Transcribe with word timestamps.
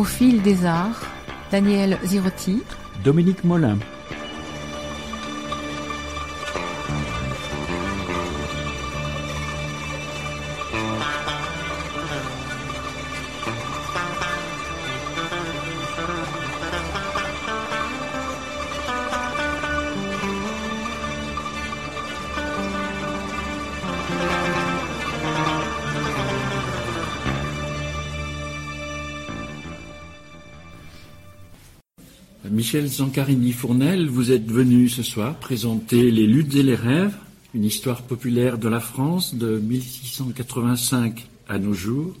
Au 0.00 0.04
fil 0.04 0.40
des 0.40 0.64
arts, 0.64 1.02
Daniel 1.52 1.98
Zirotti, 2.02 2.62
Dominique 3.04 3.44
Molin. 3.44 3.76
Michel 32.72 32.86
Zancarini-Fournel, 32.86 34.08
vous 34.08 34.30
êtes 34.30 34.48
venu 34.48 34.88
ce 34.88 35.02
soir 35.02 35.34
présenter 35.34 36.08
Les 36.12 36.28
luttes 36.28 36.54
et 36.54 36.62
les 36.62 36.76
rêves, 36.76 37.16
une 37.52 37.64
histoire 37.64 38.02
populaire 38.02 38.58
de 38.58 38.68
la 38.68 38.78
France 38.78 39.34
de 39.34 39.58
1685 39.58 41.26
à 41.48 41.58
nos 41.58 41.74
jours, 41.74 42.14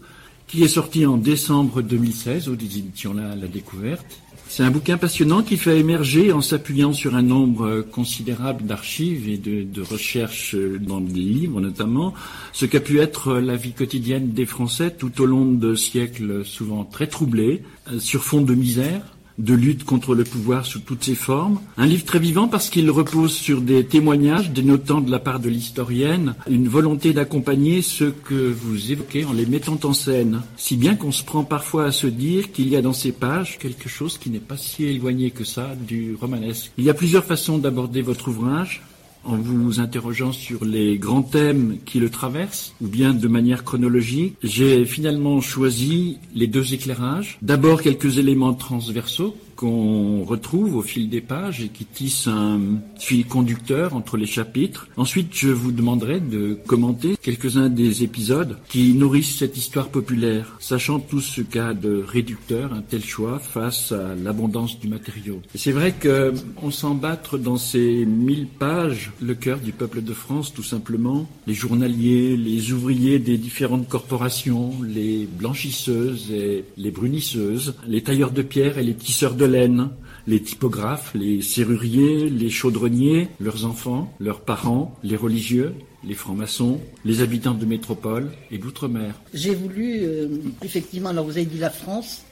qui 0.48 0.64
est 0.64 0.68
sorti 0.68 1.06
en 1.06 1.18
décembre 1.18 1.82
2016 1.82 2.48
aux 2.48 2.54
éditions 2.54 3.14
La, 3.14 3.36
la 3.36 3.46
Découverte. 3.46 4.20
C'est 4.48 4.64
un 4.64 4.72
bouquin 4.72 4.98
passionnant 4.98 5.44
qui 5.44 5.56
fait 5.56 5.78
émerger, 5.78 6.32
en 6.32 6.40
s'appuyant 6.40 6.92
sur 6.92 7.14
un 7.14 7.22
nombre 7.22 7.82
considérable 7.82 8.64
d'archives 8.64 9.28
et 9.28 9.38
de, 9.38 9.62
de, 9.62 9.82
recherches 9.82 10.56
dans 10.80 11.00
des 11.00 11.20
livres 11.20 11.60
notamment, 11.60 12.12
ce 12.52 12.66
qu'a 12.66 12.80
pu 12.80 12.98
être 12.98 13.34
la 13.34 13.54
vie 13.54 13.70
quotidienne 13.70 14.32
des 14.32 14.46
Français 14.46 14.90
tout 14.90 15.20
au 15.20 15.26
long 15.26 15.52
de 15.52 15.76
siècles 15.76 16.44
souvent 16.44 16.82
très 16.82 17.06
troublés, 17.06 17.62
sur 18.00 18.24
fond 18.24 18.40
de 18.40 18.56
misère, 18.56 19.02
de 19.40 19.54
lutte 19.54 19.84
contre 19.84 20.14
le 20.14 20.24
pouvoir 20.24 20.66
sous 20.66 20.80
toutes 20.80 21.04
ses 21.04 21.14
formes. 21.14 21.60
Un 21.76 21.86
livre 21.86 22.04
très 22.04 22.18
vivant 22.18 22.48
parce 22.48 22.70
qu'il 22.70 22.90
repose 22.90 23.32
sur 23.32 23.60
des 23.60 23.84
témoignages 23.84 24.50
dénotant 24.50 25.00
de 25.00 25.10
la 25.10 25.18
part 25.18 25.40
de 25.40 25.48
l'historienne 25.48 26.34
une 26.48 26.68
volonté 26.68 27.12
d'accompagner 27.12 27.82
ceux 27.82 28.12
que 28.24 28.34
vous 28.34 28.92
évoquez 28.92 29.24
en 29.24 29.32
les 29.32 29.46
mettant 29.46 29.78
en 29.84 29.92
scène. 29.92 30.42
Si 30.56 30.76
bien 30.76 30.94
qu'on 30.94 31.12
se 31.12 31.24
prend 31.24 31.44
parfois 31.44 31.86
à 31.86 31.92
se 31.92 32.06
dire 32.06 32.52
qu'il 32.52 32.68
y 32.68 32.76
a 32.76 32.82
dans 32.82 32.92
ces 32.92 33.12
pages 33.12 33.58
quelque 33.58 33.88
chose 33.88 34.18
qui 34.18 34.30
n'est 34.30 34.38
pas 34.38 34.56
si 34.56 34.84
éloigné 34.84 35.30
que 35.30 35.44
ça 35.44 35.74
du 35.88 36.14
romanesque. 36.20 36.70
Il 36.78 36.84
y 36.84 36.90
a 36.90 36.94
plusieurs 36.94 37.24
façons 37.24 37.58
d'aborder 37.58 38.02
votre 38.02 38.28
ouvrage 38.28 38.82
en 39.24 39.36
vous 39.36 39.80
interrogeant 39.80 40.32
sur 40.32 40.64
les 40.64 40.98
grands 40.98 41.22
thèmes 41.22 41.78
qui 41.84 42.00
le 42.00 42.10
traversent, 42.10 42.74
ou 42.80 42.88
bien 42.88 43.14
de 43.14 43.28
manière 43.28 43.64
chronologique, 43.64 44.36
j'ai 44.42 44.84
finalement 44.84 45.40
choisi 45.40 46.18
les 46.34 46.46
deux 46.46 46.74
éclairages. 46.74 47.38
D'abord 47.42 47.82
quelques 47.82 48.18
éléments 48.18 48.54
transversaux 48.54 49.36
qu'on 49.60 50.24
retrouve 50.24 50.76
au 50.76 50.80
fil 50.80 51.10
des 51.10 51.20
pages 51.20 51.60
et 51.60 51.68
qui 51.68 51.84
tissent 51.84 52.28
un 52.28 52.60
fil 52.98 53.26
conducteur 53.26 53.94
entre 53.94 54.16
les 54.16 54.24
chapitres. 54.24 54.88
Ensuite, 54.96 55.34
je 55.34 55.48
vous 55.48 55.70
demanderai 55.70 56.18
de 56.20 56.58
commenter 56.66 57.14
quelques-uns 57.20 57.68
des 57.68 58.02
épisodes 58.02 58.56
qui 58.70 58.94
nourrissent 58.94 59.36
cette 59.36 59.58
histoire 59.58 59.88
populaire, 59.88 60.56
sachant 60.60 60.98
tout 60.98 61.20
ce 61.20 61.42
qu'a 61.42 61.74
de 61.74 62.02
réducteur 62.02 62.72
un 62.72 62.80
tel 62.80 63.04
choix 63.04 63.38
face 63.38 63.92
à 63.92 64.14
l'abondance 64.14 64.80
du 64.80 64.88
matériau. 64.88 65.42
C'est 65.54 65.72
vrai 65.72 65.92
qu'on 65.92 66.70
sent 66.70 66.94
battre 66.94 67.36
dans 67.36 67.58
ces 67.58 68.06
mille 68.06 68.46
pages 68.46 69.09
le 69.20 69.34
cœur 69.34 69.58
du 69.58 69.72
peuple 69.72 70.02
de 70.02 70.12
France, 70.12 70.52
tout 70.52 70.62
simplement. 70.62 71.28
Les 71.46 71.54
journaliers, 71.54 72.36
les 72.36 72.72
ouvriers 72.72 73.18
des 73.18 73.38
différentes 73.38 73.88
corporations, 73.88 74.74
les 74.82 75.26
blanchisseuses 75.26 76.30
et 76.30 76.64
les 76.76 76.90
brunisseuses, 76.90 77.74
les 77.86 78.02
tailleurs 78.02 78.30
de 78.30 78.42
pierre 78.42 78.78
et 78.78 78.82
les 78.82 78.94
tisseurs 78.94 79.34
de 79.34 79.44
laine, 79.44 79.90
les 80.26 80.40
typographes, 80.40 81.12
les 81.14 81.42
serruriers, 81.42 82.30
les 82.30 82.50
chaudronniers, 82.50 83.28
leurs 83.40 83.64
enfants, 83.64 84.12
leurs 84.20 84.40
parents, 84.40 84.96
les 85.02 85.16
religieux, 85.16 85.74
les 86.04 86.14
francs-maçons, 86.14 86.80
les 87.04 87.20
habitants 87.20 87.54
de 87.54 87.66
métropole 87.66 88.30
et 88.50 88.58
d'outre-mer. 88.58 89.14
J'ai 89.34 89.54
voulu, 89.54 90.00
euh, 90.02 90.28
effectivement, 90.62 91.10
alors 91.10 91.24
vous 91.24 91.36
avez 91.36 91.46
dit 91.46 91.58
la 91.58 91.70
France, 91.70 92.22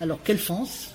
alors 0.00 0.18
quelle 0.24 0.38
France? 0.38 0.91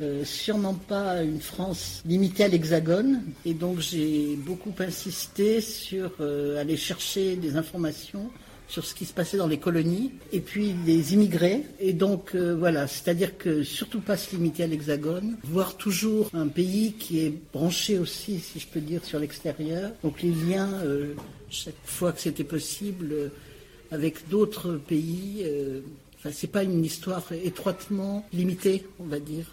Euh, 0.00 0.24
sûrement 0.24 0.74
pas 0.74 1.22
une 1.22 1.40
France 1.40 2.02
limitée 2.04 2.44
à 2.44 2.48
l'Hexagone, 2.48 3.22
et 3.46 3.54
donc 3.54 3.80
j'ai 3.80 4.36
beaucoup 4.36 4.74
insisté 4.78 5.60
sur 5.62 6.12
euh, 6.20 6.60
aller 6.60 6.76
chercher 6.76 7.36
des 7.36 7.56
informations 7.56 8.30
sur 8.68 8.84
ce 8.84 8.94
qui 8.94 9.04
se 9.04 9.12
passait 9.14 9.36
dans 9.36 9.46
les 9.46 9.58
colonies 9.58 10.12
et 10.32 10.40
puis 10.40 10.74
les 10.84 11.14
immigrés. 11.14 11.62
Et 11.80 11.92
donc 11.92 12.34
euh, 12.34 12.54
voilà, 12.54 12.86
c'est-à-dire 12.86 13.38
que 13.38 13.62
surtout 13.62 14.00
pas 14.00 14.16
se 14.16 14.34
limiter 14.36 14.64
à 14.64 14.66
l'Hexagone, 14.66 15.36
voir 15.44 15.76
toujours 15.76 16.28
un 16.34 16.48
pays 16.48 16.92
qui 16.92 17.20
est 17.20 17.32
branché 17.52 17.98
aussi, 17.98 18.40
si 18.40 18.58
je 18.58 18.66
peux 18.66 18.80
dire, 18.80 19.04
sur 19.04 19.18
l'extérieur. 19.18 19.92
Donc 20.02 20.20
les 20.20 20.32
liens, 20.32 20.82
chaque 21.48 21.74
fois 21.84 22.12
que 22.12 22.20
c'était 22.20 22.44
possible, 22.44 23.30
avec 23.90 24.28
d'autres 24.28 24.72
pays. 24.72 25.44
C'est 26.32 26.50
pas 26.50 26.62
une 26.62 26.84
histoire 26.84 27.22
étroitement 27.44 28.26
limitée, 28.32 28.84
on 28.98 29.04
va 29.04 29.18
dire, 29.18 29.46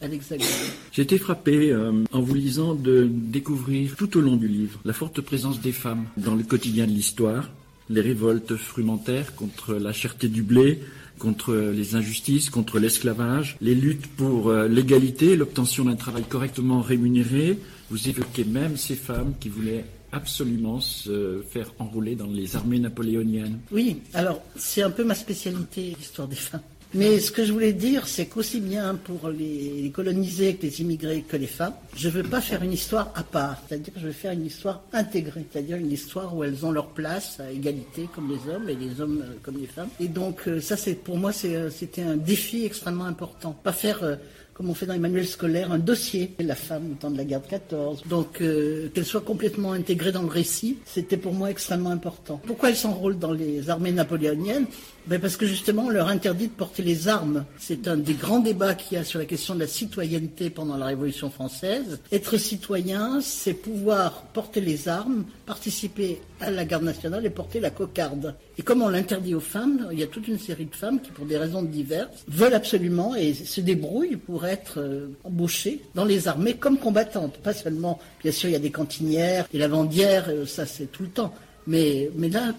à 0.00 0.08
l'Hexagone. 0.08 0.46
J'ai 0.92 1.02
été 1.02 1.18
frappé 1.18 1.74
en 1.74 2.20
vous 2.20 2.34
lisant 2.34 2.74
de 2.74 3.08
découvrir 3.10 3.96
tout 3.96 4.16
au 4.16 4.20
long 4.20 4.36
du 4.36 4.48
livre 4.48 4.80
la 4.84 4.92
forte 4.92 5.20
présence 5.20 5.60
des 5.60 5.72
femmes 5.72 6.06
dans 6.16 6.34
le 6.34 6.42
quotidien 6.42 6.86
de 6.86 6.92
l'histoire 6.92 7.48
les 7.88 8.00
révoltes 8.00 8.56
frumentaires 8.56 9.34
contre 9.34 9.74
la 9.74 9.92
cherté 9.92 10.28
du 10.28 10.42
blé, 10.42 10.80
contre 11.18 11.54
les 11.54 11.94
injustices, 11.94 12.50
contre 12.50 12.78
l'esclavage, 12.78 13.56
les 13.60 13.74
luttes 13.74 14.06
pour 14.06 14.52
l'égalité, 14.52 15.36
l'obtention 15.36 15.84
d'un 15.84 15.96
travail 15.96 16.24
correctement 16.24 16.80
rémunéré. 16.80 17.58
Vous 17.90 18.08
évoquez 18.08 18.44
même 18.44 18.76
ces 18.76 18.96
femmes 18.96 19.34
qui 19.40 19.48
voulaient 19.48 19.84
absolument 20.16 20.80
se 20.80 21.42
faire 21.48 21.72
enrôler 21.78 22.16
dans 22.16 22.26
les 22.26 22.56
armées 22.56 22.80
napoléoniennes. 22.80 23.58
Oui, 23.70 24.02
alors 24.14 24.42
c'est 24.56 24.82
un 24.82 24.90
peu 24.90 25.04
ma 25.04 25.14
spécialité, 25.14 25.94
l'histoire 25.96 26.26
des 26.26 26.36
femmes. 26.36 26.62
Mais 26.94 27.18
ce 27.18 27.30
que 27.32 27.44
je 27.44 27.52
voulais 27.52 27.72
dire, 27.72 28.06
c'est 28.06 28.26
qu'aussi 28.26 28.60
bien 28.60 28.94
pour 28.94 29.28
les 29.28 29.90
colonisés 29.92 30.54
que 30.54 30.62
les 30.62 30.80
immigrés 30.80 31.24
que 31.28 31.36
les 31.36 31.48
femmes, 31.48 31.74
je 31.94 32.08
ne 32.08 32.12
veux 32.12 32.22
pas 32.22 32.40
faire 32.40 32.62
une 32.62 32.72
histoire 32.72 33.12
à 33.14 33.22
part. 33.22 33.60
C'est-à-dire 33.66 33.92
que 33.92 34.00
je 34.00 34.06
veux 34.06 34.12
faire 34.12 34.32
une 34.32 34.46
histoire 34.46 34.82
intégrée. 34.92 35.44
C'est-à-dire 35.50 35.76
une 35.76 35.90
histoire 35.92 36.34
où 36.34 36.44
elles 36.44 36.64
ont 36.64 36.70
leur 36.70 36.86
place 36.90 37.40
à 37.40 37.50
égalité 37.50 38.08
comme 38.14 38.30
les 38.30 38.50
hommes 38.50 38.68
et 38.68 38.76
les 38.76 39.00
hommes 39.00 39.22
comme 39.42 39.58
les 39.58 39.66
femmes. 39.66 39.88
Et 40.00 40.08
donc 40.08 40.48
ça, 40.62 40.76
c'est 40.76 40.94
pour 40.94 41.18
moi, 41.18 41.32
c'était 41.32 42.02
un 42.02 42.16
défi 42.16 42.64
extrêmement 42.64 43.04
important. 43.04 43.54
Pas 43.62 43.72
faire 43.72 44.18
comme 44.56 44.70
on 44.70 44.74
fait 44.74 44.86
dans 44.86 44.94
les 44.94 44.98
manuels 44.98 45.26
scolaires, 45.26 45.70
un 45.70 45.78
dossier. 45.78 46.34
La 46.38 46.54
femme 46.54 46.92
au 46.92 46.94
temps 46.94 47.10
de 47.10 47.18
la 47.18 47.24
guerre 47.24 47.42
de 47.42 47.46
14. 47.46 48.04
Donc, 48.08 48.40
euh, 48.40 48.88
qu'elle 48.94 49.04
soit 49.04 49.20
complètement 49.20 49.72
intégrée 49.72 50.12
dans 50.12 50.22
le 50.22 50.28
récit, 50.28 50.78
c'était 50.86 51.18
pour 51.18 51.34
moi 51.34 51.50
extrêmement 51.50 51.90
important. 51.90 52.40
Pourquoi 52.46 52.70
elle 52.70 52.76
s'enrôle 52.76 53.18
dans 53.18 53.32
les 53.32 53.68
armées 53.68 53.92
napoléoniennes? 53.92 54.64
Ben 55.08 55.20
Parce 55.20 55.36
que 55.36 55.46
justement, 55.46 55.84
on 55.84 55.90
leur 55.90 56.08
interdit 56.08 56.48
de 56.48 56.52
porter 56.52 56.82
les 56.82 57.06
armes. 57.06 57.44
C'est 57.58 57.86
un 57.86 57.98
des 57.98 58.14
grands 58.14 58.40
débats 58.40 58.74
qu'il 58.74 58.96
y 58.96 59.00
a 59.00 59.04
sur 59.04 59.18
la 59.18 59.26
question 59.26 59.54
de 59.54 59.60
la 59.60 59.66
citoyenneté 59.66 60.48
pendant 60.48 60.78
la 60.78 60.86
Révolution 60.86 61.28
française. 61.28 62.00
Être 62.10 62.38
citoyen, 62.38 63.20
c'est 63.20 63.52
pouvoir 63.52 64.22
porter 64.32 64.62
les 64.62 64.88
armes, 64.88 65.24
participer 65.44 66.22
à 66.40 66.50
la 66.50 66.64
garde 66.64 66.84
nationale 66.84 67.24
et 67.24 67.30
porter 67.30 67.60
la 67.60 67.70
cocarde. 67.70 68.34
Et 68.58 68.62
comme 68.62 68.82
on 68.82 68.88
l'interdit 68.88 69.34
aux 69.34 69.40
femmes, 69.40 69.88
il 69.92 69.98
y 69.98 70.02
a 70.02 70.06
toute 70.06 70.28
une 70.28 70.38
série 70.38 70.66
de 70.66 70.74
femmes 70.74 71.00
qui, 71.00 71.10
pour 71.10 71.26
des 71.26 71.36
raisons 71.36 71.62
diverses, 71.62 72.24
veulent 72.28 72.54
absolument 72.54 73.14
et 73.14 73.34
se 73.34 73.60
débrouillent 73.60 74.16
pour 74.16 74.46
être 74.46 74.80
euh, 74.80 75.08
embauchées 75.24 75.80
dans 75.94 76.04
les 76.04 76.28
armées 76.28 76.54
comme 76.54 76.78
combattantes. 76.78 77.38
Pas 77.38 77.54
seulement, 77.54 77.98
bien 78.22 78.32
sûr, 78.32 78.48
il 78.48 78.52
y 78.52 78.56
a 78.56 78.60
des 78.60 78.70
cantinières, 78.70 79.46
des 79.52 79.58
lavandières, 79.58 80.26
euh, 80.28 80.46
ça 80.46 80.66
c'est 80.66 80.90
tout 80.90 81.02
le 81.02 81.10
temps. 81.10 81.34
Mais, 81.68 82.10
là, 82.30 82.54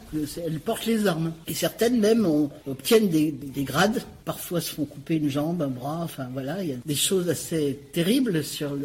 elles 0.46 0.60
portent 0.60 0.86
les 0.86 1.08
armes. 1.08 1.32
Et 1.48 1.54
certaines 1.54 1.98
même 1.98 2.28
obtiennent 2.68 3.08
des, 3.08 3.32
des, 3.32 3.64
grades. 3.64 4.02
Parfois 4.26 4.60
se 4.60 4.74
font 4.74 4.84
couper 4.84 5.16
une 5.16 5.30
jambe, 5.30 5.62
un 5.62 5.70
bras. 5.70 6.02
Enfin 6.04 6.28
voilà, 6.34 6.62
il 6.62 6.70
y 6.70 6.74
a 6.74 6.78
des 6.86 6.96
choses 6.96 7.30
assez 7.30 7.80
terribles 7.94 8.44
sur, 8.44 8.76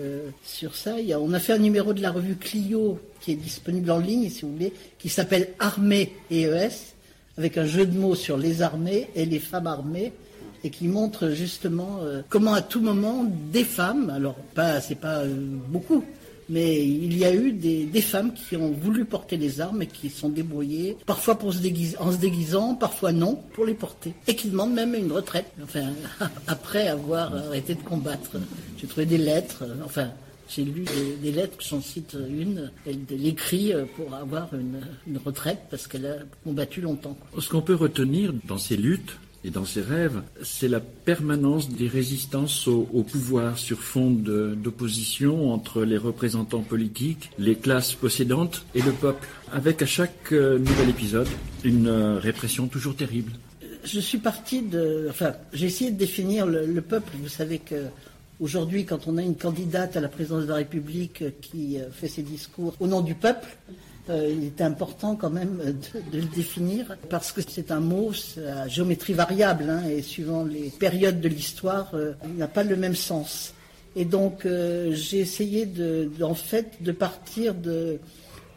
sur 0.45 0.77
ça. 0.77 1.01
Il 1.01 1.07
y 1.07 1.13
a, 1.13 1.19
on 1.19 1.33
a 1.33 1.41
fait 1.41 1.55
un 1.55 1.59
numéro 1.59 1.93
de 1.93 2.01
la 2.01 2.13
revue 2.13 2.37
Clio 2.37 3.01
qui 3.23 3.33
est 3.33 3.37
disponible 3.37 3.91
en 3.91 3.99
ligne, 3.99 4.29
si 4.29 4.43
vous 4.43 4.53
voulez, 4.53 4.73
qui 4.99 5.09
s'appelle 5.09 5.49
Armée 5.59 6.13
et 6.31 6.43
ES 6.43 6.93
avec 7.39 7.57
un 7.57 7.65
jeu 7.65 7.87
de 7.87 7.99
mots 7.99 8.15
sur 8.15 8.37
les 8.37 8.63
armées 8.63 9.09
et 9.15 9.25
les 9.25 9.39
femmes 9.39 9.67
armées 9.67 10.13
et 10.65 10.71
qui 10.71 10.87
montre 10.87 11.31
justement 11.31 12.01
euh, 12.03 12.23
comment 12.29 12.53
à 12.53 12.63
tout 12.63 12.81
moment 12.81 13.25
des 13.53 13.65
femmes, 13.65 14.11
alors 14.11 14.37
pas 14.55 14.81
c'est 14.81 14.97
pas 14.97 15.21
euh, 15.21 15.35
beaucoup, 15.69 16.05
mais 16.49 16.87
il 16.87 17.17
y 17.17 17.25
a 17.25 17.35
eu 17.35 17.53
des, 17.53 18.01
femmes 18.01 18.33
qui 18.35 18.57
ont 18.57 18.71
voulu 18.71 19.05
porter 19.05 19.37
les 19.37 19.61
armes 19.61 19.83
et 19.83 19.87
qui 19.87 20.11
sont 20.11 20.29
débrouillées, 20.29 20.97
parfois 21.07 21.39
pour 21.39 21.53
se 21.53 21.59
en 21.99 22.13
se 22.13 22.17
déguisant, 22.19 22.75
parfois 22.75 23.13
non, 23.13 23.41
pour 23.55 23.65
les 23.65 23.75
porter. 23.75 24.13
Et 24.27 24.37
qui 24.37 24.49
demandent 24.49 24.75
même 24.75 24.95
une 24.95 25.11
retraite, 25.11 25.47
enfin, 25.63 25.93
après 26.47 26.89
avoir 26.89 27.35
arrêté 27.35 27.75
de 27.75 27.83
combattre. 27.83 28.33
J'ai 28.77 28.87
trouvé 28.87 29.07
des 29.07 29.19
lettres, 29.19 29.65
enfin, 29.85 30.11
j'ai 30.55 30.65
lu 30.65 30.85
des, 30.85 31.17
des 31.23 31.33
lettres, 31.33 31.57
j'en 31.61 31.81
cite 31.81 32.17
une, 32.29 32.71
elle, 32.87 32.99
elle 33.11 33.27
écrit 33.27 33.73
pour 33.97 34.15
avoir 34.15 34.53
une, 34.55 34.81
une 35.07 35.19
retraite 35.19 35.61
parce 35.71 35.87
qu'elle 35.87 36.07
a 36.07 36.17
combattu 36.45 36.81
longtemps. 36.81 37.17
Ce 37.39 37.49
qu'on 37.49 37.63
peut 37.63 37.75
retenir 37.75 38.33
dans 38.47 38.59
ces 38.59 38.77
luttes, 38.77 39.17
et 39.45 39.51
dans 39.51 39.65
ses 39.65 39.81
rêves, 39.81 40.23
c'est 40.43 40.69
la 40.69 40.79
permanence 40.79 41.69
des 41.69 41.89
résistances 41.89 42.69
au, 42.69 42.89
au 42.93 43.03
pouvoir 43.03 43.59
sur 43.59 43.81
fond 43.81 44.09
d'opposition 44.09 45.53
entre 45.53 45.83
les 45.83 45.99
représentants 45.99 46.63
politiques, 46.63 47.31
les 47.41 47.57
classes 47.57 47.95
possédantes 47.95 48.65
et 48.77 48.83
le 48.83 48.93
peuple, 48.93 49.27
avec 49.51 49.83
à 49.83 49.87
chaque 49.87 50.31
euh, 50.33 50.59
nouvel 50.59 50.91
épisode 50.91 51.27
une 51.65 51.89
euh, 51.89 52.19
répression 52.21 52.69
toujours 52.69 52.95
terrible. 52.95 53.33
Je 53.85 53.99
suis 53.99 54.19
parti 54.19 54.63
de... 54.63 55.09
Enfin, 55.11 55.33
j'ai 55.53 55.67
essayé 55.67 55.91
de 55.91 55.99
définir 55.99 56.47
le, 56.47 56.65
le 56.65 56.81
peuple. 56.81 57.11
Vous 57.21 57.29
savez 57.29 57.59
que 57.59 57.87
Aujourd'hui, 58.43 58.85
quand 58.85 59.07
on 59.07 59.19
a 59.19 59.23
une 59.23 59.37
candidate 59.37 59.97
à 59.97 60.01
la 60.01 60.09
présidence 60.09 60.43
de 60.43 60.49
la 60.49 60.57
République 60.57 61.41
qui 61.41 61.79
euh, 61.79 61.93
fait 61.93 62.09
ses 62.09 62.23
discours 62.23 62.75
au 62.81 62.89
nom 62.89 63.01
du 63.01 63.15
peuple, 63.15 63.47
euh, 64.11 64.35
il 64.37 64.45
est 64.45 64.61
important 64.61 65.15
quand 65.15 65.31
même 65.31 65.59
de, 66.11 66.19
le 66.19 66.25
définir 66.25 66.97
parce 67.09 67.31
que 67.31 67.41
c'est 67.41 67.71
un 67.71 67.79
mot 67.79 68.11
à 68.45 68.67
géométrie 68.67 69.13
variable 69.13 69.71
hein, 69.71 69.85
et 69.89 70.03
suivant 70.03 70.43
les 70.43 70.71
périodes 70.71 71.21
de 71.21 71.29
l'histoire, 71.29 71.93
euh, 71.95 72.15
il 72.25 72.37
n'a 72.37 72.49
pas 72.49 72.65
le 72.65 72.75
même 72.75 72.97
sens. 72.97 73.55
Et 73.95 74.05
donc 74.05 74.45
euh, 74.45 74.91
j'ai 74.93 75.21
essayé 75.21 75.65
de, 75.65 76.11
de, 76.19 76.25
en 76.25 76.35
fait 76.35 76.83
de 76.83 76.91
partir 76.91 77.55
de, 77.55 78.01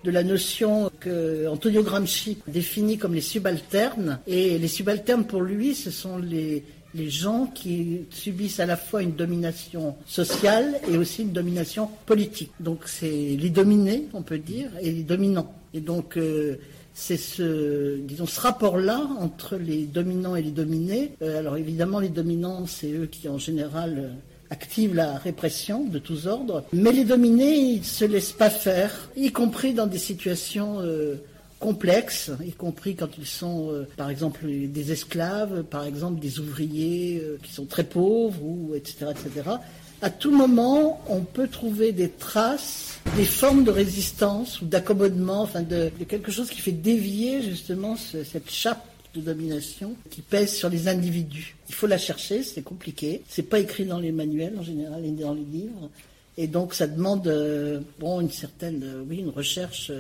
de 0.04 0.12
la 0.12 0.24
notion 0.24 0.90
que 1.00 1.48
Antonio 1.48 1.84
Gramsci 1.84 2.40
définit 2.48 2.98
comme 2.98 3.14
les 3.14 3.22
subalternes. 3.22 4.20
Et 4.26 4.58
les 4.58 4.68
subalternes 4.68 5.26
pour 5.26 5.42
lui, 5.42 5.76
ce 5.76 5.92
sont 5.92 6.18
les, 6.18 6.64
les 6.96 7.10
gens 7.10 7.48
qui 7.48 8.02
subissent 8.10 8.60
à 8.60 8.66
la 8.66 8.78
fois 8.78 9.04
une 9.04 9.14
domination 9.14 9.96
sociale 10.06 10.80
et 10.90 10.98
aussi 10.98 11.24
une 11.24 11.34
domination 11.34 11.90
politique. 12.06 12.52
Donc 12.60 12.82
c'est 12.86 13.36
les 13.40 13.50
dominés, 13.50 14.08
on 14.14 14.22
peut 14.22 14.38
dire, 14.38 14.70
et 14.82 14.92
les 14.92 15.04
dominants. 15.04 15.54
Et 15.74 15.82
donc 15.82 16.18
euh, 16.18 16.56
c'est 16.94 17.18
ce, 17.18 17.98
disons, 17.98 18.26
ce 18.26 18.40
rapport-là 18.40 19.08
entre 19.20 19.58
les 19.58 19.86
dominants 19.86 20.36
et 20.36 20.42
les 20.42 20.52
dominés. 20.52 21.12
Euh, 21.22 21.40
alors 21.40 21.58
évidemment, 21.58 22.00
les 22.00 22.10
dominants, 22.10 22.66
c'est 22.66 22.92
eux 22.92 23.08
qui 23.08 23.28
en 23.28 23.38
général 23.38 23.96
euh, 23.98 24.10
activent 24.50 24.96
la 24.96 25.18
répression 25.18 25.84
de 25.84 26.00
tous 26.00 26.28
ordres, 26.28 26.64
mais 26.72 26.94
les 26.94 27.04
dominés, 27.04 27.56
ils 27.56 27.80
ne 27.80 27.84
se 27.84 28.06
laissent 28.06 28.32
pas 28.32 28.50
faire, 28.50 29.10
y 29.18 29.32
compris 29.32 29.74
dans 29.74 29.88
des 29.88 29.98
situations 29.98 30.80
complexes, 31.60 32.32
y 32.46 32.52
compris 32.52 32.96
quand 32.96 33.18
ils 33.18 33.26
sont, 33.26 33.72
euh, 33.72 33.88
par 33.98 34.10
exemple, 34.10 34.46
des 34.46 34.92
esclaves, 34.92 35.64
par 35.64 35.86
exemple, 35.86 36.20
des 36.20 36.40
ouvriers 36.40 37.22
euh, 37.24 37.38
qui 37.42 37.52
sont 37.52 37.66
très 37.66 37.84
pauvres, 37.84 38.42
ou 38.44 38.76
etc., 38.76 39.08
etc. 39.12 39.50
À 40.02 40.10
tout 40.10 40.32
moment, 40.32 41.02
on 41.08 41.22
peut 41.22 41.48
trouver 41.48 41.92
des 41.92 42.10
traces, 42.10 43.00
des 43.16 43.24
formes 43.24 43.64
de 43.64 43.72
résistance 43.72 44.62
ou 44.62 44.66
d'accommodement, 44.66 45.42
enfin 45.42 45.62
de, 45.62 45.90
quelque 46.08 46.32
chose 46.32 46.50
qui 46.50 46.60
fait 46.60 46.72
dévier 46.72 47.42
justement 47.42 47.96
ce, 47.96 48.24
cette 48.24 48.52
chape 48.52 48.86
de 49.16 49.22
domination 49.22 49.96
qui 50.10 50.22
pèse 50.22 50.54
sur 50.54 50.70
les 50.70 50.90
individus. 50.90 51.56
Il 51.70 51.76
faut 51.76 51.88
la 51.88 51.98
chercher, 51.98 52.44
c'est 52.44 52.62
compliqué. 52.62 53.22
C'est 53.30 53.50
pas 53.50 53.60
écrit 53.60 53.86
dans 53.86 54.00
les 54.00 54.12
manuels 54.12 54.56
en 54.60 54.64
général 54.64 55.06
et 55.06 55.12
dans 55.12 55.34
les 55.34 55.46
livres, 55.46 55.90
et 56.38 56.48
donc 56.48 56.74
ça 56.74 56.86
demande 56.86 57.28
euh, 57.28 57.80
bon 58.00 58.20
une 58.20 58.30
certaine, 58.30 58.84
oui, 59.10 59.20
une 59.20 59.30
recherche. 59.30 59.92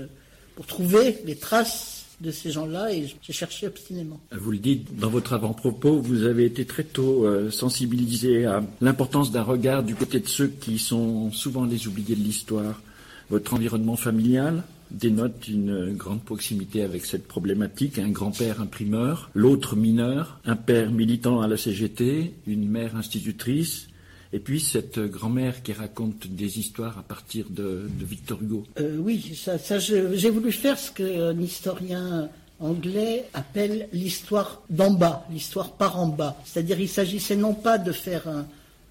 Pour 0.56 0.66
trouver 0.66 1.18
les 1.26 1.36
traces 1.36 2.06
de 2.22 2.32
ces 2.32 2.52
gens-là 2.52 2.94
et 2.94 3.14
j'ai 3.22 3.34
cherché 3.34 3.68
obstinément. 3.68 4.20
Vous 4.32 4.52
le 4.52 4.58
dites 4.58 4.98
dans 4.98 5.10
votre 5.10 5.34
avant-propos, 5.34 6.00
vous 6.00 6.24
avez 6.24 6.46
été 6.46 6.66
très 6.66 6.84
tôt 6.84 7.26
euh, 7.26 7.52
sensibilisé 7.52 8.46
à 8.46 8.64
l'importance 8.82 9.32
d'un 9.32 9.44
regard 9.44 9.84
du 9.84 9.96
côté 9.96 10.20
de 10.20 10.28
ceux 10.28 10.48
qui 10.48 10.80
sont 10.80 11.32
souvent 11.32 11.66
les 11.66 11.88
oubliés 11.88 12.16
de 12.16 12.24
l'histoire. 12.24 12.82
Votre 13.30 13.54
environnement 13.56 13.98
familial 13.98 14.64
dénote 14.92 15.48
une 15.48 15.94
grande 15.94 16.24
proximité 16.24 16.84
avec 16.84 17.06
cette 17.06 17.28
problématique. 17.28 18.00
Un 18.00 18.10
grand-père 18.10 18.62
imprimeur, 18.62 19.30
l'autre 19.34 19.76
mineur, 19.76 20.40
un 20.46 20.56
père 20.56 20.92
militant 20.92 21.42
à 21.42 21.48
la 21.48 21.58
CGT, 21.58 22.34
une 22.48 22.70
mère 22.70 22.96
institutrice, 22.96 23.88
et 24.34 24.40
puis 24.40 24.60
cette 24.60 25.00
grand-mère 25.00 25.64
qui 25.64 25.74
raconte 25.74 26.28
des 26.28 26.60
histoires 26.60 26.98
à 26.98 27.04
partir 27.04 27.46
de, 27.50 27.88
Victor 28.00 28.42
Hugo. 28.42 28.64
Euh, 28.80 28.98
oui, 29.00 29.36
ça, 29.36 29.80
j'ai 29.80 30.30
voulu 30.30 30.52
faire 30.52 30.78
ce 30.78 30.92
qu'un 30.92 31.40
historien 31.40 32.30
anglais 32.60 33.26
appelle 33.34 33.88
l'histoire 33.92 34.62
d'en 34.70 34.92
bas, 34.92 35.26
l'histoire 35.32 35.74
par 35.74 36.00
en 36.00 36.08
bas. 36.08 36.38
C'est-à-dire 36.46 36.80
il 36.80 36.90
s'agissait 36.90 37.36
non 37.36 37.54
pas 37.54 37.78
de 37.78 37.92
faire 37.92 38.28
un, 38.28 38.48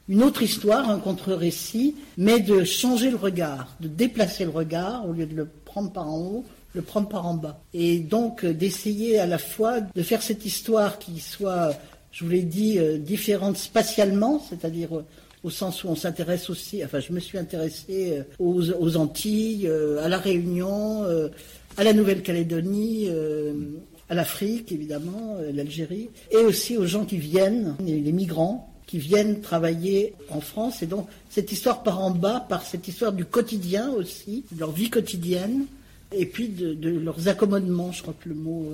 une 0.08 0.22
autre 0.22 0.42
histoire, 0.42 0.90
un 0.90 0.98
contre-récit, 0.98 1.94
mais 2.18 2.40
de 2.40 2.64
changer 2.64 3.10
le 3.10 3.16
regard, 3.16 3.68
de 3.80 3.88
déplacer 3.88 4.44
le 4.44 4.50
regard 4.50 5.08
au 5.08 5.12
lieu 5.12 5.26
de 5.26 5.34
le 5.34 5.48
prendre 5.64 5.90
par 5.90 6.08
en 6.08 6.18
haut, 6.18 6.44
le 6.74 6.82
prendre 6.82 7.08
par 7.08 7.26
en 7.26 7.34
bas. 7.34 7.60
Et 7.72 7.98
donc 7.98 8.44
d'essayer 8.44 9.18
à 9.18 9.26
la 9.26 9.38
fois 9.38 9.80
de 9.80 10.02
faire 10.02 10.22
cette 10.22 10.44
histoire 10.44 10.98
qui 10.98 11.20
soit, 11.20 11.72
je 12.12 12.24
vous 12.24 12.30
l'ai 12.30 12.42
dit, 12.42 12.78
euh, 12.78 12.98
différente 12.98 13.56
spatialement, 13.56 14.44
c'est-à-dire 14.48 14.98
euh, 14.98 15.04
au 15.44 15.50
sens 15.50 15.84
où 15.84 15.88
on 15.88 15.94
s'intéresse 15.94 16.48
aussi, 16.50 16.82
enfin 16.82 17.00
je 17.00 17.12
me 17.12 17.20
suis 17.20 17.38
intéressé 17.38 18.22
aux, 18.38 18.70
aux 18.72 18.96
Antilles, 18.96 19.68
euh, 19.68 20.02
à 20.02 20.08
la 20.08 20.18
Réunion, 20.18 21.04
euh, 21.04 21.28
à 21.76 21.84
la 21.84 21.92
Nouvelle-Calédonie, 21.92 23.08
euh, 23.10 23.52
à 24.08 24.14
l'Afrique 24.14 24.72
évidemment, 24.72 25.36
l'Algérie, 25.52 26.08
et 26.30 26.38
aussi 26.38 26.78
aux 26.78 26.86
gens 26.86 27.04
qui 27.04 27.18
viennent, 27.18 27.76
les, 27.84 28.12
migrants 28.12 28.70
qui 28.86 28.98
viennent 28.98 29.40
travailler 29.42 30.14
en 30.30 30.40
France. 30.40 30.82
Et 30.82 30.86
donc 30.86 31.08
cette 31.28 31.52
histoire 31.52 31.82
part 31.82 32.02
en 32.02 32.10
bas 32.10 32.44
par 32.48 32.64
cette 32.64 32.88
histoire 32.88 33.12
du 33.12 33.26
quotidien 33.26 33.90
aussi, 33.92 34.44
de 34.50 34.60
leur 34.60 34.72
vie 34.72 34.88
quotidienne, 34.88 35.66
et 36.12 36.26
puis 36.26 36.48
de 36.48 36.88
leurs 36.88 37.28
accommodements, 37.28 37.92
je 37.92 38.02
crois 38.02 38.14
que 38.18 38.28
le 38.28 38.34
mot 38.34 38.72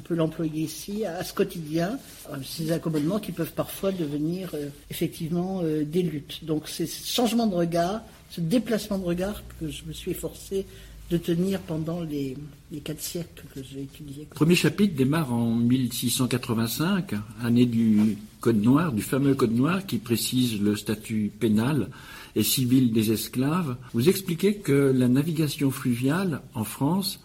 on 0.00 0.02
peut 0.02 0.14
l'employer 0.14 0.62
ici, 0.62 1.04
à, 1.04 1.22
ce 1.22 1.34
quotidien, 1.34 1.98
ces 2.42 2.72
accommodements 2.72 3.18
qui 3.18 3.32
peuvent 3.32 3.52
parfois 3.52 3.92
devenir 3.92 4.50
euh, 4.54 4.68
effectivement 4.90 5.60
euh, 5.62 5.84
des 5.84 6.02
luttes. 6.02 6.40
Donc 6.42 6.68
c'est 6.68 6.86
ce 6.86 7.06
changement 7.06 7.46
de 7.46 7.54
regard, 7.54 8.00
ce 8.30 8.40
déplacement 8.40 8.98
de 8.98 9.04
regard 9.04 9.42
que 9.60 9.68
je 9.68 9.84
me 9.84 9.92
suis 9.92 10.12
efforcé 10.12 10.64
de 11.10 11.18
tenir 11.18 11.60
pendant 11.60 12.00
les, 12.00 12.36
les 12.72 12.78
quatre 12.78 13.02
siècles 13.02 13.44
que 13.54 13.60
j'ai 13.62 13.82
étudiés. 13.82 14.26
Le 14.30 14.34
premier 14.34 14.54
chapitre 14.54 14.94
démarre 14.94 15.34
en 15.34 15.54
1685, 15.54 17.14
année 17.42 17.66
du 17.66 18.16
Code 18.40 18.62
noir, 18.62 18.92
du 18.92 19.02
fameux 19.02 19.34
Code 19.34 19.54
noir 19.54 19.84
qui 19.84 19.98
précise 19.98 20.58
le 20.62 20.76
statut 20.76 21.30
pénal 21.40 21.88
et 22.36 22.42
civil 22.42 22.92
des 22.92 23.12
esclaves. 23.12 23.76
Vous 23.92 24.08
expliquez 24.08 24.54
que 24.54 24.94
la 24.96 25.08
navigation 25.08 25.70
fluviale 25.70 26.40
en 26.54 26.64
France 26.64 27.20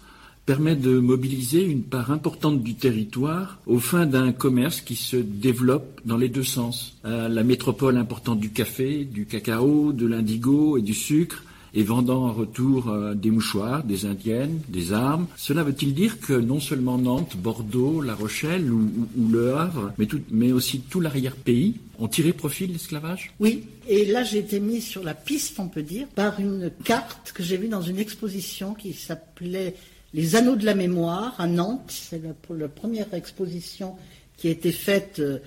permet 0.46 0.76
de 0.76 1.00
mobiliser 1.00 1.64
une 1.64 1.84
part 1.84 2.12
importante 2.12 2.62
du 2.62 2.76
territoire 2.76 3.60
aux 3.66 3.80
fins 3.80 4.06
d'un 4.06 4.32
commerce 4.32 4.82
qui 4.82 4.96
se 4.96 5.18
développe 5.18 6.02
dans 6.06 6.18
les 6.18 6.30
deux 6.30 6.44
sens. 6.44 6.98
Euh, 7.06 7.28
la 7.28 7.44
métropole 7.44 7.98
importante 7.98 8.40
du 8.40 8.52
café, 8.52 9.06
du 9.06 9.26
cacao, 9.26 9.92
de 9.92 10.06
l'indigo 10.06 10.78
et 10.78 10.82
du 10.82 10.94
sucre 10.94 11.44
et 11.76 11.84
vendant 11.84 12.26
en 12.26 12.32
retour 12.32 12.90
euh, 12.90 13.14
des 13.14 13.32
mouchoirs, 13.32 13.84
des 13.84 14.06
indiennes, 14.06 14.62
des 14.70 14.94
armes. 14.94 15.28
Cela 15.36 15.64
veut-il 15.64 15.94
dire 15.94 16.20
que 16.20 16.34
non 16.34 16.60
seulement 16.60 16.98
Nantes, 16.98 17.36
Bordeaux, 17.36 18.02
La 18.02 18.16
Rochelle 18.16 18.72
ou 18.72 19.08
Le 19.30 19.56
Havre, 19.56 19.92
mais, 19.98 20.06
tout, 20.06 20.22
mais 20.32 20.54
aussi 20.54 20.80
tout 20.80 21.02
l'arrière-pays 21.02 21.76
ont 22.00 22.08
tiré 22.08 22.32
profit 22.32 22.68
de 22.68 22.74
l'esclavage? 22.74 23.34
Oui, 23.40 23.64
et 23.90 24.06
là 24.06 24.24
j'ai 24.24 24.40
été 24.40 24.60
mis 24.60 24.82
sur 24.82 25.04
la 25.04 25.14
piste, 25.14 25.60
on 25.60 25.68
peut 25.68 25.84
dire, 25.84 26.08
par 26.08 26.40
une 26.40 26.72
carte 26.84 27.34
que 27.34 27.44
j'ai 27.44 27.58
vue 27.58 27.68
dans 27.68 27.82
une 27.82 28.00
exposition 28.00 28.74
qui 28.74 28.94
s'appelait 28.94 29.76
les 30.16 30.38
Anneaux 30.38 30.56
de 30.56 30.66
la 30.66 30.76
mémoire 30.76 31.36
à 31.38 31.46
Nantes. 31.46 31.92
C'est 32.10 32.22
la, 32.50 32.68
première 32.70 33.14
exposition 33.14 33.96
qui 34.38 34.48
a 34.48 34.52
été 34.52 34.72
faite 34.72 35.20
euh, 35.20 35.40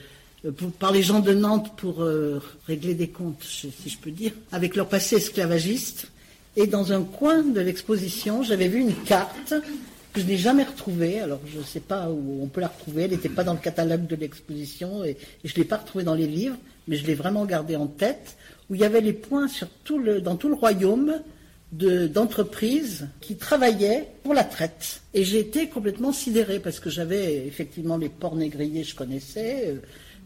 par 0.79 0.93
les 0.93 1.03
gens 1.03 1.21
de 1.21 1.33
Nantes 1.33 1.73
pour 1.77 2.03
euh, 2.03 2.41
régler 2.67 2.95
des 2.95 3.09
comptes, 3.09 3.43
si 3.43 3.73
je 3.87 3.99
peux 3.99 4.11
dire, 4.11 4.33
avec 4.53 4.77
leur 4.77 4.87
passé 4.87 5.17
esclavagiste. 5.17 6.09
Et 6.57 6.67
dans 6.67 6.93
un 6.93 7.03
coin 7.03 7.43
de 7.43 7.61
l'exposition, 7.61 8.43
j'avais 8.43 8.69
vu 8.69 8.81
une 8.81 8.95
carte 8.95 9.55
que 10.13 10.21
je 10.21 10.27
n'ai 10.27 10.37
jamais 10.37 10.65
retrouvée. 10.65 11.21
Alors 11.21 11.41
je 11.47 11.59
ne 11.59 11.65
sais 11.65 11.81
pas 11.81 12.11
où 12.11 12.43
on 12.43 12.47
peut 12.47 12.61
la 12.61 12.69
retrouver. 12.69 13.05
Elle 13.05 13.13
n'était 13.13 13.31
pas 13.31 13.45
dans 13.45 13.55
le 13.55 13.61
catalogue 13.61 14.07
de 14.07 14.17
l'exposition 14.17 15.03
et, 15.03 15.17
je 15.45 15.53
ne 15.53 15.57
l'ai 15.57 15.65
pas 15.65 15.79
retrouvée 15.79 16.05
dans 16.05 16.15
les 16.15 16.27
livres, 16.27 16.59
mais 16.89 16.97
je 16.97 17.07
l'ai 17.07 17.15
vraiment 17.15 17.47
gardée 17.47 17.77
en 17.77 17.87
tête, 17.87 18.37
où 18.69 18.75
il 18.75 18.83
y 18.83 18.85
avait 18.85 19.01
les 19.01 19.15
points 19.15 19.49
sur 19.49 19.69
dans 20.21 20.37
tout 20.37 20.49
le 20.49 20.55
royaume 20.55 21.15
d'entreprises 21.73 23.09
qui 23.21 23.37
travaillaient 23.37 24.09
pour 24.23 24.33
la 24.33 24.45
traite. 24.45 25.03
Et 25.13 25.25
j'ai 25.25 25.41
été 25.41 25.69
complètement 25.69 26.13
sidérée 26.13 26.61
parce 26.61 26.81
que 26.81 26.89
j'avais 26.89 27.47
effectivement 27.47 27.99
les 27.99 28.09
ports 28.09 28.37
négriers, 28.37 28.85
je 28.85 28.95
connaissais, 28.95 29.65
euh, 29.67 29.75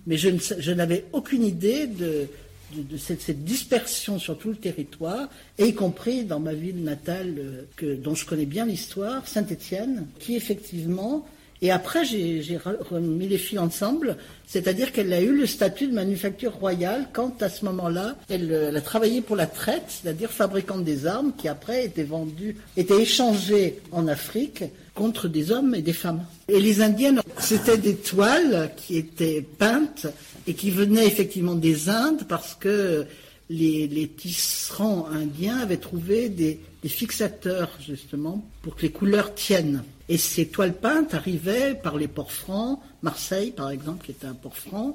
mais 0.07 0.17
je, 0.17 0.71
n'avais 0.71 1.05
aucune 1.13 1.45
idée 1.45 1.87
de, 1.89 2.29
de, 2.77 2.97
cette, 2.97 3.21
cette, 3.21 3.45
dispersion 3.45 4.19
sur 4.19 4.39
tout 4.39 4.51
le 4.51 4.57
territoire, 4.57 5.29
et 5.59 5.67
y 5.67 5.75
compris 5.75 6.25
dans 6.25 6.41
ma 6.41 6.55
ville 6.55 6.83
natale, 6.83 7.35
euh, 7.39 7.63
que, 7.77 7.95
dont 7.97 8.15
je 8.15 8.25
connais 8.25 8.47
bien 8.47 8.67
l'histoire, 8.67 9.27
Saint-Étienne, 9.27 10.07
qui 10.21 10.37
effectivement 10.37 11.27
et 11.65 11.71
après, 11.71 12.05
j'ai 12.05 12.59
remis 12.91 13.29
les 13.29 13.39
filles 13.39 13.61
ensemble, 13.61 14.17
c'est-à-dire 14.49 14.91
qu'elle 14.91 15.13
a 15.13 15.21
eu 15.21 15.33
le 15.33 15.47
statut 15.47 15.87
de 15.87 15.95
manufacture 15.95 16.53
royale 16.53 17.07
quand, 17.13 17.41
à 17.41 17.49
ce 17.49 17.65
moment-là, 17.67 18.17
elle, 18.29 18.75
a 18.77 18.81
travaillé 18.81 19.21
pour 19.21 19.37
la 19.37 19.47
traite, 19.47 19.85
c'est-à-dire 19.87 20.33
fabricante 20.33 20.83
des 20.83 21.07
armes 21.07 21.33
qui 21.39 21.47
après 21.47 21.85
étaient 21.85 22.03
vendues, 22.03 22.57
étaient 22.77 23.01
échangées 23.01 23.79
en 23.93 24.09
Afrique 24.09 24.65
contre 24.97 25.29
des 25.29 25.53
hommes 25.53 25.77
et 25.77 25.83
des 25.83 25.93
femmes. 25.93 26.25
Et 26.49 26.59
les 26.59 26.83
Indiennes, 26.83 27.23
c'était 27.39 27.79
des 27.79 27.95
toiles 27.95 28.73
qui 28.77 28.97
étaient 28.97 29.41
peintes 29.41 30.09
et 30.49 30.55
qui 30.55 30.73
venaient 30.73 31.07
effectivement 31.07 31.55
des 31.55 31.89
Indes 31.89 32.25
parce 32.29 32.57
que 32.57 33.07
les, 33.49 34.11
tisserands 34.17 35.07
indiens 35.13 35.59
avaient 35.59 35.77
trouvé 35.77 36.29
des 36.29 36.59
fixateurs 36.87 37.71
justement 37.81 38.45
pour 38.63 38.75
que 38.75 38.83
les 38.83 38.91
couleurs 38.91 39.33
tiennent. 39.37 39.85
Et 40.13 40.19
ces 40.19 40.45
toiles 40.45 40.75
peintes 40.75 41.15
arrivaient 41.15 41.75
par 41.75 41.97
les 41.97 42.07
ports 42.07 42.33
francs, 42.33 42.79
Marseille 43.01 43.51
par 43.51 43.71
exemple, 43.71 44.05
qui 44.05 44.11
était 44.11 44.27
un 44.27 44.35
port 44.35 44.59
franc. 44.59 44.95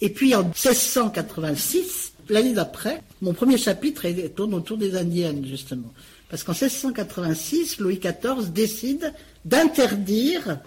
Et 0.00 0.08
puis 0.08 0.34
en 0.34 0.42
1686, 0.42 2.14
l'année 2.30 2.54
d'après, 2.54 3.02
mon 3.20 3.34
premier 3.34 3.58
chapitre 3.58 4.06
tourne 4.34 4.54
autour 4.54 4.78
des 4.78 4.96
Indiennes 4.96 5.44
justement. 5.44 5.92
Parce 6.30 6.44
qu'en 6.44 6.52
1686, 6.52 7.78
Louis 7.78 8.00
XIV 8.00 8.54
décide 8.54 9.12
d'interdire 9.44 10.60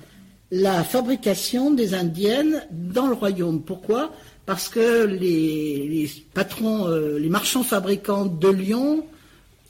la 0.51 0.83
fabrication 0.83 1.71
des 1.71 1.95
indiennes 1.95 2.67
dans 2.69 3.07
le 3.07 3.15
royaume. 3.15 3.63
Pourquoi? 3.63 4.13
Parce 4.45 4.69
que 4.69 5.05
les, 5.05 6.07
patrons, 6.35 6.87
euh, 6.87 7.17
les 7.17 7.29
marchands 7.29 7.63
fabricants 7.63 8.27
de 8.27 8.47
Lyon 8.47 9.07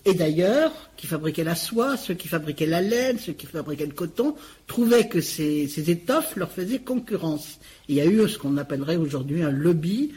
et 0.07 0.13
d'ailleurs, 0.13 0.71
qui 0.95 1.05
fabriquaient 1.05 1.43
la 1.43 1.55
soie, 1.55 1.97
ceux 1.97 2.13
qui 2.13 2.29
fabriquaient 2.29 2.65
la 2.65 2.81
laine, 2.81 3.19
ceux 3.19 3.33
qui 3.33 3.45
fabriquaient 3.45 3.85
le 3.85 3.91
coton, 3.91 4.35
trouvaient 4.65 5.09
que 5.09 5.19
ces, 5.19 5.89
étoffes 5.89 6.37
leur 6.37 6.49
faisaient 6.49 6.79
concurrence. 6.79 7.59
il 7.89 7.95
y 7.95 8.01
a 8.01 8.05
eu 8.05 8.27
ce 8.29 8.37
qu'on 8.37 8.55
appellerait 8.55 8.95
aujourd'hui 8.95 9.43
un 9.43 9.51
lobby 9.51 10.13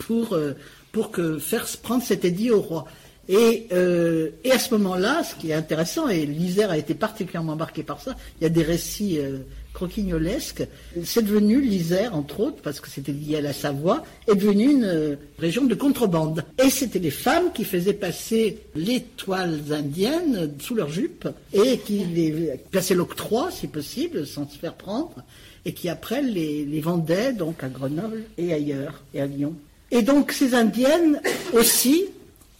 pour, 0.00 0.34
euh, 0.34 0.52
pour 0.92 1.10
que 1.10 1.38
faire 1.38 1.66
prendre 1.82 2.02
cet 2.02 2.26
édit 2.26 2.50
au 2.50 2.60
roi. 2.60 2.84
Et, 3.26 3.66
euh, 3.72 4.28
et 4.44 4.52
à 4.52 4.58
ce 4.58 4.74
moment-là, 4.74 5.24
ce 5.24 5.34
qui 5.36 5.50
est 5.50 5.54
intéressant, 5.54 6.06
et 6.08 6.26
l'Isère 6.26 6.70
a 6.70 6.76
été 6.76 6.92
particulièrement 6.92 7.56
marqué 7.56 7.82
par 7.82 8.02
ça, 8.02 8.14
il 8.38 8.44
y 8.44 8.46
a 8.46 8.50
des 8.50 8.62
récits 8.62 9.18
euh, 9.18 9.38
croquignolesque. 9.74 10.66
C'est 11.04 11.24
devenu 11.24 11.60
l'Isère, 11.60 12.14
entre 12.14 12.40
autres, 12.40 12.62
parce 12.62 12.80
que 12.80 12.88
c'était 12.88 13.12
lié 13.12 13.36
à 13.36 13.40
la 13.42 13.52
Savoie, 13.52 14.04
est 14.26 14.34
devenu 14.34 14.70
une 14.70 14.84
euh, 14.84 15.16
région 15.38 15.64
de 15.64 15.74
contrebande. 15.74 16.44
Et 16.64 16.70
c'était 16.70 17.00
les 17.00 17.10
femmes 17.10 17.52
qui 17.52 17.64
faisaient 17.64 17.92
passer 17.92 18.60
les 18.74 19.02
toiles 19.02 19.60
indiennes 19.72 20.54
sous 20.60 20.74
leurs 20.74 20.90
jupes 20.90 21.28
et 21.52 21.78
qui 21.78 22.04
les 22.04 22.58
passaient 22.70 22.94
l'octroi, 22.94 23.50
si 23.50 23.66
possible, 23.66 24.26
sans 24.26 24.48
se 24.48 24.56
faire 24.56 24.74
prendre, 24.74 25.16
et 25.66 25.72
qui 25.72 25.88
après 25.88 26.22
les, 26.22 26.64
les 26.64 26.80
vendaient 26.80 27.32
donc 27.32 27.62
à 27.62 27.68
Grenoble 27.68 28.22
et 28.38 28.54
ailleurs, 28.54 29.02
et 29.12 29.20
à 29.20 29.26
Lyon. 29.26 29.54
Et 29.90 30.02
donc 30.02 30.32
ces 30.32 30.54
indiennes 30.54 31.20
aussi, 31.52 32.04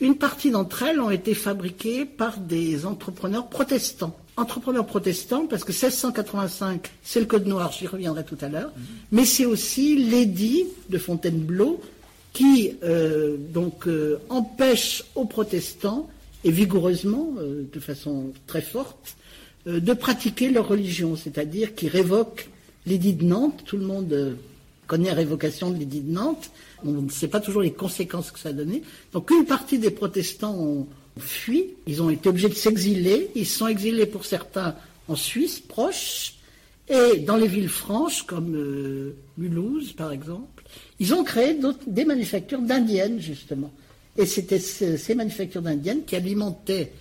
une 0.00 0.16
partie 0.16 0.50
d'entre 0.50 0.82
elles 0.82 1.00
ont 1.00 1.10
été 1.10 1.34
fabriquées 1.34 2.04
par 2.04 2.38
des 2.38 2.84
entrepreneurs 2.86 3.48
protestants 3.48 4.16
entrepreneurs 4.36 4.86
protestants, 4.86 5.46
parce 5.46 5.64
que 5.64 5.72
1685, 5.72 6.90
c'est 7.02 7.20
le 7.20 7.26
Code 7.26 7.46
noir, 7.46 7.72
j'y 7.72 7.86
reviendrai 7.86 8.24
tout 8.24 8.38
à 8.40 8.48
l'heure, 8.48 8.72
mais 9.12 9.24
c'est 9.24 9.44
aussi 9.44 9.96
l'édit 9.96 10.66
de 10.88 10.98
Fontainebleau 10.98 11.80
qui 12.32 12.76
euh, 12.82 13.36
euh, 13.86 14.16
empêche 14.28 15.04
aux 15.14 15.24
protestants, 15.24 16.08
et 16.42 16.50
vigoureusement, 16.50 17.34
euh, 17.38 17.62
de 17.72 17.80
façon 17.80 18.32
très 18.46 18.60
forte, 18.60 19.16
de 19.66 19.94
pratiquer 19.94 20.50
leur 20.50 20.68
religion, 20.68 21.16
c'est-à-dire 21.16 21.74
qui 21.74 21.88
révoque 21.88 22.50
l'édit 22.84 23.14
de 23.14 23.24
Nantes, 23.24 23.62
tout 23.64 23.78
le 23.78 23.86
monde 23.86 24.36
connaît 24.86 25.08
la 25.08 25.14
révocation 25.14 25.70
de 25.70 25.78
l'édit 25.78 26.02
de 26.02 26.12
Nantes, 26.12 26.50
on 26.84 26.90
ne 26.90 27.08
sait 27.08 27.28
pas 27.28 27.40
toujours 27.40 27.62
les 27.62 27.72
conséquences 27.72 28.30
que 28.30 28.38
ça 28.38 28.50
a 28.50 28.52
donné, 28.52 28.82
donc 29.14 29.30
une 29.30 29.46
partie 29.46 29.78
des 29.78 29.90
protestants 29.90 30.54
ont 30.54 30.86
fui, 31.18 31.70
ils 31.86 32.02
ont 32.02 32.10
été 32.10 32.28
obligés 32.28 32.48
de 32.48 32.54
s'exiler, 32.54 33.30
ils 33.34 33.46
sont 33.46 33.66
exilés 33.66 34.06
pour 34.06 34.24
certains 34.24 34.74
en 35.08 35.16
Suisse 35.16 35.60
proche, 35.60 36.34
et 36.88 37.18
dans 37.18 37.36
les 37.36 37.48
villes 37.48 37.68
franches 37.68 38.24
comme 38.24 38.54
euh, 38.54 39.14
Mulhouse 39.38 39.92
par 39.92 40.12
exemple, 40.12 40.64
ils 41.00 41.14
ont 41.14 41.24
créé 41.24 41.58
des 41.86 42.04
manufactures 42.04 42.60
d'indiennes 42.60 43.20
justement. 43.20 43.72
Et 44.16 44.26
c'était 44.26 44.60
ces 44.60 45.14
manufactures 45.14 45.62
d'indiennes 45.62 46.04
qui 46.04 46.14
alimentaient 46.14 46.92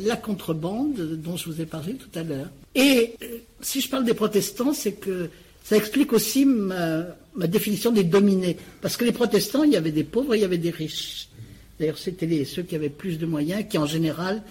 la 0.00 0.16
contrebande 0.16 1.20
dont 1.22 1.36
je 1.36 1.50
vous 1.50 1.60
ai 1.60 1.66
parlé 1.66 1.94
tout 1.94 2.10
à 2.18 2.22
l'heure. 2.22 2.48
Et 2.74 3.14
euh, 3.22 3.38
si 3.60 3.80
je 3.80 3.88
parle 3.88 4.04
des 4.04 4.14
protestants, 4.14 4.72
c'est 4.72 4.92
que 4.92 5.30
ça 5.64 5.76
explique 5.76 6.12
aussi 6.12 6.44
ma, 6.44 7.06
ma, 7.34 7.46
définition 7.46 7.90
des 7.90 8.04
dominés. 8.04 8.56
Parce 8.80 8.96
que 8.96 9.04
les 9.04 9.12
protestants, 9.12 9.64
il 9.64 9.72
y 9.72 9.76
avait 9.76 9.92
des 9.92 10.04
pauvres 10.04 10.34
il 10.34 10.40
y 10.40 10.44
avait 10.44 10.58
des 10.58 10.70
riches. 10.70 11.27
D'ailleurs, 11.78 11.98
c'était 11.98 12.44
ceux 12.44 12.62
qui 12.62 12.74
avaient 12.74 12.88
plus 12.88 13.18
de 13.18 13.26
moyens 13.26 13.64
qui, 13.68 13.78
en 13.78 13.86
général, 13.86 14.42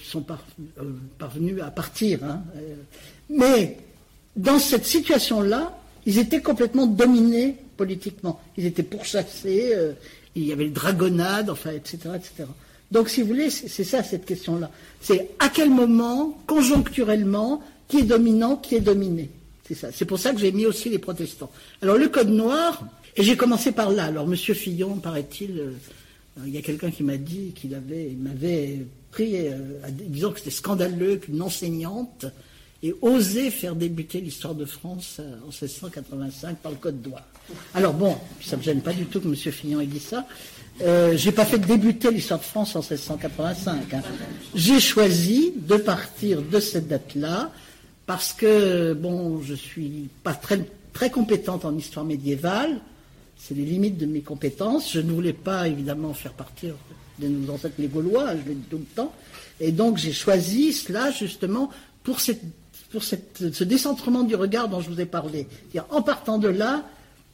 sont 0.00 0.24
euh, 0.78 0.84
parvenus 1.18 1.60
à 1.62 1.70
partir. 1.70 2.24
Hein. 2.24 2.42
Euh, 2.56 2.74
mais 3.30 3.76
dans 4.36 4.58
cette 4.58 4.86
situation-là, 4.86 5.78
ils 6.06 6.18
étaient 6.18 6.40
complètement 6.40 6.86
dominés 6.86 7.56
politiquement. 7.76 8.40
Ils 8.56 8.66
étaient 8.66 8.82
pourchassés, 8.82 9.72
euh, 9.74 9.92
il 10.34 10.44
y 10.44 10.52
avait 10.52 10.64
les 10.64 10.70
dragonnades, 10.70 11.50
enfin, 11.50 11.70
etc., 11.70 11.98
etc. 12.14 12.44
Donc, 12.90 13.08
si 13.08 13.22
vous 13.22 13.28
voulez, 13.28 13.48
c'est 13.50 13.84
ça 13.84 14.02
cette 14.02 14.26
question-là. 14.26 14.70
C'est 15.00 15.30
à 15.38 15.48
quel 15.48 15.70
moment, 15.70 16.38
conjoncturellement, 16.46 17.62
qui 17.88 17.98
est 17.98 18.02
dominant, 18.04 18.56
qui 18.56 18.74
est 18.74 18.80
dominé. 18.80 19.30
C'est 19.66 19.74
ça. 19.74 19.88
C'est 19.92 20.04
pour 20.04 20.18
ça 20.18 20.32
que 20.32 20.40
j'ai 20.40 20.52
mis 20.52 20.66
aussi 20.66 20.90
les 20.90 20.98
protestants. 20.98 21.50
Alors, 21.80 21.96
le 21.96 22.08
Code 22.08 22.28
noir, 22.28 22.84
et 23.16 23.22
j'ai 23.22 23.36
commencé 23.36 23.72
par 23.72 23.90
là. 23.90 24.06
Alors, 24.06 24.24
M. 24.24 24.36
Fillon, 24.36 24.96
paraît-il, 24.96 25.72
il 26.44 26.50
y 26.50 26.58
a 26.58 26.62
quelqu'un 26.62 26.90
qui 26.90 27.02
m'a 27.02 27.16
dit 27.16 27.52
qu'il 27.54 27.74
avait, 27.74 28.16
m'avait 28.18 28.86
pris, 29.10 29.48
euh, 29.48 29.58
disant 29.90 30.32
que 30.32 30.38
c'était 30.38 30.50
scandaleux 30.50 31.16
qu'une 31.16 31.42
enseignante 31.42 32.26
ait 32.82 32.94
osé 33.00 33.50
faire 33.50 33.76
débuter 33.76 34.20
l'histoire 34.20 34.54
de 34.54 34.64
France 34.64 35.18
euh, 35.20 35.36
en 35.42 35.48
1685 35.48 36.56
par 36.58 36.72
le 36.72 36.78
Code 36.78 37.06
noir. 37.06 37.22
Alors 37.74 37.92
bon, 37.92 38.16
ça 38.40 38.56
ne 38.56 38.60
me 38.60 38.64
gêne 38.64 38.80
pas 38.80 38.92
du 38.92 39.04
tout 39.06 39.20
que 39.20 39.28
M. 39.28 39.36
Fillon 39.36 39.80
ait 39.80 39.86
dit 39.86 40.00
ça. 40.00 40.26
Euh, 40.80 41.16
j'ai 41.16 41.32
pas 41.32 41.44
fait 41.44 41.58
débuter 41.58 42.10
l'histoire 42.10 42.40
de 42.40 42.44
France 42.44 42.74
en 42.74 42.80
1685. 42.80 43.92
Hein. 43.92 44.02
J'ai 44.54 44.80
choisi 44.80 45.52
de 45.56 45.76
partir 45.76 46.40
de 46.40 46.60
cette 46.60 46.88
date-là 46.88 47.52
parce 48.06 48.32
que 48.32 48.94
bon, 48.94 49.42
je 49.42 49.54
suis 49.54 50.08
pas 50.24 50.34
très 50.34 50.60
très 50.92 51.10
compétente 51.10 51.64
en 51.64 51.76
histoire 51.76 52.04
médiévale 52.04 52.80
c'est 53.42 53.54
les 53.54 53.64
limites 53.64 53.98
de 53.98 54.06
mes 54.06 54.20
compétences. 54.20 54.92
Je 54.92 55.00
ne 55.00 55.10
voulais 55.10 55.32
pas, 55.32 55.66
évidemment, 55.66 56.14
faire 56.14 56.32
partir 56.32 56.74
de 57.18 57.26
nos 57.26 57.52
ancêtres 57.52 57.74
les 57.78 57.88
Gaulois, 57.88 58.30
je 58.36 58.48
le 58.48 58.54
dis 58.54 58.66
tout 58.70 58.78
le 58.78 58.84
temps. 58.84 59.12
Et 59.60 59.72
donc, 59.72 59.98
j'ai 59.98 60.12
choisi 60.12 60.72
cela, 60.72 61.10
justement, 61.10 61.70
pour, 62.04 62.18
pour 62.90 63.02
ce 63.02 63.64
décentrement 63.64 64.22
du 64.22 64.36
regard 64.36 64.68
dont 64.68 64.80
je 64.80 64.90
vous 64.90 65.00
ai 65.00 65.06
parlé. 65.06 65.48
En 65.90 66.02
partant 66.02 66.38
de 66.38 66.48
là, 66.48 66.84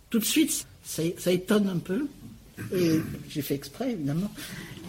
tout 0.08 0.18
de 0.18 0.24
suite, 0.24 0.66
ça, 0.82 1.30
étonne 1.30 1.68
un 1.68 1.78
peu. 1.78 2.06
Et 2.74 3.00
j'ai 3.28 3.42
fait 3.42 3.54
exprès, 3.54 3.92
évidemment. 3.92 4.30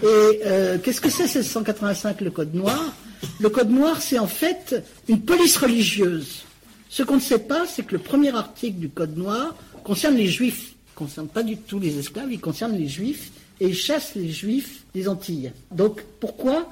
Et 0.02 0.06
euh, 0.06 0.78
qu'est-ce 0.82 1.02
que 1.02 1.10
c'est 1.10 1.24
1685, 1.24 2.22
le 2.22 2.32
Code 2.32 2.54
noir? 2.54 2.94
Le 3.42 3.50
Code 3.50 3.70
noir, 3.70 4.02
c'est 4.02 4.20
en 4.20 4.28
fait 4.28 4.82
une 5.10 5.20
police 5.22 5.58
religieuse. 5.58 6.46
Ce 6.90 7.04
qu'on 7.04 7.16
ne 7.16 7.22
sait 7.22 7.40
pas, 7.40 7.68
c'est 7.68 7.86
que 7.86 7.92
le 7.92 8.00
premier 8.00 8.34
article 8.34 8.80
du 8.80 8.90
Code 8.90 9.18
noir 9.18 9.54
concerne 9.84 10.16
les 10.16 10.28
Juifs 10.28 10.76
concerne 11.00 11.30
pas 11.30 11.44
du 11.44 11.56
tout 11.58 11.80
les 11.80 11.98
esclaves, 11.98 12.32
il 12.32 12.42
concerne 12.42 12.78
les 12.78 12.88
juifs 12.88 13.32
et 13.62 13.68
il 13.68 13.76
chasse 13.76 14.16
les 14.16 14.30
juifs 14.30 14.84
des 14.94 15.08
Antilles. 15.08 15.54
Donc 15.72 16.04
pourquoi 16.20 16.70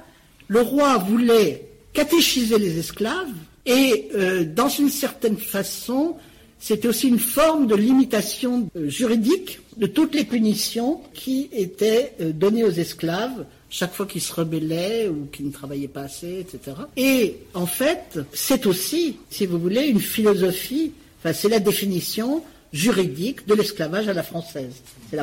le 0.48 0.60
roi 0.60 0.98
voulait 0.98 1.66
catéchiser 1.94 2.58
les 2.58 2.78
esclaves 2.78 3.34
et 3.64 4.08
euh, 4.14 4.44
dans 4.44 4.68
une 4.68 4.88
certaine 4.88 5.36
façon, 5.36 6.16
c'était 6.58 6.88
aussi 6.88 7.08
une 7.08 7.18
forme 7.18 7.66
de 7.66 7.74
limitation 7.74 8.68
euh, 8.76 8.88
juridique 8.88 9.60
de 9.76 9.86
toutes 9.86 10.14
les 10.14 10.24
punitions 10.24 11.00
qui 11.12 11.48
étaient 11.52 12.14
euh, 12.20 12.32
données 12.32 12.64
aux 12.64 12.70
esclaves 12.70 13.44
chaque 13.70 13.92
fois 13.92 14.06
qu'ils 14.06 14.22
se 14.22 14.32
rebellaient 14.32 15.08
ou 15.08 15.26
qu'ils 15.30 15.46
ne 15.46 15.52
travaillaient 15.52 15.88
pas 15.88 16.02
assez, 16.02 16.40
etc. 16.40 16.76
Et 16.96 17.36
en 17.52 17.66
fait, 17.66 18.18
c'est 18.32 18.64
aussi, 18.64 19.16
si 19.28 19.44
vous 19.44 19.58
voulez, 19.58 19.86
une 19.86 20.00
philosophie, 20.00 20.92
enfin 21.20 21.34
c'est 21.34 21.50
la 21.50 21.60
définition 21.60 22.42
juridique 22.72 23.46
de 23.46 23.54
l'esclavage 23.54 24.08
à 24.08 24.12
la 24.12 24.22
française. 24.22 24.82
C'est 25.10 25.18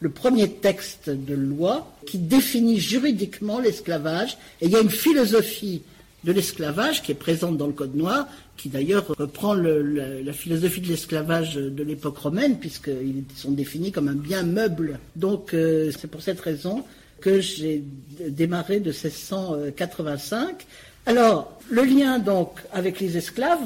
le 0.00 0.10
premier 0.10 0.50
texte 0.50 1.10
de 1.10 1.34
loi 1.34 1.92
qui 2.06 2.18
définit 2.18 2.80
juridiquement 2.80 3.60
l'esclavage. 3.60 4.36
Et 4.60 4.66
il 4.66 4.72
y 4.72 4.76
a 4.76 4.80
une 4.80 4.90
philosophie 4.90 5.82
de 6.24 6.32
l'esclavage 6.32 7.02
qui 7.02 7.12
est 7.12 7.16
présente 7.16 7.56
dans 7.56 7.68
le 7.68 7.72
Code 7.72 7.94
noir, 7.94 8.26
qui 8.56 8.68
d'ailleurs 8.68 9.06
reprend 9.16 9.54
la 9.54 10.32
philosophie 10.32 10.80
de 10.80 10.88
l'esclavage 10.88 11.54
de 11.54 11.82
l'époque 11.84 12.18
romaine, 12.18 12.58
puisqu'ils 12.58 13.24
sont 13.36 13.52
définis 13.52 13.92
comme 13.92 14.08
un 14.08 14.14
bien 14.14 14.42
meuble. 14.42 14.98
Donc 15.14 15.54
euh, 15.54 15.92
c'est 15.96 16.10
pour 16.10 16.22
cette 16.22 16.40
raison 16.40 16.82
que 17.20 17.40
j'ai 17.40 17.84
démarré 18.28 18.80
de 18.80 18.90
1685. 18.90 20.66
Alors, 21.06 21.56
le 21.70 21.84
lien 21.84 22.18
donc 22.18 22.58
avec 22.72 22.98
les 22.98 23.16
esclaves, 23.16 23.62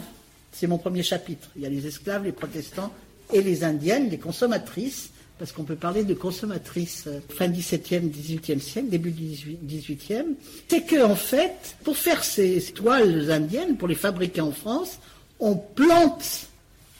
c'est 0.53 0.67
mon 0.67 0.79
premier 0.79 1.03
chapitre. 1.03 1.49
Il 1.57 1.63
y 1.63 1.67
a 1.67 1.69
les 1.69 1.87
esclaves, 1.87 2.25
les 2.25 2.33
protestants 2.33 2.93
et 3.33 3.43
les 3.43 3.65
indiennes, 3.65 4.11
les 4.11 4.19
consommatrices, 4.19 5.11
parce 5.39 5.53
qu'on 5.53 5.65
peut 5.65 5.77
parler 5.77 6.05
de 6.05 6.15
consommatrices 6.15 7.05
euh, 7.07 7.21
fin 7.31 7.49
17e, 7.49 8.11
18e 8.11 8.61
siècle, 8.61 8.89
début 8.89 9.11
18e. 9.11 10.35
C'est 10.69 10.83
que, 10.83 11.03
en 11.03 11.17
fait, 11.17 11.77
pour 11.83 11.97
faire 11.97 12.23
ces 12.25 12.61
toiles 12.75 13.31
indiennes, 13.31 13.77
pour 13.77 13.89
les 13.89 13.95
fabriquer 13.95 14.43
en 14.43 14.53
France, 14.53 14.99
on 15.39 15.57
plante 15.57 16.49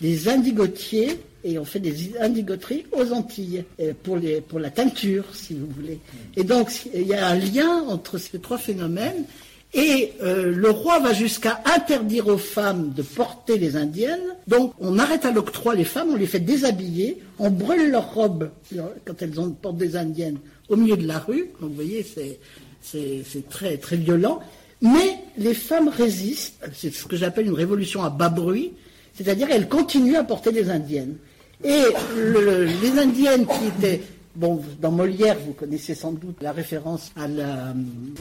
des 0.01 0.29
indigotiers 0.29 1.21
et 1.45 1.59
on 1.59 1.65
fait 1.65 1.81
des 1.81 2.17
indigoteries 2.19 2.87
aux 2.93 3.13
Antilles 3.13 3.65
euh, 3.81 3.93
pour 4.03 4.59
la 4.59 4.71
teinture, 4.71 5.25
si 5.35 5.55
vous 5.55 5.67
voulez. 5.67 5.99
Et 6.37 6.45
donc, 6.45 6.71
il 6.95 7.07
y 7.07 7.15
a 7.15 7.27
un 7.27 7.35
lien 7.35 7.83
entre 7.89 8.19
ces 8.19 8.39
trois 8.39 8.59
phénomènes. 8.59 9.25
Et 9.73 10.13
euh, 10.21 10.53
le 10.53 10.71
roi 10.71 10.99
va 10.99 11.13
jusqu'à 11.13 11.63
interdire 11.65 12.27
aux 12.27 12.39
femmes 12.39 12.93
de 12.93 13.03
porter 13.03 13.57
les 13.57 13.77
indiennes. 13.77 14.35
Donc 14.49 14.73
on 14.81 14.99
arrête 14.99 15.25
à 15.25 15.31
l'octroi 15.31 15.75
les 15.75 15.85
femmes, 15.85 16.09
on 16.11 16.17
les 16.17 16.27
fait 16.27 16.41
déshabiller, 16.41 17.23
on 17.39 17.51
brûle 17.51 17.91
leurs 17.91 18.13
robes 18.13 18.51
quand 19.05 19.23
elles 19.23 19.39
ont, 19.39 19.51
portent 19.51 19.77
des 19.77 19.97
indiennes 19.97 20.39
au 20.69 20.77
milieu 20.77 20.97
de 20.97 21.07
la 21.07 21.21
rue. 21.21 21.51
Donc 21.61 21.71
vous 21.71 21.77
voyez, 21.77 22.05
c'est 22.83 23.49
très, 23.49 23.77
très 23.77 23.97
violent. 23.97 24.41
Mais 24.83 25.19
les 25.39 25.55
femmes 25.55 25.89
résistent, 25.89 26.65
c'est 26.75 26.93
ce 26.93 27.05
que 27.05 27.17
j'appelle 27.17 27.47
une 27.47 27.55
révolution 27.55 28.03
à 28.03 28.11
bas 28.11 28.31
bruit, 28.31 28.73
c'est-à-dire 29.15 29.49
elles 29.51 29.69
continuent 29.69 30.17
à 30.17 30.25
porter 30.25 30.51
des 30.51 30.71
indiennes. 30.71 31.17
Et 31.63 31.83
les 32.17 32.99
indiennes 32.99 33.47
qui 33.47 33.67
étaient 33.67 34.01
Dans 34.37 34.93
Molière, 34.93 35.37
vous 35.45 35.53
connaissez 35.53 35.97
sans 35.97 36.13
doute 36.13 36.37
la 36.41 36.53
référence 36.53 37.11
à 37.17 37.27
la, 37.27 37.75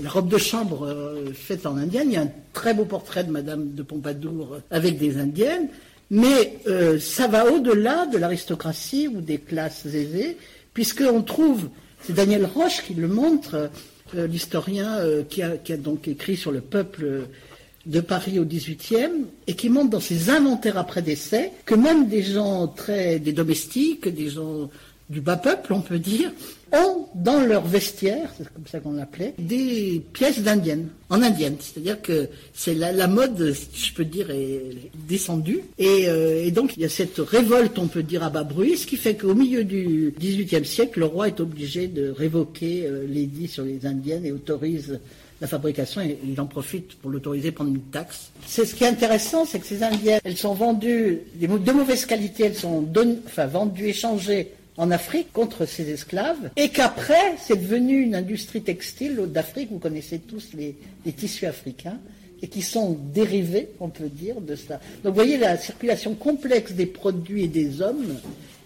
robe 0.08 0.28
de 0.28 0.40
chambre 0.40 0.88
euh, 0.88 1.32
faite 1.34 1.68
en 1.68 1.78
indienne. 1.78 2.08
Il 2.08 2.14
y 2.14 2.18
a 2.18 2.22
un 2.22 2.32
très 2.52 2.74
beau 2.74 2.86
portrait 2.86 3.24
de 3.24 3.32
Madame 3.32 3.74
de 3.76 3.84
Pompadour 3.84 4.58
avec 4.72 4.98
des 4.98 5.20
indiennes, 5.20 5.70
mais 6.10 6.58
euh, 6.68 7.00
ça 7.00 7.28
va 7.28 7.52
au-delà 7.52 8.08
de 8.08 8.18
l'aristocratie 8.18 9.08
ou 9.08 9.22
des 9.22 9.38
classes 9.38 9.86
aisées, 9.86 10.38
puisqu'on 10.74 11.22
trouve, 11.22 11.70
c'est 12.02 12.14
Daniel 12.14 12.46
Roche 12.46 12.84
qui 12.84 12.96
le 12.96 13.08
montre, 13.08 13.70
euh, 14.16 14.26
l'historien 14.26 14.98
qui, 15.30 15.44
a, 15.44 15.58
qui, 15.58 15.74
a, 15.74 15.78
donc 15.78 16.08
écrit 16.08 16.38
sur 16.38 16.52
le 16.52 16.62
peuple 16.62 17.28
de 17.86 18.00
Paris 18.02 18.40
au 18.40 18.46
XVIIIe 18.46 19.26
et 19.46 19.54
qui 19.54 19.70
montre 19.70 19.92
dans 19.92 20.00
ses 20.00 20.32
inventaires 20.32 20.80
après 20.80 21.04
décès 21.04 21.52
que 21.66 21.76
même 21.76 22.08
des 22.08 22.24
gens 22.24 22.68
très, 22.68 23.20
des 23.20 23.32
domestiques, 23.32 24.08
des 24.08 24.30
gens 24.30 24.72
du 25.10 25.22
bas 25.22 25.38
peuple, 25.38 25.74
on 25.74 25.82
peut 25.82 26.00
dire, 26.00 26.32
ont 26.72 27.08
dans 27.16 27.42
leur 27.42 27.66
vestiaire, 27.66 28.32
c'est 28.38 28.48
comme 28.54 28.68
ça 28.68 28.80
qu'on 28.80 28.94
l'appelait, 28.94 29.34
des 29.40 30.04
pièces 30.14 30.42
d'indiennes, 30.42 30.90
en 31.10 31.24
indienne. 31.24 31.56
C'est-à-dire 31.60 32.02
que 32.02 32.30
c'est 32.54 32.76
la, 32.76 33.08
mode, 33.08 33.56
je 33.74 33.94
peux 33.94 34.06
dire, 34.06 34.30
est 34.30 34.92
descendue. 35.08 35.62
Euh, 35.82 36.46
et, 36.46 36.52
donc 36.52 36.78
il 36.78 36.84
y 36.84 36.86
a 36.86 36.90
cette 36.90 37.18
révolte, 37.18 37.80
on 37.80 37.88
peut 37.88 38.04
dire, 38.04 38.24
à 38.24 38.30
bas 38.30 38.44
bruit, 38.44 38.78
ce 38.78 38.86
qui 38.86 38.98
fait 38.98 39.16
qu'au 39.16 39.34
milieu 39.34 39.64
du 39.64 40.14
XVIIIe 40.20 40.66
siècle, 40.66 41.00
le 41.00 41.06
roi 41.06 41.28
est 41.28 41.40
obligé 41.40 41.88
de 41.88 42.12
révoquer 42.12 42.86
euh, 42.86 43.06
l'édit 43.08 43.48
sur 43.48 43.64
les 43.64 43.86
indiennes 43.86 44.26
et 44.26 44.32
autorise 44.32 45.00
la 45.42 45.48
fabrication 45.48 46.02
et 46.02 46.18
il 46.28 46.40
en 46.42 46.46
profite 46.46 46.96
pour 46.96 47.10
l'autoriser 47.10 47.52
prendre 47.52 47.70
une 47.70 47.82
taxe. 47.82 48.32
C'est 48.46 48.66
ce 48.66 48.76
qui 48.76 48.84
est 48.84 48.88
intéressant, 48.88 49.46
c'est 49.46 49.60
que 49.60 49.66
ces 49.66 49.84
indiennes, 49.84 50.20
elles 50.24 50.38
sont 50.38 50.54
vendues 50.54 51.20
de 51.36 51.72
mauvaise 51.72 52.06
qualité, 52.06 52.46
elles 52.46 52.56
sont 52.56 52.86
vendues, 53.38 53.88
échangées 53.88 54.52
en 54.80 54.92
Afrique 54.92 55.34
contre 55.34 55.66
ces 55.66 55.90
esclaves, 55.90 56.52
et 56.56 56.70
qu'après, 56.70 57.36
c'est 57.38 57.62
devenu 57.62 58.02
une 58.02 58.16
industrie 58.16 58.62
textile 58.62 59.18
d'Afrique, 59.28 59.70
vous 59.72 59.78
connaissez 59.78 60.20
tous 60.20 60.54
les, 60.54 60.76
tissus 61.12 61.46
africains, 61.46 62.00
et 62.42 62.48
qui 62.48 62.62
sont 62.62 62.98
dérivés, 63.14 63.68
on 63.82 63.90
peut 63.90 64.08
dire, 64.08 64.40
de 64.40 64.56
cela. 64.56 64.80
Donc 65.04 65.12
vous 65.12 65.16
voyez 65.16 65.38
la 65.38 65.58
circulation 65.58 66.16
complexe 66.16 66.72
des 66.72 66.86
produits 66.86 67.44
et 67.44 67.48
des 67.50 67.82
hommes 67.82 68.06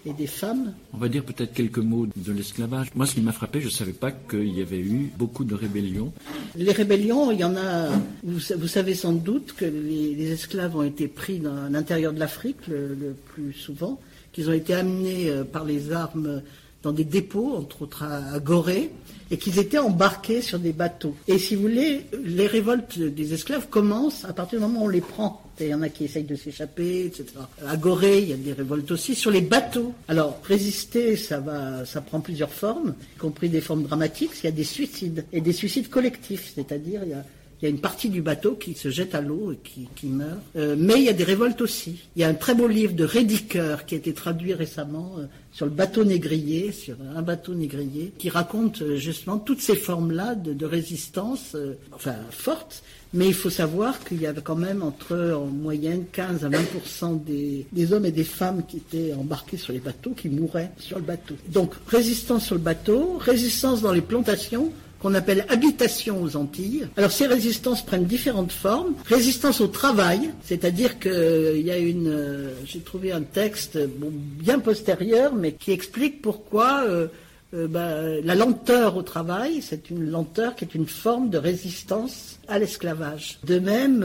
et 0.06 0.12
des 0.12 0.28
femmes. 0.28 0.72
On 0.92 0.98
va 0.98 1.08
dire 1.08 1.24
peut-être 1.24 1.52
quelques 1.52 1.78
mots 1.78 2.06
de 2.14 2.32
l'esclavage. 2.32 2.92
Moi, 2.94 3.06
ce 3.06 3.14
qui 3.14 3.20
m'a 3.20 3.32
frappé, 3.32 3.60
je 3.60 3.66
ne 3.66 3.72
savais 3.72 3.92
pas 3.92 4.12
qu'il 4.12 4.56
y 4.56 4.62
avait 4.62 4.78
eu 4.78 5.10
beaucoup 5.18 5.42
de 5.42 5.56
rébellions. 5.56 6.12
Les 6.54 6.70
rébellions, 6.70 7.32
il 7.32 7.40
y 7.40 7.44
en 7.44 7.56
a. 7.56 7.88
Vous, 8.22 8.68
savez 8.68 8.94
sans 8.94 9.14
doute 9.14 9.54
que 9.56 9.64
les, 9.64 10.30
esclaves 10.30 10.76
ont 10.76 10.84
été 10.84 11.08
pris 11.08 11.40
dans 11.40 11.68
l'intérieur 11.68 12.12
de 12.12 12.20
l'Afrique 12.20 12.68
le, 12.68 13.16
plus 13.34 13.52
souvent 13.52 13.98
qu'ils 14.34 14.50
ont 14.50 14.52
été 14.52 14.74
amenés 14.74 15.30
euh, 15.30 15.44
par 15.44 15.64
les 15.64 15.92
armes 15.92 16.42
dans 16.82 16.92
des 16.92 17.04
dépôts, 17.04 17.54
entre 17.56 17.82
autres 17.82 18.02
à, 18.02 18.38
Gorée, 18.40 18.90
et 19.30 19.38
qu'ils 19.38 19.58
étaient 19.58 19.78
embarqués 19.78 20.42
sur 20.42 20.58
des 20.58 20.72
bateaux. 20.72 21.16
Et 21.26 21.38
si 21.38 21.54
vous 21.56 21.62
voulez, 21.62 22.02
les 22.22 22.46
révoltes 22.46 22.98
des 22.98 23.32
esclaves 23.32 23.68
commencent 23.70 24.26
à 24.26 24.34
partir 24.34 24.58
du 24.58 24.66
moment 24.66 24.82
où 24.82 24.84
on 24.84 24.88
les 24.88 25.00
prend. 25.00 25.42
Il 25.60 25.68
y 25.68 25.74
en 25.74 25.80
a 25.80 25.88
qui 25.88 26.04
essayent 26.04 26.24
de 26.24 26.36
s'échapper, 26.36 27.06
etc. 27.06 27.26
À 27.66 27.76
Gorée, 27.76 28.20
il 28.20 28.28
y 28.28 28.32
a 28.34 28.36
des 28.36 28.52
révoltes 28.52 28.90
aussi 28.90 29.14
sur 29.14 29.30
les 29.30 29.40
bateaux. 29.40 29.94
Alors, 30.08 30.38
résister, 30.44 31.16
ça 31.16 31.40
va, 31.40 31.86
ça 31.86 32.02
prend 32.02 32.20
plusieurs 32.20 32.52
formes, 32.52 32.94
y 33.16 33.18
compris 33.18 33.48
des 33.48 33.62
formes 33.62 33.84
dramatiques. 33.84 34.32
Il 34.42 34.44
y 34.44 34.48
a 34.48 34.52
des 34.52 34.64
suicides 34.64 35.24
et 35.32 35.40
des 35.40 35.52
suicides 35.52 35.88
collectifs, 35.88 36.52
c'est-à-dire 36.54 37.00
il 37.04 37.10
y 37.10 37.14
a 37.14 37.24
il 37.64 37.68
y 37.68 37.70
a 37.70 37.70
une 37.70 37.80
partie 37.80 38.10
du 38.10 38.20
bateau 38.20 38.56
qui 38.56 38.74
se 38.74 38.90
jette 38.90 39.14
à 39.14 39.22
l'eau 39.22 39.50
et 39.50 39.58
qui, 39.96 40.06
meurt. 40.06 40.38
Euh, 40.54 40.76
mais 40.78 40.96
il 40.96 41.04
y 41.04 41.08
a 41.08 41.14
des 41.14 41.24
révoltes 41.24 41.62
aussi. 41.62 41.98
Il 42.14 42.20
y 42.20 42.24
a 42.24 42.28
un 42.28 42.34
très 42.34 42.54
beau 42.54 42.68
livre 42.68 42.92
de 42.92 43.04
Rédiqueur 43.04 43.86
qui 43.86 43.94
a 43.94 43.98
été 43.98 44.12
traduit 44.12 44.52
récemment 44.52 45.14
euh, 45.18 45.24
sur 45.50 45.64
le 45.64 45.72
bateau 45.72 46.04
négrier, 46.04 46.72
sur 46.72 46.96
un 47.16 47.22
bateau 47.22 47.54
négrier, 47.54 48.12
qui 48.18 48.28
raconte 48.28 48.82
euh, 48.82 48.96
justement 48.96 49.38
toutes 49.38 49.62
ces 49.62 49.76
formes-là 49.76 50.34
de, 50.34 50.66
résistance, 50.66 51.56
enfin 51.94 52.16
fortes. 52.28 52.82
Mais 53.14 53.28
il 53.28 53.34
faut 53.34 53.48
savoir 53.48 54.04
qu'il 54.04 54.20
y 54.20 54.26
avait 54.26 54.42
quand 54.42 54.56
même 54.56 54.82
entre, 54.82 55.32
en 55.32 55.46
moyenne, 55.46 56.04
15 56.12 56.44
à 56.44 56.48
20 56.50 57.24
des, 57.24 57.64
des, 57.72 57.92
hommes 57.94 58.04
et 58.04 58.12
des 58.12 58.24
femmes 58.24 58.62
qui 58.66 58.76
étaient 58.76 59.14
embarqués 59.14 59.56
sur 59.56 59.72
les 59.72 59.78
bateaux, 59.78 60.10
qui 60.10 60.28
mouraient 60.28 60.72
sur 60.76 60.98
le 60.98 61.04
bateau. 61.04 61.34
Donc, 61.48 61.72
résistance 61.86 62.44
sur 62.44 62.56
le 62.56 62.60
bateau, 62.60 63.16
résistance 63.18 63.80
dans 63.80 63.92
les 63.92 64.02
plantations, 64.02 64.70
qu'on 65.04 65.12
appelle 65.12 65.44
habitation 65.50 66.22
aux 66.22 66.34
Antilles. 66.34 66.88
Alors 66.96 67.12
ces 67.12 67.26
résistances 67.26 67.84
prennent 67.84 68.06
différentes 68.06 68.52
formes. 68.52 68.94
Résistance 69.04 69.60
au 69.60 69.66
travail, 69.66 70.30
c'est-à-dire 70.42 70.98
qu'il 70.98 71.12
euh, 71.12 71.58
y 71.58 71.70
a 71.70 71.76
une, 71.76 72.08
euh, 72.08 72.54
j'ai 72.64 72.80
trouvé 72.80 73.12
un 73.12 73.20
texte 73.20 73.78
bien 73.78 74.60
postérieur, 74.60 75.34
mais 75.34 75.52
qui 75.52 75.72
explique 75.72 76.22
pourquoi 76.22 76.84
euh, 76.84 77.08
bah, 77.52 77.98
la 78.24 78.34
lenteur 78.34 78.96
au 78.96 79.02
travail, 79.02 79.60
c'est 79.60 79.90
une 79.90 80.10
lenteur 80.10 80.56
qui 80.56 80.64
est 80.64 80.74
une 80.74 80.86
forme 80.86 81.28
de 81.28 81.36
résistance 81.36 82.38
à 82.48 82.58
l'esclavage. 82.58 83.40
De 83.44 83.58
même, 83.58 84.04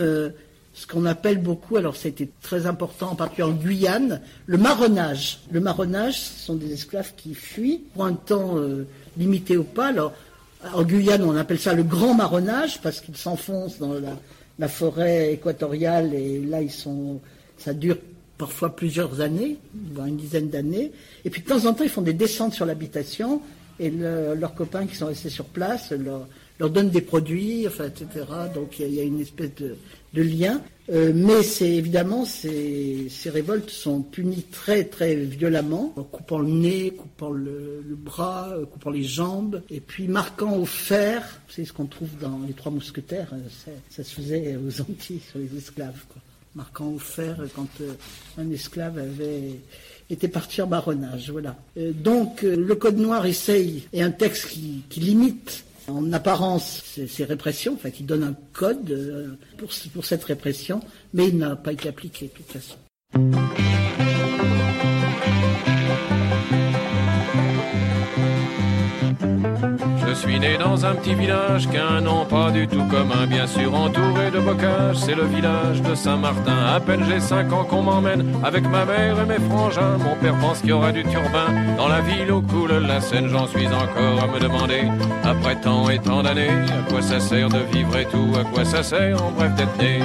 ce 0.74 0.86
qu'on 0.86 1.06
appelle 1.06 1.38
beaucoup, 1.38 1.78
alors 1.78 1.96
c'était 1.96 2.30
très 2.42 2.68
important, 2.68 3.12
en 3.12 3.16
particulier 3.16 3.48
en 3.48 3.54
Guyane, 3.54 4.22
le 4.48 4.58
marronnage. 4.58 5.40
Le 5.50 5.62
marronnage, 5.62 6.20
ce 6.20 6.46
sont 6.46 6.56
des 6.56 6.74
esclaves 6.74 7.14
qui 7.16 7.34
fuient 7.34 7.84
pour 7.94 8.04
un 8.06 8.14
temps 8.14 8.58
limité 9.18 9.58
ou 9.58 9.64
pas. 9.64 9.92
En 10.74 10.84
Guyane, 10.84 11.24
on 11.24 11.36
appelle 11.36 11.60
ça 11.60 11.74
le 11.74 11.84
grand 11.84 12.14
marronnage 12.14 12.82
parce 12.82 13.00
qu'ils 13.00 13.18
s'enfoncent 13.18 13.80
dans 13.80 13.94
la, 14.58 14.68
forêt 14.68 15.34
équatoriale 15.34 16.14
et 16.14 16.40
là, 16.40 16.62
ils 16.62 16.72
sont, 16.72 17.22
ça 17.58 17.74
dure 17.74 17.98
parfois 18.38 18.76
plusieurs 18.76 19.22
années, 19.22 19.58
une 20.06 20.18
dizaine 20.18 20.50
d'années. 20.50 20.92
Et 21.24 21.30
puis 21.30 21.42
de 21.42 21.48
temps 21.48 21.66
en 21.66 21.74
temps, 21.74 21.84
ils 21.84 21.90
font 21.90 22.02
des 22.02 22.14
descentes 22.14 22.54
sur 22.54 22.66
l'habitation 22.66 23.42
et 23.80 23.90
leurs 23.90 24.54
copains 24.56 24.86
qui 24.86 24.96
sont 24.96 25.08
restés 25.08 25.30
sur 25.30 25.46
place 25.46 25.92
leur, 25.92 26.28
leur 26.60 26.70
donnent 26.70 26.90
des 26.90 27.02
produits, 27.02 27.66
enfin, 27.68 27.86
etc. 27.86 28.26
Donc 28.54 28.80
il 28.80 28.94
y, 28.94 29.00
a 29.00 29.04
une 29.04 29.22
espèce 29.22 29.56
de, 29.56 29.76
de 30.14 30.22
lien. 30.22 30.62
Euh, 30.92 31.12
mais 31.14 31.44
c'est 31.44 31.70
évidemment 31.70 32.26
ces, 32.26 33.10
ces, 33.10 33.30
révoltes 33.30 33.70
sont 33.70 34.02
punies 34.02 34.44
très 34.52 34.86
très 34.86 35.16
violemment, 35.16 35.94
en 35.96 36.04
coupant 36.04 36.40
le 36.40 36.50
nez, 36.50 36.92
coupant 36.92 37.30
le, 37.30 37.84
bras, 37.92 38.50
euh, 38.54 38.66
coupant 38.66 38.90
les 38.90 39.04
jambes, 39.04 39.62
et 39.70 39.82
puis 39.82 40.08
marquant 40.08 40.58
au 40.58 40.66
fer. 40.66 41.42
C'est 41.48 41.64
ce 41.64 41.74
qu'on 41.74 41.86
trouve 41.86 42.10
dans 42.20 42.40
les 42.48 42.54
Trois 42.54 42.72
Mousquetaires. 42.72 43.30
Euh, 43.34 43.72
ça, 43.90 44.04
se 44.04 44.16
faisait 44.16 44.56
aux 44.58 44.82
Antilles 44.82 45.22
sur 45.30 45.38
les 45.38 45.56
esclaves, 45.56 46.04
marquant 46.56 46.88
au 46.88 47.00
fer 47.00 47.38
quand 47.56 47.70
un 48.40 48.50
esclave 48.50 48.98
avait 48.98 49.60
été 50.10 50.28
parti 50.28 50.60
en 50.64 50.68
marronnage. 50.68 51.30
Voilà. 51.30 51.56
donc 51.78 52.42
le 52.42 52.74
Code 52.74 52.98
noir 52.98 53.28
essaye, 53.28 53.88
et 53.94 54.02
un 54.02 54.10
texte 54.10 54.48
qui 54.48 55.00
limite 55.00 55.66
en 55.90 56.14
apparence 56.14 56.84
ces, 57.08 57.24
répressions, 57.26 57.74
enfin 57.74 57.90
qui 57.90 58.04
donne 58.04 58.24
un 58.24 58.36
code 58.54 58.92
euh, 58.92 59.38
pour, 59.58 59.70
pour 59.94 60.06
cette 60.06 60.24
répression, 60.24 60.82
mais 61.14 61.28
il 61.28 61.38
n'a 61.38 61.56
pas 61.56 61.74
été 61.74 61.90
appliqué 61.90 62.28
de 62.28 62.32
toute 62.32 62.52
façon. 62.52 62.78
Suis 70.20 70.40
né 70.40 70.58
dans 70.58 70.86
un 70.86 70.96
petit 70.96 71.16
village 71.16 71.70
qu'un 71.70 72.02
nom 72.02 72.26
pas 72.26 72.52
du 72.52 72.68
tout 72.68 72.84
commun, 72.86 73.26
bien 73.26 73.48
sûr 73.48 73.74
entouré 73.74 74.32
de 74.32 74.40
bocages. 74.40 74.98
C'est 74.98 75.16
le 75.16 75.24
village 75.24 75.82
de 75.82 75.96
Saint-Martin. 75.96 76.58
À 76.76 76.80
peine 76.82 77.06
j'ai 77.10 77.22
cinq 77.22 77.54
ans 77.54 77.64
qu'on 77.64 77.84
m'emmène 77.84 78.26
avec 78.44 78.64
ma 78.68 78.84
mère 78.86 79.16
et 79.22 79.26
mes 79.26 79.40
frangins. 79.50 79.98
Mon 79.98 80.16
père 80.16 80.36
pense 80.40 80.60
qu'il 80.60 80.70
y 80.70 80.74
aura 80.74 80.92
du 80.92 81.04
turbin 81.04 81.48
dans 81.78 81.88
la 81.88 82.02
ville 82.02 82.32
où 82.32 82.42
coule 82.42 82.74
la 82.86 83.00
Seine. 83.00 83.30
J'en 83.30 83.48
suis 83.48 83.68
encore 83.68 84.24
à 84.24 84.28
me 84.28 84.40
demander, 84.40 84.84
après 85.24 85.56
tant 85.56 85.90
et 85.90 86.00
tant 86.00 86.22
d'années, 86.22 86.50
à 86.50 86.90
quoi 86.90 87.02
ça 87.02 87.20
sert 87.20 87.48
de 87.48 87.60
vivre 87.72 87.96
et 87.98 88.06
tout, 88.06 88.34
à 88.38 88.44
quoi 88.44 88.66
ça 88.66 88.84
sert 88.84 89.24
en 89.24 89.32
bref 89.32 89.56
d'être 89.56 89.78
né. 89.78 90.00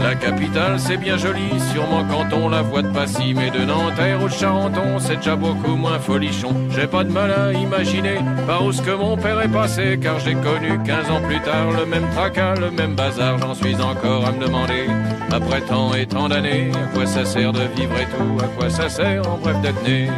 La 0.00 0.14
capitale, 0.14 0.78
c'est 0.78 0.96
bien 0.96 1.16
joli, 1.16 1.48
sûrement 1.72 2.04
quand 2.08 2.34
on 2.36 2.48
la 2.48 2.62
voit 2.62 2.82
de 2.82 2.88
Passy, 2.88 3.34
mais 3.34 3.50
de 3.50 3.64
Nanterre 3.64 4.22
ou 4.22 4.28
de 4.28 4.32
Charenton, 4.32 4.98
c'est 4.98 5.16
déjà 5.16 5.36
beaucoup 5.36 5.76
moins 5.76 5.98
folichon. 5.98 6.54
J'ai 6.70 6.86
pas 6.86 7.04
de 7.04 7.10
mal 7.10 7.30
à 7.30 7.52
imaginer 7.52 8.18
par 8.46 8.64
où 8.64 8.72
ce 8.72 8.80
que 8.80 8.92
mon 8.92 9.16
père 9.16 9.40
est 9.40 9.48
passé, 9.48 9.98
car 10.00 10.18
j'ai 10.20 10.34
connu 10.34 10.78
15 10.84 11.10
ans 11.10 11.20
plus 11.20 11.40
tard 11.40 11.72
le 11.76 11.84
même 11.86 12.08
tracas, 12.14 12.54
le 12.54 12.70
même 12.70 12.94
bazar, 12.94 13.38
j'en 13.38 13.54
suis 13.54 13.76
encore 13.76 14.26
à 14.26 14.32
me 14.32 14.44
demander, 14.44 14.86
après 15.32 15.60
tant 15.62 15.92
et 15.94 16.06
tant 16.06 16.28
d'années, 16.28 16.70
à 16.74 16.94
quoi 16.94 17.06
ça 17.06 17.24
sert 17.24 17.52
de 17.52 17.62
vivre 17.76 17.98
et 17.98 18.06
tout, 18.16 18.44
à 18.44 18.48
quoi 18.56 18.70
ça 18.70 18.88
sert 18.88 19.28
en 19.28 19.36
bref 19.38 19.60
d'être 19.60 19.82
né 19.82 20.08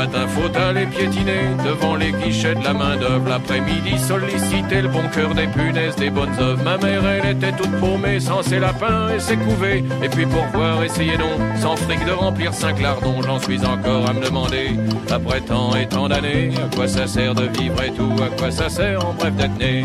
matin, 0.00 0.26
faut 0.28 0.56
aller 0.56 0.86
piétiner 0.86 1.42
devant 1.64 1.94
les 1.94 2.12
guichets 2.12 2.54
de 2.54 2.64
la 2.64 2.72
main-d'œuvre. 2.72 3.28
L'après-midi, 3.28 3.98
solliciter 3.98 4.80
le 4.82 4.88
bon 4.88 5.06
cœur 5.14 5.34
des 5.34 5.46
punaises, 5.46 5.96
des 5.96 6.10
bonnes 6.10 6.36
œuvres. 6.40 6.62
Ma 6.64 6.78
mère, 6.78 7.02
elle 7.06 7.36
était 7.36 7.52
toute 7.52 7.74
paumée, 7.78 8.18
sans 8.18 8.42
ses 8.42 8.60
lapins 8.60 9.08
et 9.14 9.20
ses 9.20 9.36
couvées. 9.36 9.84
Et 10.02 10.08
puis 10.08 10.24
pour 10.24 10.44
voir, 10.54 10.82
essayer 10.82 11.18
non, 11.18 11.36
sans 11.60 11.76
fric 11.76 12.02
de 12.06 12.12
remplir 12.12 12.54
cinq 12.54 12.80
lardons, 12.80 13.20
j'en 13.22 13.38
suis 13.38 13.62
encore 13.64 14.08
à 14.08 14.12
me 14.14 14.24
demander. 14.24 14.70
Après 15.10 15.40
tant 15.40 15.76
et 15.76 15.86
tant 15.86 16.08
d'années, 16.08 16.50
à 16.56 16.74
quoi 16.74 16.88
ça 16.88 17.06
sert 17.06 17.34
de 17.34 17.46
vivre 17.58 17.82
et 17.82 17.92
tout, 17.92 18.14
à 18.22 18.28
quoi 18.38 18.50
ça 18.50 18.68
sert 18.70 19.04
en 19.06 19.12
bref 19.12 19.34
d'être 19.34 19.58
né. 19.58 19.84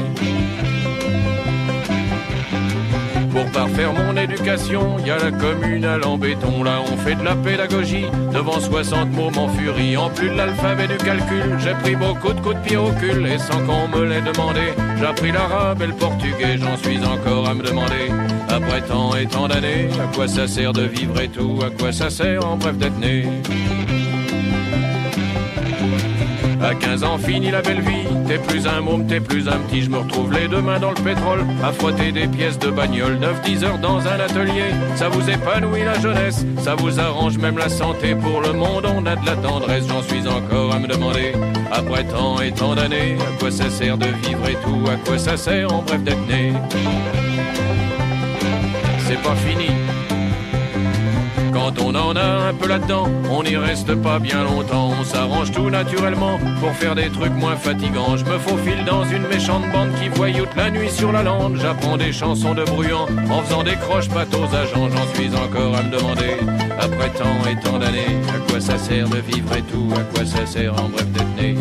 Pour 3.36 3.52
parfaire 3.52 3.92
mon 3.92 4.16
éducation, 4.16 4.98
y 5.06 5.12
a 5.12 5.18
la 5.18 5.30
communale 5.30 6.06
en 6.06 6.18
béton. 6.18 6.64
Là, 6.64 6.80
on 6.90 6.96
fait 6.96 7.16
de 7.16 7.24
la 7.24 7.36
pédagogie. 7.36 8.06
Devant 8.34 8.62
60 8.62 9.12
mots 9.12 9.30
en 9.36 9.50
furie. 9.50 9.98
En 9.98 10.10
plus 10.10 10.30
de 10.30 10.36
l'alphabet 10.36 10.88
du 10.88 10.96
calcul, 10.96 11.58
j'ai 11.60 11.74
pris 11.74 11.98
beaucoup 11.98 12.32
de 12.32 12.40
coups 12.40 12.56
de 12.56 12.62
pied 12.62 12.78
au. 12.78 12.92
Et 12.92 13.38
sans 13.38 13.60
qu'on 13.66 13.90
me 13.90 14.06
l'ait 14.06 14.22
demandé, 14.22 14.74
j'ai 14.98 15.06
appris 15.06 15.34
l'arabe 15.34 15.82
et 15.82 15.88
le 15.88 15.94
portugais. 15.94 16.58
J'en 16.58 16.78
suis 16.78 17.00
encore 17.06 17.50
à 17.50 17.54
me 17.54 17.62
demander. 17.62 18.10
Après 18.48 18.82
tant 18.82 19.14
et 19.18 19.26
tant 19.26 19.50
d'années, 19.50 19.90
à 20.02 20.16
quoi 20.16 20.30
ça 20.30 20.48
sert 20.48 20.72
de 20.72 20.84
vivre 20.84 21.20
et 21.20 21.28
tout 21.28 21.60
À 21.62 21.70
quoi 21.70 21.92
ça 21.92 22.10
sert 22.10 22.46
en 22.48 22.56
bref 22.56 22.78
d'être 22.78 22.98
né 23.00 23.26
à 26.62 26.74
15 26.74 27.04
ans, 27.04 27.18
fini 27.18 27.52
la 27.52 27.62
belle 27.62 27.82
vie. 27.82 28.06
T'es 28.28 28.38
plus 28.38 28.68
un 28.68 28.82
môme, 28.82 29.06
t'es 29.08 29.20
plus 29.20 29.48
un 29.48 29.58
petit. 29.60 29.84
Je 29.84 29.90
me 29.90 29.98
retrouve 29.98 30.34
les 30.34 30.48
deux 30.48 30.62
mains 30.62 30.80
dans 30.80 30.92
le 30.92 31.02
pétrole, 31.02 31.46
à 31.64 31.72
frotter 31.72 32.12
des 32.12 32.28
pièces 32.28 32.60
de 32.60 32.70
bagnole. 32.70 33.20
9-10 33.46 33.64
heures 33.64 33.78
dans 33.78 34.00
un 34.00 34.20
atelier, 34.20 34.72
ça 34.96 35.10
vous 35.10 35.30
épanouit 35.30 35.84
la 35.84 36.00
jeunesse. 36.00 36.46
Ça 36.60 36.76
vous 36.76 37.00
arrange 37.00 37.38
même 37.38 37.58
la 37.58 37.70
santé. 37.70 38.16
Pour 38.16 38.42
le 38.42 38.54
monde, 38.54 38.86
on 38.86 39.06
a 39.06 39.16
de 39.16 39.26
la 39.26 39.36
tendresse. 39.36 39.86
J'en 39.88 40.02
suis 40.04 40.28
encore 40.28 40.74
à 40.74 40.80
me 40.80 40.88
demander, 40.88 41.34
après 41.72 42.04
tant 42.04 42.42
et 42.42 42.52
tant 42.52 42.76
d'années, 42.76 43.18
à 43.20 43.40
quoi 43.40 43.52
ça 43.52 43.70
sert 43.70 43.98
de 43.98 44.08
vivre 44.08 44.48
et 44.50 44.56
tout. 44.64 44.90
À 44.92 44.96
quoi 44.98 45.18
ça 45.18 45.38
sert 45.38 45.72
en 45.74 45.82
bref 45.82 46.04
d'être 46.04 46.28
né. 46.28 46.54
C'est 49.08 49.22
pas 49.22 49.36
fini 49.36 49.70
quand 51.56 51.80
on 51.80 51.96
en 51.96 52.16
a 52.18 52.50
un 52.50 52.54
peu 52.54 52.68
là-dedans, 52.68 53.08
on 53.32 53.42
n'y 53.42 53.56
reste 53.56 53.96
pas 53.96 54.20
bien 54.20 54.44
longtemps. 54.44 54.92
On 55.00 55.04
s'arrange 55.06 55.52
tout 55.52 55.70
naturellement 55.70 56.38
pour 56.60 56.72
faire 56.74 56.96
des 56.96 57.10
trucs 57.10 57.34
moins 57.34 57.56
fatigants. 57.56 58.18
Je 58.18 58.26
me 58.26 58.38
faufile 58.38 58.84
dans 58.84 59.06
une 59.06 59.26
méchante 59.28 59.64
bande 59.72 59.90
qui 59.96 60.10
voyoute 60.10 60.54
la 60.58 60.70
nuit 60.70 60.90
sur 60.90 61.14
la 61.14 61.24
lande. 61.24 61.58
J'apprends 61.62 61.96
des 61.96 62.12
chansons 62.12 62.54
de 62.54 62.66
bruyant 62.66 63.08
en 63.32 63.42
faisant 63.42 63.64
des 63.64 63.76
croches 63.76 64.10
pattes 64.10 64.36
aux 64.36 64.54
agents. 64.54 64.90
J'en 64.90 65.14
suis 65.14 65.34
encore 65.34 65.78
à 65.78 65.84
me 65.84 65.98
demander, 65.98 66.36
après 66.78 67.10
tant 67.12 67.50
et 67.50 67.58
tant 67.64 67.80
d'années, 67.80 68.20
à 68.36 68.52
quoi 68.52 68.60
ça 68.60 68.78
sert 68.78 69.08
de 69.08 69.20
vivre 69.20 69.56
et 69.56 69.62
tout, 69.62 69.90
à 69.96 70.02
quoi 70.14 70.26
ça 70.26 70.46
sert 70.46 70.74
en 70.74 70.90
bref 70.90 71.08
d'être 71.08 71.36
né. 71.38 71.56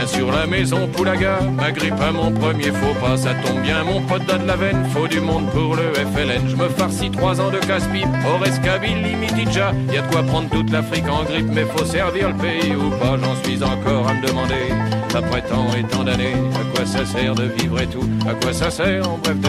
Bien 0.00 0.08
sûr 0.08 0.32
la 0.32 0.46
maison 0.46 0.88
Poulaga. 0.88 1.40
M'agrippe 1.42 2.00
à 2.00 2.10
mon 2.10 2.32
premier 2.32 2.72
faux 2.72 2.94
pas 3.02 3.18
Ça 3.18 3.34
tombe 3.34 3.60
bien. 3.60 3.84
Mon 3.84 4.00
pote 4.00 4.24
donne 4.24 4.46
la 4.46 4.56
veine 4.56 4.82
Faut 4.94 5.06
du 5.06 5.20
monde 5.20 5.50
pour 5.50 5.76
le 5.76 5.92
FLN 5.92 6.48
Je 6.48 6.56
me 6.56 6.70
farcis 6.70 7.10
trois 7.10 7.38
ans 7.38 7.50
de 7.50 7.58
casse-pipe 7.58 8.08
Ores 8.26 8.62
Kabylie 8.62 9.14
Mitidja. 9.16 9.74
Y'a 9.92 10.00
de 10.00 10.10
quoi 10.10 10.22
prendre 10.22 10.48
toute 10.48 10.70
l'Afrique 10.70 11.04
en 11.06 11.24
grippe 11.24 11.50
Mais 11.52 11.66
faut 11.66 11.84
servir 11.84 12.28
le 12.30 12.34
pays 12.34 12.74
ou 12.74 12.88
pas 12.98 13.18
J'en 13.22 13.36
suis 13.44 13.62
encore 13.62 14.08
à 14.08 14.14
me 14.14 14.26
demander. 14.26 14.72
Après 15.14 15.42
tant 15.42 15.66
et 15.74 15.82
tant 15.82 16.02
d'années 16.02 16.32
À 16.54 16.74
quoi 16.74 16.86
ça 16.86 17.04
sert 17.04 17.34
de 17.34 17.44
vivre 17.44 17.78
et 17.78 17.86
tout? 17.86 18.08
À 18.26 18.32
quoi 18.32 18.54
ça 18.54 18.70
sert 18.70 19.06
en 19.06 19.18
bref 19.18 19.38
de 19.38 19.48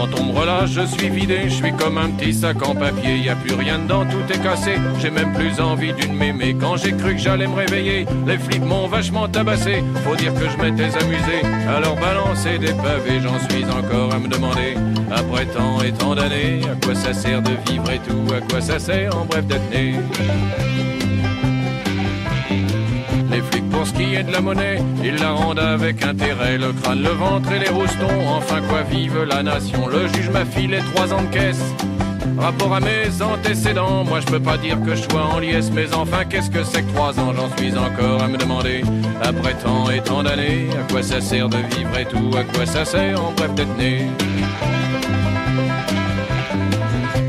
Quand 0.00 0.18
on 0.18 0.32
me 0.32 0.32
relâche, 0.32 0.70
je 0.70 0.86
suis 0.86 1.10
vidé, 1.10 1.40
je 1.44 1.56
suis 1.56 1.72
comme 1.74 1.98
un 1.98 2.08
petit 2.08 2.32
sac 2.32 2.66
en 2.66 2.74
papier, 2.74 3.18
y 3.18 3.28
a 3.28 3.36
plus 3.36 3.54
rien 3.54 3.78
dedans, 3.80 4.06
tout 4.06 4.32
est 4.32 4.42
cassé, 4.42 4.76
j'ai 4.98 5.10
même 5.10 5.30
plus 5.34 5.60
envie 5.60 5.92
d'une 5.92 6.14
mémé. 6.14 6.56
Quand 6.58 6.78
j'ai 6.78 6.92
cru 6.92 7.16
que 7.16 7.20
j'allais 7.20 7.46
me 7.46 7.54
réveiller, 7.54 8.06
les 8.26 8.38
flics 8.38 8.64
m'ont 8.64 8.86
vachement 8.86 9.28
tabassé, 9.28 9.84
faut 10.02 10.16
dire 10.16 10.32
que 10.32 10.48
je 10.48 10.56
m'étais 10.56 10.96
amusé, 10.96 11.42
alors 11.68 11.96
balancer 11.96 12.58
des 12.58 12.72
pavés, 12.72 13.20
j'en 13.22 13.38
suis 13.50 13.66
encore 13.66 14.14
à 14.14 14.18
me 14.18 14.28
demander, 14.28 14.74
après 15.10 15.44
tant 15.44 15.82
et 15.82 15.92
tant 15.92 16.14
d'années, 16.14 16.62
à 16.64 16.82
quoi 16.82 16.94
ça 16.94 17.12
sert 17.12 17.42
de 17.42 17.52
vivre 17.68 17.90
et 17.90 17.98
tout, 17.98 18.34
à 18.34 18.40
quoi 18.40 18.62
ça 18.62 18.78
sert 18.78 19.14
en 19.14 19.26
bref 19.26 19.44
d'être 19.44 19.70
né. 19.70 19.96
Pour 23.80 23.86
ce 23.86 23.94
qui 23.94 24.14
est 24.14 24.24
de 24.24 24.30
la 24.30 24.42
monnaie, 24.42 24.82
ils 25.02 25.14
la 25.14 25.30
rendent 25.30 25.58
avec 25.58 26.04
intérêt. 26.04 26.58
Le 26.58 26.70
crâne, 26.70 27.02
le 27.02 27.12
ventre 27.12 27.50
et 27.50 27.60
les 27.60 27.70
roustons, 27.70 28.28
enfin 28.28 28.60
quoi 28.68 28.82
vive 28.82 29.22
la 29.22 29.42
nation. 29.42 29.86
Le 29.86 30.06
juge 30.08 30.28
m'a 30.28 30.44
filé 30.44 30.80
trois 30.92 31.10
ans 31.14 31.22
de 31.22 31.28
caisse. 31.28 31.62
Rapport 32.36 32.74
à 32.74 32.80
mes 32.80 33.22
antécédents, 33.22 34.04
moi 34.04 34.20
je 34.20 34.26
peux 34.26 34.38
pas 34.38 34.58
dire 34.58 34.78
que 34.84 34.94
je 34.94 35.00
sois 35.08 35.24
en 35.24 35.38
liesse, 35.38 35.70
mais 35.72 35.94
enfin 35.94 36.26
qu'est-ce 36.26 36.50
que 36.50 36.62
c'est 36.62 36.82
que 36.82 36.92
trois 36.92 37.18
ans? 37.18 37.32
J'en 37.34 37.56
suis 37.56 37.72
encore 37.74 38.22
à 38.22 38.28
me 38.28 38.36
demander, 38.36 38.82
après 39.22 39.54
tant 39.54 39.88
et 39.88 40.02
tant 40.02 40.24
d'années, 40.24 40.66
à 40.78 40.92
quoi 40.92 41.02
ça 41.02 41.22
sert 41.22 41.48
de 41.48 41.56
vivre 41.56 41.98
et 41.98 42.04
tout, 42.04 42.36
à 42.36 42.44
quoi 42.44 42.66
ça 42.66 42.84
sert? 42.84 43.18
En 43.18 43.32
bref 43.32 43.54
d'être 43.54 43.78
né. 43.78 44.10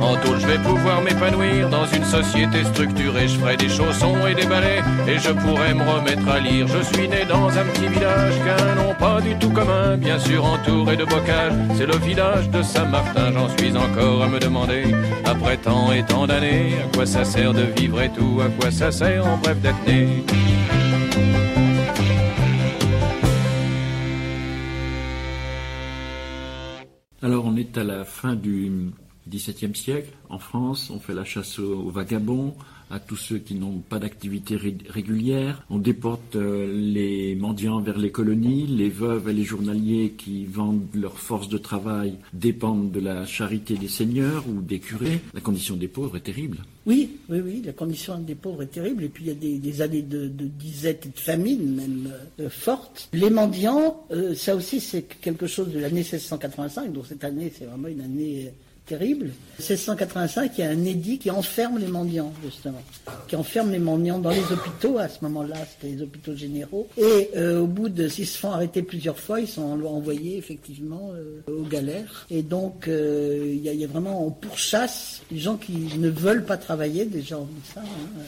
En 0.02 0.16
tout, 0.16 0.36
je 0.40 0.48
vais 0.48 0.58
pouvoir 0.58 1.02
m'épanouir 1.02 1.70
dans 1.70 1.86
une 1.86 2.04
société 2.04 2.64
structurée. 2.66 3.28
Je 3.28 3.38
ferai 3.38 3.56
des 3.56 3.70
chaussons 3.70 4.26
et 4.28 4.34
des 4.34 4.48
balais 4.48 4.82
et 5.08 5.20
je 5.20 5.32
pourrai 5.32 5.74
me 5.74 5.84
remettre 5.84 6.28
à 6.28 6.40
lire. 6.40 6.68
Je 6.68 6.82
suis 6.82 7.08
né 7.08 7.24
dans 7.26 7.50
un 7.50 7.66
petit 7.66 7.88
village 7.88 8.34
qu'un 8.44 8.76
nom 8.76 8.94
pas 8.96 9.22
du 9.22 9.38
tout 9.38 9.52
commun, 9.52 9.98
bien 9.98 10.20
sûr 10.20 10.44
entouré 10.44 10.98
de 10.98 11.06
bocages. 11.06 11.54
C'est 11.76 11.86
le 11.86 11.98
village 11.98 12.50
de 12.50 12.62
Saint-Martin, 12.62 13.32
j'en 13.34 13.50
suis 13.58 13.76
encore 13.78 14.24
à 14.24 14.28
me 14.28 14.40
demander. 14.40 14.84
Après 15.26 15.58
tant 15.58 15.92
et 15.92 16.04
tant 16.04 16.26
d'années, 16.28 16.74
à 16.84 16.96
quoi 16.96 17.06
ça 17.06 17.24
sert 17.24 17.54
de 17.54 17.64
vivre 17.78 18.02
et 18.02 18.10
tout, 18.10 18.42
à 18.42 18.50
quoi 18.50 18.72
ça 18.72 18.92
sert 18.92 19.26
en 19.26 19.38
bref 19.38 19.60
d'être 19.62 19.88
né. 19.88 20.24
Alors 27.24 27.46
on 27.46 27.56
est 27.56 27.78
à 27.78 27.84
la 27.84 28.04
fin 28.04 28.36
du 28.36 28.92
XVIIe 29.30 29.76
siècle, 29.76 30.10
en 30.30 30.40
France, 30.40 30.90
on 30.90 31.00
fait 31.00 31.14
la 31.14 31.26
chasse 31.26 31.60
aux, 31.60 31.90
vagabonds, 31.90 32.56
à 32.90 33.00
tous 33.00 33.16
ceux 33.16 33.38
qui 33.38 33.56
n'ont 33.56 33.80
pas 33.80 34.00
d'activité 34.00 34.58
régulière. 34.58 35.64
On 35.70 35.78
déporte 35.78 36.36
euh, 36.36 36.72
les 36.74 37.36
mendiants 37.36 37.80
vers 37.80 37.98
les 37.98 38.12
colonies. 38.12 38.68
Les 38.68 38.90
veuves 38.90 39.30
et 39.30 39.34
les 39.34 39.46
journaliers 39.46 40.14
qui 40.18 40.46
vendent 40.46 40.88
leur 40.94 41.18
force 41.18 41.48
de 41.48 41.58
travail 41.58 42.16
dépendent 42.34 42.92
de 42.92 43.00
la 43.00 43.26
charité 43.26 43.76
des 43.76 43.88
seigneurs 43.88 44.44
ou 44.50 44.62
des 44.62 44.80
curés. 44.80 45.22
La 45.34 45.40
condition 45.40 45.78
des 45.78 45.88
pauvres 45.88 46.18
est 46.18 46.22
terrible. 46.22 46.58
Oui, 46.86 47.18
oui, 47.30 47.40
oui, 47.40 47.62
la 47.66 47.72
condition 47.72 48.18
des 48.20 48.36
pauvres 48.36 48.64
est 48.64 48.72
terrible. 48.72 49.06
Et 49.06 49.10
puis 49.10 49.24
il 49.24 49.28
y 49.28 49.32
a 49.32 49.60
des, 49.60 49.82
années 49.82 50.02
de, 50.02 50.28
disette 50.28 51.06
et 51.06 51.10
de 51.10 51.20
famine 51.20 51.76
même 51.76 52.14
euh, 52.42 52.50
fortes. 52.50 53.08
Les 53.14 53.30
mendiants, 53.30 54.06
euh, 54.12 54.36
ça 54.36 54.54
aussi 54.54 54.82
c'est 54.82 55.04
quelque 55.04 55.48
chose 55.48 55.70
de 55.70 55.80
l'année 55.80 56.02
1685. 56.02 56.92
Donc 56.92 57.06
cette 57.08 57.24
année, 57.24 57.54
c'est 57.58 57.66
vraiment 57.66 57.88
une 57.88 58.02
année 58.02 58.52
terrible. 58.92 59.32
1685, 59.60 60.52
il 60.58 60.62
y 60.62 60.64
a 60.64 60.70
un 60.70 60.86
édit 60.86 61.18
qui 61.18 61.32
enferme 61.32 61.78
les 61.78 61.88
mendiants, 61.88 62.34
justement, 62.44 62.82
qui 63.28 63.38
enferme 63.38 63.72
les 63.72 63.80
mendiants 63.80 64.20
dans 64.20 64.32
les 64.32 64.44
hôpitaux. 64.52 64.98
À 64.98 65.08
ce 65.08 65.20
moment-là, 65.22 65.56
c'était 65.72 65.96
les 65.96 66.02
hôpitaux 66.02 66.36
généraux. 66.36 66.90
Et 66.98 67.30
euh, 67.38 67.62
au 67.62 67.68
bout 67.68 67.88
de, 67.88 68.10
s'ils 68.10 68.28
se 68.28 68.38
font 68.38 68.52
arrêter 68.52 68.82
plusieurs 68.82 69.18
fois, 69.18 69.40
ils 69.40 69.48
sont 69.48 69.62
envoyés 69.86 70.38
effectivement 70.38 71.12
euh, 71.14 71.42
aux 71.48 71.64
galères. 71.64 72.26
Et 72.30 72.42
donc, 72.42 72.90
euh, 72.90 73.54
il 73.56 73.62
y, 73.62 73.84
a 73.84 73.88
vraiment, 73.88 74.28
on 74.28 74.32
pourchasse 74.32 75.22
les 75.32 75.40
gens 75.40 75.56
qui 75.56 75.74
ne 75.98 76.10
veulent 76.10 76.46
pas 76.46 76.58
travailler, 76.58 77.06
déjà 77.06 77.38
on 77.38 77.46
dit 77.46 77.72
ça. 77.74 77.82
Hein, 77.82 78.22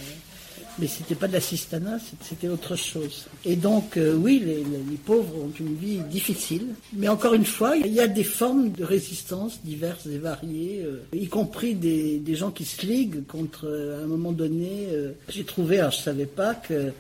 mais 0.80 0.88
c'était 0.88 1.16
pas 1.16 1.28
de 1.28 1.34
l'assistanat, 1.34 1.98
c'était 2.22 2.48
autre 2.48 2.76
chose. 2.76 3.26
Et 3.46 3.56
donc, 3.56 3.98
euh, 3.98 4.16
oui, 4.16 4.42
les, 4.46 4.64
pauvres 5.06 5.36
ont 5.36 5.52
une 5.60 5.76
vie 5.76 6.00
difficile, 6.10 6.68
mais 6.94 7.08
encore 7.10 7.34
une 7.34 7.46
fois, 7.46 7.76
il 7.76 7.92
y 7.92 8.00
a 8.00 8.08
des 8.08 8.24
formes 8.24 8.72
de 8.72 8.84
résistance 8.84 9.60
diverses 9.64 10.06
et 10.06 10.18
variées, 10.18 10.82
euh, 10.84 11.02
y 11.14 11.28
compris 11.28 11.76
des, 11.76 12.22
gens 12.36 12.52
qui 12.52 12.66
se 12.66 12.86
liguent 12.86 13.26
contre, 13.28 13.68
euh, 13.68 14.00
à 14.00 14.04
un 14.04 14.08
moment 14.08 14.32
donné, 14.32 14.88
j'ai 15.30 15.44
trouvé, 15.44 15.80
alors 15.80 15.92
je 15.92 16.00
savais 16.00 16.26
pas 16.26 16.56
que 16.56 16.92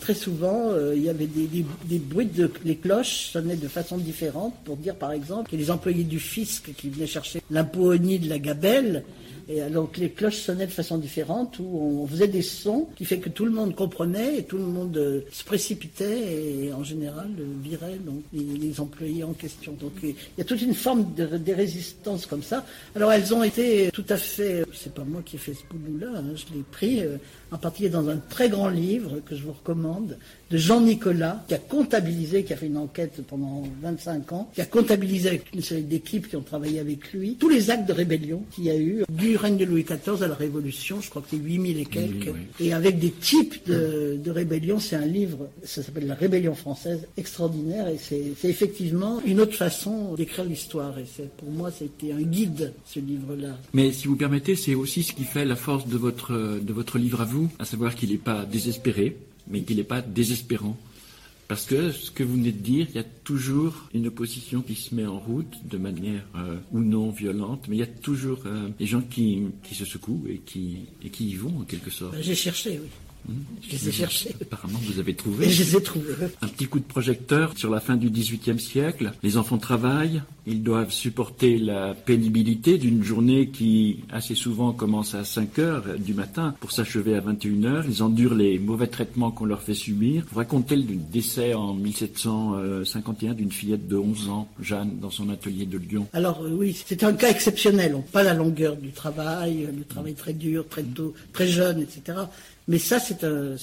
très 0.00 0.14
souvent, 0.14 0.72
il 0.94 1.02
y 1.02 1.08
avait 1.08 1.26
des, 1.26 1.98
bruits 1.98 2.26
de 2.26 2.50
les 2.64 2.76
cloches 2.76 3.30
sonnaient 3.32 3.56
de 3.56 3.68
façon 3.68 3.96
différente 3.96 4.54
pour 4.64 4.76
dire, 4.76 4.96
par 4.96 5.12
exemple, 5.12 5.50
que 5.50 5.56
les 5.56 5.70
employés 5.70 6.04
du 6.04 6.18
fisc 6.18 6.72
qui 6.76 6.90
venaient 6.90 7.06
chercher 7.06 7.40
l'imponie 7.50 8.18
de 8.18 8.28
la 8.28 8.38
gabelle 8.38 9.04
et 9.48 9.60
donc 9.70 9.96
les 9.96 10.10
cloches 10.10 10.38
sonnaient 10.38 10.66
de 10.66 10.72
façon 10.72 10.98
différente, 10.98 11.58
où 11.58 12.02
on 12.02 12.06
faisait 12.06 12.28
des 12.28 12.42
sons 12.42 12.88
qui 12.96 13.04
fait 13.04 13.18
que 13.18 13.28
tout 13.28 13.44
le 13.44 13.50
monde 13.50 13.74
comprenait 13.74 14.38
et 14.38 14.44
tout 14.44 14.58
le 14.58 14.64
monde 14.64 14.96
euh, 14.96 15.20
se 15.30 15.44
précipitait 15.44 16.66
et 16.66 16.72
en 16.72 16.84
général 16.84 17.28
euh, 17.38 17.44
virait 17.62 17.98
donc 18.04 18.22
les, 18.32 18.80
employés 18.80 19.24
en 19.24 19.32
question. 19.32 19.72
Donc 19.80 19.92
il 20.02 20.14
y 20.38 20.40
a 20.40 20.44
toute 20.44 20.62
une 20.62 20.74
forme 20.74 21.14
de, 21.14 21.52
résistance 21.52 22.26
comme 22.26 22.42
ça. 22.42 22.64
Alors 22.94 23.12
elles 23.12 23.34
ont 23.34 23.42
été 23.42 23.90
tout 23.92 24.04
à 24.08 24.16
fait, 24.16 24.64
c'est 24.72 24.94
pas 24.94 25.04
moi 25.04 25.22
qui 25.24 25.36
ai 25.36 25.38
fait 25.38 25.54
ce 25.54 25.62
boulot-là, 25.74 26.18
hein, 26.18 26.34
je 26.34 26.54
l'ai 26.54 26.62
pris 26.70 27.00
euh, 27.00 27.16
en 27.50 27.58
particulier 27.58 27.90
dans 27.90 28.08
un 28.08 28.16
très 28.16 28.48
grand 28.48 28.68
livre 28.68 29.20
que 29.26 29.36
je 29.36 29.42
vous 29.42 29.52
recommande, 29.52 30.16
de 30.52 30.58
Jean 30.58 30.82
Nicolas, 30.82 31.42
qui 31.48 31.54
a 31.54 31.58
comptabilisé, 31.58 32.44
qui 32.44 32.52
a 32.52 32.56
fait 32.56 32.66
une 32.66 32.76
enquête 32.76 33.22
pendant 33.26 33.62
25 33.80 34.32
ans, 34.32 34.50
qui 34.54 34.60
a 34.60 34.66
comptabilisé 34.66 35.28
avec 35.30 35.46
une 35.54 35.62
série 35.62 35.82
d'équipes 35.82 36.28
qui 36.28 36.36
ont 36.36 36.42
travaillé 36.42 36.78
avec 36.78 37.12
lui, 37.12 37.36
tous 37.40 37.48
les 37.48 37.70
actes 37.70 37.88
de 37.88 37.94
rébellion 37.94 38.42
qu'il 38.50 38.64
y 38.64 38.70
a 38.70 38.76
eu 38.76 39.04
du 39.10 39.36
règne 39.36 39.56
de 39.56 39.64
Louis 39.64 39.84
XIV 39.84 40.22
à 40.22 40.28
la 40.28 40.34
Révolution, 40.34 41.00
je 41.00 41.08
crois 41.08 41.22
que 41.22 41.28
c'est 41.30 41.38
8000 41.38 41.78
et 41.78 41.84
quelques, 41.86 42.34
et 42.60 42.74
avec 42.74 42.98
des 42.98 43.10
types 43.10 43.66
de, 43.66 44.18
de 44.22 44.30
rébellion. 44.30 44.78
C'est 44.78 44.96
un 44.96 45.06
livre, 45.06 45.48
ça 45.64 45.82
s'appelle 45.82 46.06
La 46.06 46.14
Rébellion 46.14 46.54
française, 46.54 47.06
extraordinaire, 47.16 47.88
et 47.88 47.96
c'est 47.98 48.48
effectivement 48.48 49.22
une 49.24 49.40
autre 49.40 49.54
façon 49.54 50.14
d'écrire 50.14 50.44
l'histoire. 50.44 50.98
Et 50.98 51.04
pour 51.38 51.50
moi, 51.50 51.70
c'était 51.70 52.12
un 52.12 52.20
guide, 52.20 52.74
ce 52.84 53.00
livre-là. 53.00 53.56
Mais 53.72 53.90
si 53.92 54.06
vous 54.06 54.16
permettez, 54.16 54.54
c'est 54.54 54.74
aussi 54.74 55.02
ce 55.02 55.14
qui 55.14 55.24
fait 55.24 55.46
la 55.46 55.56
force 55.56 55.86
de 55.86 55.96
votre, 55.96 56.60
de 56.60 56.72
votre 56.72 56.98
livre 56.98 57.22
à 57.22 57.24
vous 57.24 57.48
à 57.58 57.64
savoir 57.64 57.94
qu'il 57.94 58.10
n'est 58.10 58.18
pas 58.18 58.44
désespéré, 58.44 59.16
mais 59.48 59.62
qu'il 59.62 59.76
n'est 59.76 59.84
pas 59.84 60.00
désespérant. 60.00 60.76
Parce 61.48 61.66
que 61.66 61.92
ce 61.92 62.10
que 62.10 62.22
vous 62.22 62.34
venez 62.34 62.52
de 62.52 62.62
dire, 62.62 62.86
il 62.88 62.94
y 62.94 62.98
a 62.98 63.04
toujours 63.04 63.88
une 63.92 64.06
opposition 64.06 64.62
qui 64.62 64.74
se 64.74 64.94
met 64.94 65.04
en 65.04 65.18
route 65.18 65.54
de 65.68 65.76
manière 65.76 66.22
euh, 66.34 66.56
ou 66.72 66.80
non 66.80 67.10
violente, 67.10 67.66
mais 67.68 67.76
il 67.76 67.80
y 67.80 67.82
a 67.82 67.86
toujours 67.86 68.40
euh, 68.46 68.68
des 68.78 68.86
gens 68.86 69.02
qui, 69.02 69.42
qui, 69.62 69.74
se 69.74 69.84
secouent 69.84 70.24
et 70.28 70.38
qui, 70.38 70.86
et 71.04 71.10
qui 71.10 71.28
y 71.28 71.34
vont 71.34 71.60
en 71.60 71.64
quelque 71.64 71.90
sorte. 71.90 72.14
J'ai 72.22 72.34
cherché, 72.34 72.80
oui. 72.82 72.88
Je 73.62 73.70
les 73.70 73.88
ai 73.88 73.92
cherchés. 73.92 74.34
Apparemment, 74.40 74.78
vous 74.82 74.98
avez 74.98 75.14
trouvé. 75.14 75.48
je 75.48 75.62
les 75.62 75.76
ai 75.76 75.82
trouvés. 75.82 76.14
Un 76.40 76.48
petit 76.48 76.66
coup 76.66 76.78
de 76.78 76.84
projecteur 76.84 77.56
sur 77.56 77.70
la 77.70 77.80
fin 77.80 77.96
du 77.96 78.10
XVIIIe 78.10 78.58
siècle. 78.58 79.12
Les 79.22 79.36
enfants 79.36 79.58
travaillent. 79.58 80.22
Ils 80.44 80.62
doivent 80.62 80.90
supporter 80.90 81.58
la 81.58 81.94
pénibilité 81.94 82.76
d'une 82.76 83.04
journée 83.04 83.48
qui, 83.48 84.00
assez 84.10 84.34
souvent, 84.34 84.72
commence 84.72 85.14
à 85.14 85.24
5 85.24 85.58
heures 85.60 85.84
du 85.98 86.14
matin 86.14 86.56
pour 86.58 86.72
s'achever 86.72 87.14
à 87.14 87.20
21 87.20 87.64
heures. 87.64 87.84
Ils 87.86 88.02
endurent 88.02 88.34
les 88.34 88.58
mauvais 88.58 88.88
traitements 88.88 89.30
qu'on 89.30 89.44
leur 89.44 89.62
fait 89.62 89.74
subir. 89.74 90.24
Vous 90.32 90.38
racontez 90.38 90.74
le 90.74 90.82
décès 90.82 91.54
en 91.54 91.74
1751 91.74 93.34
d'une 93.34 93.52
fillette 93.52 93.86
de 93.86 93.96
11 93.96 94.28
ans, 94.30 94.48
Jeanne, 94.60 94.98
dans 95.00 95.10
son 95.10 95.30
atelier 95.30 95.66
de 95.66 95.78
Lyon. 95.78 96.08
Alors, 96.12 96.42
euh, 96.42 96.50
oui, 96.50 96.76
c'est 96.86 97.04
un 97.04 97.12
cas 97.12 97.30
exceptionnel. 97.30 97.96
Pas 98.10 98.24
la 98.24 98.34
longueur 98.34 98.76
du 98.76 98.90
travail, 98.90 99.68
le 99.76 99.84
travail 99.84 100.14
très 100.14 100.32
dur, 100.32 100.66
très 100.68 100.82
tôt, 100.82 101.14
très 101.32 101.46
jeune, 101.46 101.80
etc. 101.82 102.18
Mais 102.68 102.78
ça, 102.78 103.00
c'est 103.00 103.24
un, 103.24 103.56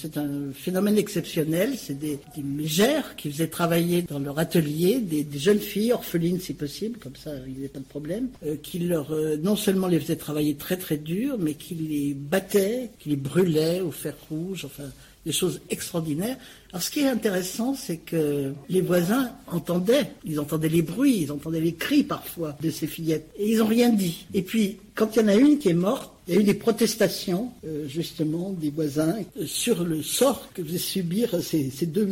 phénomène 0.53 0.97
exceptionnel. 0.97 1.75
C'est 1.77 1.97
des, 1.97 2.19
des, 2.35 2.43
mégères 2.43 3.15
qui 3.15 3.31
faisaient 3.31 3.47
travailler 3.47 4.01
dans 4.01 4.19
leur 4.19 4.39
atelier 4.39 4.99
des, 4.99 5.23
des, 5.23 5.39
jeunes 5.39 5.59
filles, 5.59 5.93
orphelines 5.93 6.39
si 6.39 6.53
possible, 6.53 6.99
comme 6.99 7.15
ça 7.15 7.31
il 7.47 7.53
n'y 7.53 7.59
avait 7.59 7.69
pas 7.69 7.79
de 7.79 7.85
problème, 7.85 8.27
euh, 8.45 8.55
qui 8.61 8.79
leur, 8.79 9.11
euh, 9.11 9.37
non 9.37 9.55
seulement 9.55 9.87
les 9.87 9.99
faisaient 9.99 10.17
travailler 10.17 10.55
très 10.55 10.75
très 10.75 10.97
dur, 10.97 11.37
mais 11.39 11.53
qui 11.53 11.75
les 11.75 12.13
battaient, 12.13 12.89
qui 12.99 13.09
les 13.09 13.15
brûlaient 13.15 13.79
au 13.81 13.91
fer 13.91 14.15
rouge, 14.29 14.65
enfin 14.65 14.89
des 15.29 15.33
choses 15.33 15.61
extraordinaires. 15.69 16.37
Alors 16.71 16.81
ce 16.81 16.89
qui 16.89 17.01
est 17.01 17.07
intéressant, 17.07 17.75
c'est 17.75 17.97
que 17.97 18.51
les 18.67 18.81
voisins 18.81 19.29
entendaient, 19.45 20.11
ils 20.25 20.39
entendaient 20.39 20.69
les 20.69 20.81
bruits, 20.81 21.19
ils 21.21 21.31
entendaient 21.31 21.61
les 21.61 21.75
cris 21.75 22.03
parfois 22.03 22.57
de 22.63 22.71
ces 22.71 22.87
fillettes, 22.87 23.29
et 23.37 23.51
ils 23.51 23.59
n'ont 23.59 23.67
rien 23.67 23.89
dit. 23.89 24.25
Et 24.33 24.41
puis, 24.41 24.77
quand 24.95 25.15
il 25.15 25.21
y 25.21 25.25
en 25.25 25.27
a 25.27 25.35
une 25.35 25.59
qui 25.59 25.69
est 25.69 25.75
morte, 25.75 26.11
il 26.27 26.33
y 26.33 26.37
a 26.37 26.41
eu 26.41 26.43
des 26.43 26.55
protestations, 26.55 27.51
euh, 27.65 27.87
justement, 27.87 28.51
des 28.51 28.71
voisins 28.71 29.17
euh, 29.39 29.45
sur 29.45 29.83
le 29.83 30.01
sort 30.01 30.49
que 30.53 30.63
faisaient 30.63 30.77
subir 30.77 31.29
ces, 31.43 31.69
ces, 31.69 31.85
deux 31.85 32.07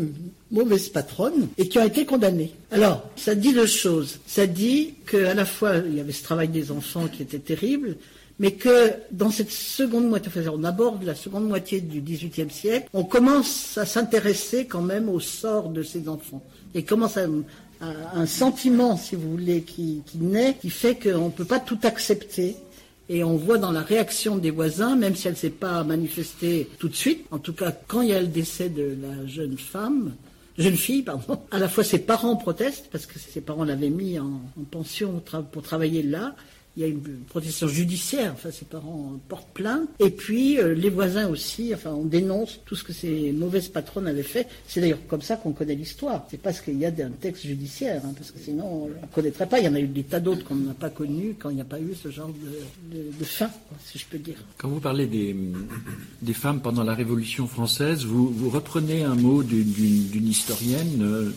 mauvaises 0.52 0.90
patronnes 0.90 1.48
et 1.58 1.68
qui 1.68 1.80
ont 1.80 1.86
été 1.86 2.06
condamnées. 2.06 2.52
Alors, 2.70 3.08
ça 3.16 3.34
dit 3.34 3.54
deux 3.54 3.68
choses. 3.68 4.20
Ça 4.28 4.46
dit 4.46 4.94
qu'à 5.10 5.34
la 5.34 5.46
fois, 5.46 5.78
il 5.78 5.96
y 5.96 6.00
avait 6.00 6.12
ce 6.12 6.24
travail 6.24 6.50
des 6.50 6.72
enfants 6.72 7.08
qui 7.08 7.24
était 7.24 7.40
terrible, 7.40 7.98
mais 8.40 8.52
que 8.52 8.94
dans 9.12 9.32
cette 9.32 9.52
seconde 9.52 10.08
moitié, 10.08 10.32
on 10.54 10.64
aborde 10.64 11.04
la 11.04 11.16
seconde 11.16 11.48
moitié 11.48 11.82
du 11.82 12.02
XVIIIe 12.02 12.52
siècle, 12.52 12.88
on 12.94 13.04
commence 13.04 13.78
à 13.78 13.86
s'intéresser 13.86 14.66
quand 14.66 14.82
même 14.82 15.10
au 15.10 15.20
sort 15.20 15.70
de 15.70 15.82
ces 15.82 16.08
enfants. 16.08 16.44
Et 16.76 16.84
commence 16.84 17.18
à, 17.18 17.26
un 17.80 18.26
sentiment, 18.26 18.98
si 18.98 19.16
vous 19.16 19.30
voulez, 19.32 19.62
qui, 19.62 20.02
naît, 20.16 20.58
qui 20.60 20.72
fait 20.72 20.96
qu'on 20.96 21.26
ne 21.26 21.32
peut 21.32 21.46
pas 21.46 21.60
tout 21.60 21.78
accepter. 21.84 22.56
Et 23.08 23.24
on 23.24 23.38
voit 23.38 23.60
dans 23.60 23.72
la 23.72 23.82
réaction 23.82 24.36
des 24.36 24.50
voisins, 24.50 24.96
même 24.96 25.16
si 25.16 25.28
elle 25.28 25.34
ne 25.34 25.38
s'est 25.38 25.50
pas 25.52 25.84
manifestée 25.84 26.68
tout 26.80 26.90
de 26.90 26.96
suite, 26.96 27.26
en 27.32 27.38
tout 27.38 27.54
cas 27.54 27.72
quand 27.72 28.02
il 28.02 28.10
y 28.10 28.14
a 28.14 28.20
le 28.20 28.28
décès 28.28 28.68
de 28.70 28.98
la 29.02 29.28
jeune 29.28 29.58
femme, 29.58 30.14
jeune 30.58 30.76
fille, 30.76 31.04
pardon, 31.04 31.40
à 31.52 31.60
la 31.60 31.70
fois 31.70 31.84
ses 31.84 32.00
parents 32.00 32.36
protestent, 32.36 32.90
parce 32.92 33.06
que 33.06 33.18
ses 33.18 33.42
parents 33.42 33.64
l'avaient 33.64 33.92
mis 33.92 34.20
en 34.20 34.42
pension 34.72 35.24
pour 35.52 35.62
travailler 35.62 36.04
là, 36.04 36.36
il 36.78 36.82
y 36.82 36.84
a 36.84 36.88
une 36.88 37.02
protection 37.28 37.68
judiciaire, 37.68 38.34
enfin 38.34 38.52
ses 38.52 38.66
parents 38.66 39.20
portent 39.28 39.50
plainte, 39.54 39.90
et 40.00 40.12
puis 40.12 40.60
euh, 40.60 40.76
les 40.76 40.92
voisins 40.92 41.28
aussi, 41.28 41.74
enfin 41.74 41.90
on 41.90 42.06
dénonce 42.06 42.60
tout 42.66 42.76
ce 42.76 42.84
que 42.84 42.94
ces 42.94 43.32
mauvaises 43.32 43.68
patronnes 43.68 44.06
avaient 44.06 44.22
fait. 44.22 44.48
C'est 44.68 44.80
d'ailleurs 44.80 45.00
comme 45.08 45.24
ça 45.24 45.38
qu'on 45.38 45.54
connaît 45.54 45.74
l'histoire. 45.74 46.28
C'est 46.30 46.40
parce 46.40 46.62
qu'il 46.62 46.78
y 46.78 46.86
a 46.86 46.90
un 46.90 47.10
texte 47.10 47.48
judiciaire, 47.48 48.04
hein, 48.06 48.14
parce 48.16 48.30
que 48.30 48.38
sinon 48.38 48.84
on 48.84 48.88
ne 48.90 49.08
connaîtrait 49.12 49.48
pas. 49.48 49.58
Il 49.58 49.66
y 49.66 49.68
en 49.68 49.74
a 49.74 49.80
eu 49.80 49.88
des 49.88 50.04
tas 50.04 50.20
d'autres 50.20 50.46
qu'on 50.46 50.56
n'a 50.56 50.76
pas 50.76 50.92
connus 50.92 51.36
quand 51.40 51.50
il 51.50 51.56
n'y 51.56 51.62
a 51.62 51.66
pas 51.66 51.80
eu 51.80 51.96
ce 51.96 52.12
genre 52.12 52.30
de, 52.30 52.96
de, 52.96 53.04
de 53.18 53.24
fin, 53.24 53.50
si 53.84 53.98
je 53.98 54.06
peux 54.06 54.20
dire. 54.20 54.38
Quand 54.60 54.70
vous 54.70 54.80
parlez 54.80 55.08
des, 55.08 55.36
des 56.22 56.34
femmes 56.34 56.62
pendant 56.62 56.84
la 56.84 56.94
Révolution 56.94 57.48
française, 57.48 58.06
vous, 58.06 58.30
vous 58.30 58.52
reprenez 58.52 59.04
un 59.04 59.16
mot 59.16 59.42
d'une 59.42 60.28
historienne, 60.28 61.02
euh, 61.02 61.32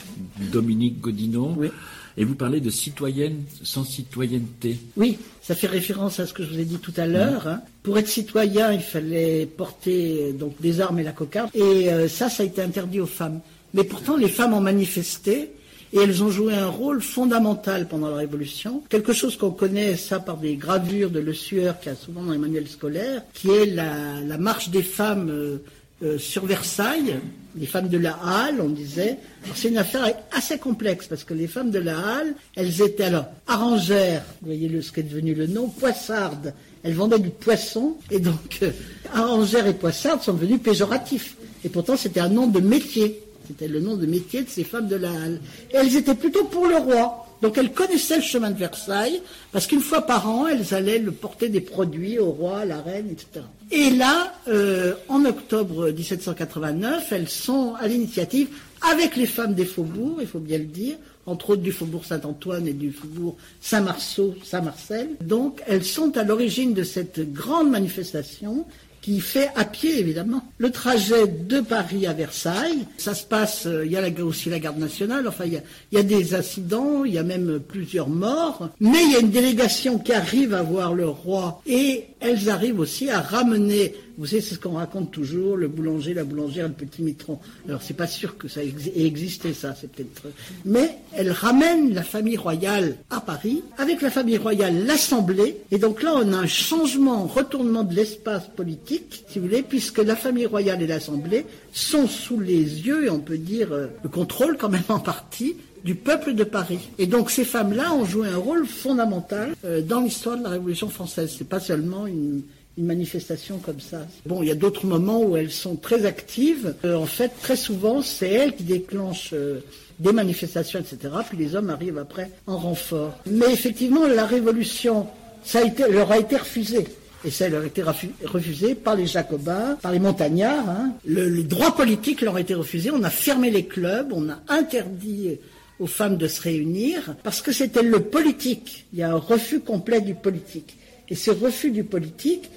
Dominique 0.52 1.00
Godinon. 1.00 1.54
Oui 1.56 1.70
et 2.16 2.24
vous 2.24 2.34
parlez 2.34 2.60
de 2.60 2.70
citoyenne 2.70 3.42
sans 3.62 3.84
citoyenneté. 3.84 4.78
Oui, 4.96 5.18
ça 5.42 5.54
fait 5.54 5.66
référence 5.66 6.20
à 6.20 6.26
ce 6.26 6.34
que 6.34 6.42
je 6.42 6.50
vous 6.50 6.60
ai 6.60 6.64
dit 6.64 6.78
tout 6.78 6.94
à 6.96 7.06
l'heure. 7.06 7.46
Hein. 7.46 7.60
Pour 7.82 7.98
être 7.98 8.08
citoyen, 8.08 8.72
il 8.72 8.80
fallait 8.80 9.46
porter 9.46 10.32
donc 10.32 10.60
des 10.60 10.80
armes 10.80 10.98
et 10.98 11.02
la 11.02 11.12
cocarde. 11.12 11.50
Et 11.54 11.90
euh, 11.90 12.08
ça, 12.08 12.28
ça 12.28 12.42
a 12.42 12.46
été 12.46 12.62
interdit 12.62 13.00
aux 13.00 13.06
femmes. 13.06 13.40
Mais 13.74 13.84
pourtant, 13.84 14.16
les 14.16 14.28
femmes 14.28 14.52
ont 14.52 14.60
manifesté 14.60 15.52
et 15.92 15.98
elles 15.98 16.22
ont 16.22 16.30
joué 16.30 16.54
un 16.54 16.68
rôle 16.68 17.00
fondamental 17.00 17.88
pendant 17.88 18.08
la 18.10 18.16
Révolution. 18.16 18.82
Quelque 18.88 19.12
chose 19.12 19.36
qu'on 19.36 19.50
connaît, 19.50 19.96
ça, 19.96 20.20
par 20.20 20.36
des 20.36 20.56
gravures 20.56 21.10
de 21.10 21.20
Le 21.20 21.34
Sueur, 21.34 21.80
qui 21.80 21.88
a 21.88 21.96
souvent 21.96 22.22
dans 22.22 22.32
les 22.32 22.38
manuels 22.38 22.68
scolaires, 22.68 23.22
qui 23.32 23.50
est 23.50 23.66
la, 23.66 24.20
la 24.20 24.38
marche 24.38 24.70
des 24.70 24.82
femmes 24.82 25.28
euh, 25.30 25.58
euh, 26.02 26.18
sur 26.18 26.46
Versailles, 26.46 27.16
les 27.56 27.66
femmes 27.66 27.88
de 27.88 27.98
la 27.98 28.12
Halle, 28.24 28.60
on 28.60 28.68
disait. 28.68 29.18
C'est 29.54 29.68
une 29.68 29.78
affaire 29.78 30.08
assez 30.32 30.58
complexe 30.58 31.06
parce 31.06 31.24
que 31.24 31.34
les 31.34 31.46
femmes 31.46 31.70
de 31.70 31.78
la 31.78 31.98
Halle, 31.98 32.34
elles 32.56 32.80
étaient 32.80 33.04
alors 33.04 33.26
arrangères, 33.46 34.22
vous 34.40 34.46
voyez 34.46 34.82
ce 34.82 34.92
qui 34.92 35.00
est 35.00 35.04
devenu 35.04 35.34
le 35.34 35.46
nom, 35.46 35.68
poissardes. 35.68 36.54
Elles 36.82 36.94
vendaient 36.94 37.18
du 37.18 37.30
poisson 37.30 37.96
et 38.10 38.20
donc 38.20 38.60
euh, 38.62 38.70
arrangères 39.12 39.66
et 39.66 39.74
poissardes 39.74 40.22
sont 40.22 40.34
devenus 40.34 40.60
péjoratifs. 40.62 41.36
Et 41.64 41.68
pourtant 41.68 41.96
c'était 41.96 42.20
un 42.20 42.28
nom 42.28 42.46
de 42.46 42.60
métier. 42.60 43.20
C'était 43.46 43.68
le 43.68 43.80
nom 43.80 43.96
de 43.96 44.06
métier 44.06 44.42
de 44.42 44.48
ces 44.48 44.64
femmes 44.64 44.88
de 44.88 44.96
la 44.96 45.10
Halle. 45.10 45.40
Et 45.72 45.76
elles 45.76 45.96
étaient 45.96 46.14
plutôt 46.14 46.44
pour 46.44 46.66
le 46.68 46.76
roi. 46.76 47.26
Donc 47.42 47.56
elles 47.56 47.72
connaissaient 47.72 48.16
le 48.16 48.22
chemin 48.22 48.50
de 48.50 48.58
Versailles, 48.58 49.22
parce 49.52 49.66
qu'une 49.66 49.80
fois 49.80 50.02
par 50.02 50.28
an, 50.28 50.46
elles 50.46 50.74
allaient 50.74 50.98
le 50.98 51.12
porter 51.12 51.48
des 51.48 51.60
produits 51.60 52.18
au 52.18 52.30
roi, 52.30 52.60
à 52.60 52.64
la 52.64 52.80
reine, 52.80 53.08
etc. 53.10 53.44
Et 53.70 53.90
là, 53.90 54.34
euh, 54.48 54.94
en 55.08 55.24
octobre 55.24 55.90
1789, 55.90 57.12
elles 57.12 57.28
sont 57.28 57.74
à 57.80 57.88
l'initiative, 57.88 58.48
avec 58.82 59.16
les 59.16 59.26
femmes 59.26 59.54
des 59.54 59.64
faubourgs, 59.64 60.18
il 60.20 60.26
faut 60.26 60.38
bien 60.38 60.58
le 60.58 60.64
dire, 60.64 60.96
entre 61.26 61.50
autres 61.50 61.62
du 61.62 61.72
faubourg 61.72 62.04
Saint-Antoine 62.04 62.66
et 62.66 62.72
du 62.72 62.92
faubourg 62.92 63.36
Saint-Marceau, 63.60 64.34
Saint-Marcel. 64.42 65.10
Donc 65.20 65.62
elles 65.66 65.84
sont 65.84 66.16
à 66.16 66.24
l'origine 66.24 66.74
de 66.74 66.82
cette 66.82 67.32
grande 67.32 67.70
manifestation 67.70 68.64
qui 69.02 69.20
fait 69.20 69.50
à 69.56 69.64
pied 69.64 69.98
évidemment 69.98 70.42
le 70.58 70.70
trajet 70.70 71.26
de 71.26 71.60
Paris 71.60 72.06
à 72.06 72.12
Versailles. 72.12 72.86
Ça 72.98 73.14
se 73.14 73.24
passe, 73.24 73.66
euh, 73.66 73.86
il 73.86 73.92
y 73.92 73.96
a 73.96 74.24
aussi 74.24 74.50
la 74.50 74.58
garde 74.58 74.78
nationale, 74.78 75.26
enfin 75.26 75.44
il 75.46 75.54
y, 75.54 75.56
a, 75.56 75.62
il 75.92 75.98
y, 75.98 76.00
a, 76.00 76.04
des 76.04 76.34
incidents, 76.34 77.04
il 77.04 77.14
y 77.14 77.18
a 77.18 77.22
même 77.22 77.60
plusieurs 77.60 78.08
morts, 78.08 78.70
mais 78.80 79.02
il 79.04 79.12
y 79.12 79.16
a 79.16 79.20
une 79.20 79.30
délégation 79.30 79.98
qui 79.98 80.12
arrive 80.12 80.54
à 80.54 80.62
voir 80.62 80.94
le 80.94 81.08
roi 81.08 81.62
et 81.66 82.04
elles 82.20 82.50
arrivent 82.50 82.80
aussi 82.80 83.10
à 83.10 83.20
ramener 83.20 83.94
Vous 84.18 84.26
savez, 84.26 84.42
c'est 84.42 84.54
ce 84.54 84.60
qu'on 84.60 84.74
raconte 84.74 85.10
toujours, 85.10 85.56
le 85.56 85.68
boulanger, 85.68 86.14
la 86.14 86.24
boulangère, 86.24 86.68
le 86.68 86.74
petit 86.74 87.02
mitron. 87.02 87.38
Alors, 87.68 87.82
c'est 87.82 87.94
pas 87.94 88.06
sûr 88.06 88.36
que 88.36 88.48
ça 88.48 88.62
ait 88.62 88.72
existé, 88.96 89.54
ça, 89.54 89.74
c'est 89.78 89.90
peut-être. 89.90 90.22
Mais 90.64 90.98
elle 91.14 91.30
ramène 91.30 91.94
la 91.94 92.02
famille 92.02 92.36
royale 92.36 92.96
à 93.10 93.20
Paris, 93.20 93.62
avec 93.78 94.02
la 94.02 94.10
famille 94.10 94.36
royale, 94.36 94.84
l'Assemblée, 94.84 95.58
et 95.70 95.78
donc 95.78 96.02
là, 96.02 96.14
on 96.16 96.32
a 96.32 96.36
un 96.36 96.46
changement, 96.46 97.24
un 97.24 97.26
retournement 97.26 97.84
de 97.84 97.94
l'espace 97.94 98.46
politique, 98.54 99.24
si 99.28 99.38
vous 99.38 99.46
voulez, 99.46 99.62
puisque 99.62 99.98
la 99.98 100.16
famille 100.16 100.46
royale 100.46 100.82
et 100.82 100.86
l'Assemblée 100.86 101.46
sont 101.72 102.06
sous 102.06 102.40
les 102.40 102.86
yeux, 102.86 103.06
et 103.06 103.10
on 103.10 103.20
peut 103.20 103.38
dire, 103.38 103.72
euh, 103.72 103.86
le 104.02 104.08
contrôle 104.08 104.56
quand 104.56 104.68
même 104.68 104.82
en 104.88 105.00
partie, 105.00 105.56
du 105.84 105.94
peuple 105.94 106.34
de 106.34 106.44
Paris. 106.44 106.90
Et 106.98 107.06
donc 107.06 107.30
ces 107.30 107.44
femmes-là 107.44 107.94
ont 107.94 108.04
joué 108.04 108.28
un 108.28 108.36
rôle 108.36 108.66
fondamental 108.66 109.54
euh, 109.64 109.80
dans 109.80 110.00
l'histoire 110.00 110.36
de 110.36 110.42
la 110.42 110.50
Révolution 110.50 110.88
française. 110.88 111.34
C'est 111.36 111.48
pas 111.48 111.60
seulement 111.60 112.06
une, 112.06 112.42
manifestation 112.86 113.58
comme 113.58 113.80
ça. 113.80 114.06
Bon, 114.26 114.42
il 114.42 114.48
y 114.48 114.50
a 114.50 114.54
d'autres 114.54 114.86
moments 114.86 115.22
où 115.22 115.36
elles 115.36 115.50
sont 115.50 115.76
très 115.76 116.06
actives. 116.06 116.74
Euh, 116.84 116.96
en 116.96 117.06
fait, 117.06 117.30
très 117.40 117.56
souvent, 117.56 118.02
c'est 118.02 118.28
elles 118.28 118.54
qui 118.54 118.64
déclenchent 118.64 119.32
euh, 119.32 119.60
des 119.98 120.12
manifestations, 120.12 120.80
etc. 120.80 121.14
Puis 121.28 121.38
les 121.38 121.54
hommes 121.54 121.70
arrivent 121.70 121.98
après 121.98 122.30
en 122.46 122.58
renfort. 122.58 123.18
Mais 123.26 123.52
effectivement, 123.52 124.06
la 124.06 124.26
Révolution, 124.26 125.06
ça 125.44 125.60
a 125.60 125.62
été, 125.62 125.90
leur 125.90 126.10
a 126.10 126.18
été 126.18 126.36
refusé. 126.36 126.86
Et 127.22 127.30
ça 127.30 127.48
leur 127.50 127.62
a 127.62 127.66
été 127.66 127.82
refusé 127.82 128.74
par 128.74 128.96
les 128.96 129.06
Jacobins, 129.06 129.76
par 129.82 129.92
les 129.92 129.98
Montagnards. 129.98 130.70
Hein. 130.70 130.92
Le 131.04 131.42
droit 131.42 131.76
politique 131.76 132.22
leur 132.22 132.36
a 132.36 132.40
été 132.40 132.54
refusé. 132.54 132.90
On 132.90 133.02
a 133.02 133.10
fermé 133.10 133.50
les 133.50 133.66
clubs, 133.66 134.10
on 134.12 134.30
a 134.30 134.38
interdit 134.48 135.38
aux 135.80 135.86
femmes 135.86 136.18
de 136.18 136.28
se 136.28 136.42
réunir, 136.42 137.16
parce 137.22 137.40
que 137.40 137.52
c'était 137.52 137.82
le 137.82 138.00
politique. 138.00 138.86
Il 138.92 138.98
y 138.98 139.02
a 139.02 139.10
un 139.10 139.16
refus 139.16 139.60
complet 139.60 140.00
du 140.00 140.14
politique. 140.14 140.76
Et 141.08 141.14
ce 141.14 141.30
refus 141.30 141.70
du 141.70 141.84
politique, 141.84 142.50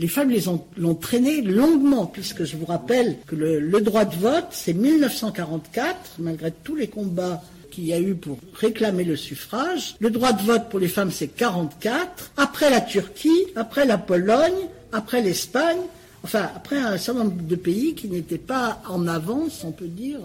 les 0.00 0.08
femmes 0.08 0.32
l'ont 0.78 0.94
traîné 0.94 1.42
longuement, 1.42 2.06
puisque 2.06 2.44
je 2.44 2.56
vous 2.56 2.64
rappelle 2.64 3.18
que 3.26 3.36
le, 3.36 3.80
droit 3.82 4.06
de 4.06 4.16
vote, 4.16 4.46
c'est 4.50 4.72
1944, 4.72 6.12
malgré 6.18 6.50
tous 6.50 6.74
les 6.74 6.88
combats 6.88 7.42
qu'il 7.70 7.84
y 7.84 7.92
a 7.92 8.00
eu 8.00 8.14
pour 8.14 8.38
réclamer 8.54 9.04
le 9.04 9.14
suffrage. 9.14 9.96
Le 10.00 10.08
droit 10.10 10.32
de 10.32 10.40
vote 10.40 10.70
pour 10.70 10.80
les 10.80 10.88
femmes, 10.88 11.10
c'est 11.10 11.28
44. 11.28 12.32
Après 12.38 12.70
la 12.70 12.80
Turquie, 12.80 13.44
après 13.56 13.84
la 13.84 13.98
Pologne, 13.98 14.68
après 14.90 15.20
l'Espagne, 15.20 15.80
enfin, 16.24 16.48
après 16.54 16.78
un 16.78 16.98
certain 16.98 17.24
nombre 17.24 17.42
de 17.42 17.56
pays 17.56 17.94
qui 17.94 18.08
n'étaient 18.08 18.38
pas 18.38 18.82
en 18.88 19.06
avance, 19.06 19.62
on 19.64 19.72
peut 19.72 19.86
dire, 19.86 20.20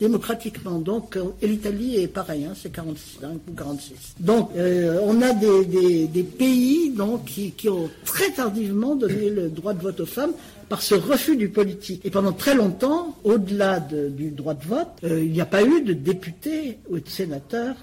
démocratiquement. 0.00 0.78
Donc, 0.78 1.16
euh, 1.16 1.24
et 1.40 1.46
l'Italie 1.46 1.96
est 1.96 2.08
pareil, 2.08 2.44
hein, 2.44 2.52
c'est 2.54 2.70
45 2.70 3.40
ou 3.48 3.52
46. 3.52 4.16
Donc, 4.20 4.50
euh, 4.56 4.98
on 5.02 5.22
a 5.22 5.32
des, 5.32 6.22
pays 6.22 6.90
donc, 6.90 7.24
qui, 7.24 7.68
ont 7.68 7.88
très 8.04 8.30
tardivement 8.30 8.96
donné 8.96 9.30
le 9.30 9.48
droit 9.48 9.72
de 9.72 9.82
vote 9.82 10.00
aux 10.00 10.06
femmes 10.06 10.32
par 10.68 10.82
ce 10.82 10.94
refus 10.94 11.36
du 11.36 11.48
politique. 11.48 12.00
Et 12.04 12.10
pendant 12.10 12.32
très 12.32 12.54
longtemps, 12.54 13.16
au-delà 13.24 13.80
du 13.80 14.30
droit 14.30 14.54
de 14.54 14.64
vote, 14.64 14.88
euh, 15.04 15.22
il 15.22 15.30
n'y 15.30 15.40
a 15.40 15.46
pas 15.46 15.62
eu 15.62 15.82
de 15.82 15.92
députés 15.92 16.78
ou 16.90 16.98
de 16.98 17.08
sénateurs, 17.08 17.76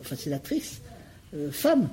enfin 0.00 0.16
sénatrices, 0.16 0.80
femmes, 1.50 1.88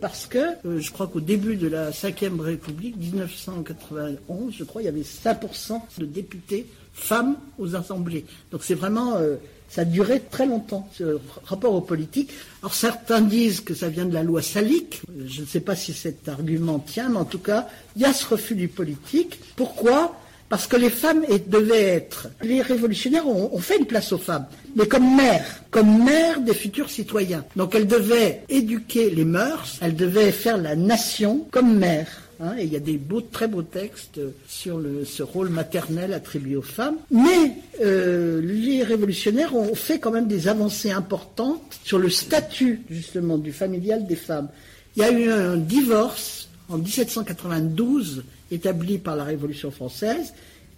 parce 0.00 0.26
que 0.26 0.38
je 0.64 0.90
crois 0.90 1.06
qu'au 1.06 1.20
début 1.20 1.56
de 1.56 1.68
la 1.68 1.90
Ve 1.90 2.40
République, 2.40 2.96
1991, 2.96 4.54
je 4.56 4.64
crois, 4.64 4.82
il 4.82 4.86
y 4.86 4.88
avait 4.88 5.00
5% 5.00 5.80
de 5.98 6.06
députés 6.06 6.66
femmes 6.92 7.36
aux 7.58 7.74
assemblées. 7.74 8.24
Donc 8.50 8.62
c'est 8.62 8.74
vraiment, 8.74 9.16
euh, 9.16 9.36
ça 9.68 9.82
a 9.82 9.84
duré 9.84 10.20
très 10.20 10.46
longtemps, 10.46 10.88
ce 10.92 11.18
rapport 11.44 11.74
aux 11.74 11.80
politiques. 11.80 12.30
Alors 12.62 12.74
certains 12.74 13.20
disent 13.20 13.60
que 13.60 13.74
ça 13.74 13.88
vient 13.88 14.04
de 14.04 14.14
la 14.14 14.22
loi 14.22 14.42
salique. 14.42 15.02
Je 15.26 15.40
ne 15.40 15.46
sais 15.46 15.60
pas 15.60 15.74
si 15.74 15.92
cet 15.92 16.28
argument 16.28 16.78
tient, 16.78 17.08
mais 17.08 17.18
en 17.18 17.24
tout 17.24 17.38
cas, 17.38 17.68
il 17.96 18.02
y 18.02 18.04
a 18.04 18.12
ce 18.12 18.26
refus 18.26 18.54
du 18.54 18.68
politique. 18.68 19.40
Pourquoi 19.56 20.16
parce 20.52 20.66
que 20.66 20.76
les 20.76 20.90
femmes 20.90 21.24
devaient 21.46 21.80
être. 21.80 22.28
Les 22.42 22.60
révolutionnaires 22.60 23.26
ont, 23.26 23.58
fait 23.58 23.78
une 23.78 23.86
place 23.86 24.12
aux 24.12 24.18
femmes, 24.18 24.44
mais 24.76 24.86
comme 24.86 25.16
mères, 25.16 25.62
comme 25.70 26.04
mères 26.04 26.42
des 26.42 26.52
futurs 26.52 26.90
citoyens. 26.90 27.42
Donc 27.56 27.74
elles 27.74 27.86
devaient 27.86 28.42
éduquer 28.50 29.08
les 29.08 29.24
mœurs, 29.24 29.78
elles 29.80 29.96
devaient 29.96 30.30
faire 30.30 30.58
la 30.58 30.76
nation 30.76 31.46
comme 31.50 31.78
mères. 31.78 32.28
Hein, 32.38 32.52
et 32.58 32.64
il 32.64 32.72
y 32.74 32.76
a 32.76 32.80
des 32.80 33.00
très 33.32 33.48
beaux 33.48 33.62
textes 33.62 34.20
sur 34.46 34.78
ce 35.06 35.22
rôle 35.22 35.48
maternel 35.48 36.12
attribué 36.12 36.56
aux 36.56 36.60
femmes. 36.60 36.96
Mais 37.10 37.54
euh, 37.80 38.42
les 38.42 38.82
révolutionnaires 38.82 39.56
ont 39.56 39.74
fait 39.74 40.00
quand 40.00 40.10
même 40.10 40.28
des 40.28 40.48
avancées 40.48 40.90
importantes 40.90 41.78
sur 41.82 41.98
le 41.98 42.10
statut 42.10 42.82
justement 42.90 43.38
du 43.38 43.52
familial 43.52 44.06
des 44.06 44.16
femmes. 44.16 44.50
Il 44.96 45.02
y 45.02 45.06
a 45.06 45.12
eu 45.12 45.30
un 45.30 45.56
divorce 45.56 46.50
en 46.68 46.76
1792 46.76 48.24
établi 48.52 48.98
par 48.98 49.16
la 49.16 49.24
Révolution 49.24 49.70
française 49.70 50.32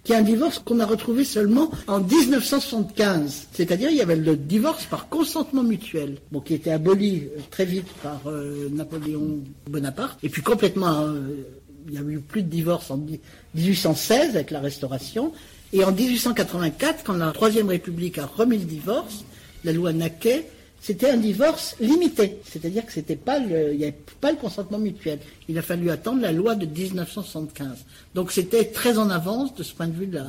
qui 0.05 0.13
est 0.13 0.15
un 0.15 0.21
divorce 0.21 0.59
qu'on 0.59 0.79
a 0.79 0.85
retrouvé 0.85 1.25
seulement 1.25 1.71
en 1.87 1.99
1975. 1.99 3.47
C'est-à-dire 3.51 3.89
il 3.89 3.97
y 3.97 4.01
avait 4.01 4.15
le 4.15 4.37
divorce 4.37 4.85
par 4.85 5.09
consentement 5.09 5.63
mutuel, 5.63 6.19
bon, 6.31 6.39
qui 6.41 6.53
était 6.53 6.69
aboli 6.69 7.23
euh, 7.23 7.39
très 7.49 7.65
vite 7.65 7.87
par 8.03 8.21
euh, 8.27 8.69
Napoléon 8.71 9.39
Bonaparte, 9.67 10.19
et 10.21 10.29
puis 10.29 10.43
complètement, 10.43 11.01
euh, 11.01 11.43
il 11.87 11.93
n'y 11.93 11.97
a 11.97 12.01
eu 12.01 12.19
plus 12.19 12.43
de 12.43 12.49
divorce 12.49 12.91
en 12.91 12.97
1816 13.55 14.35
avec 14.35 14.51
la 14.51 14.59
Restauration, 14.59 15.33
et 15.73 15.83
en 15.83 15.91
1884, 15.91 17.03
quand 17.03 17.13
la 17.13 17.31
Troisième 17.31 17.69
République 17.69 18.19
a 18.19 18.27
remis 18.27 18.59
le 18.59 18.65
divorce, 18.65 19.25
la 19.63 19.73
loi 19.73 19.91
Naquet 19.91 20.47
c'était 20.85 21.09
un 21.09 21.17
divorce 21.17 21.75
limité, 21.79 22.37
c'est-à-dire 22.47 22.85
que 22.85 22.91
c'était 22.91 23.15
pas 23.15 23.39
le, 23.39 23.73
n'y 23.73 23.85
avait 23.85 23.97
pas 24.21 24.29
le 24.29 24.37
consentement 24.37 24.77
mutuel. 24.77 25.17
Il 25.49 25.57
a 25.57 25.63
fallu 25.63 25.89
attendre 25.89 26.21
la 26.21 26.31
loi 26.31 26.53
de 26.53 26.67
1975. 26.67 27.69
Donc 28.13 28.31
c'était 28.31 28.65
très 28.65 28.99
en 28.99 29.09
avance 29.09 29.55
de 29.55 29.63
ce 29.63 29.73
point 29.73 29.87
de 29.87 29.93
vue 29.93 30.05
de 30.05 30.21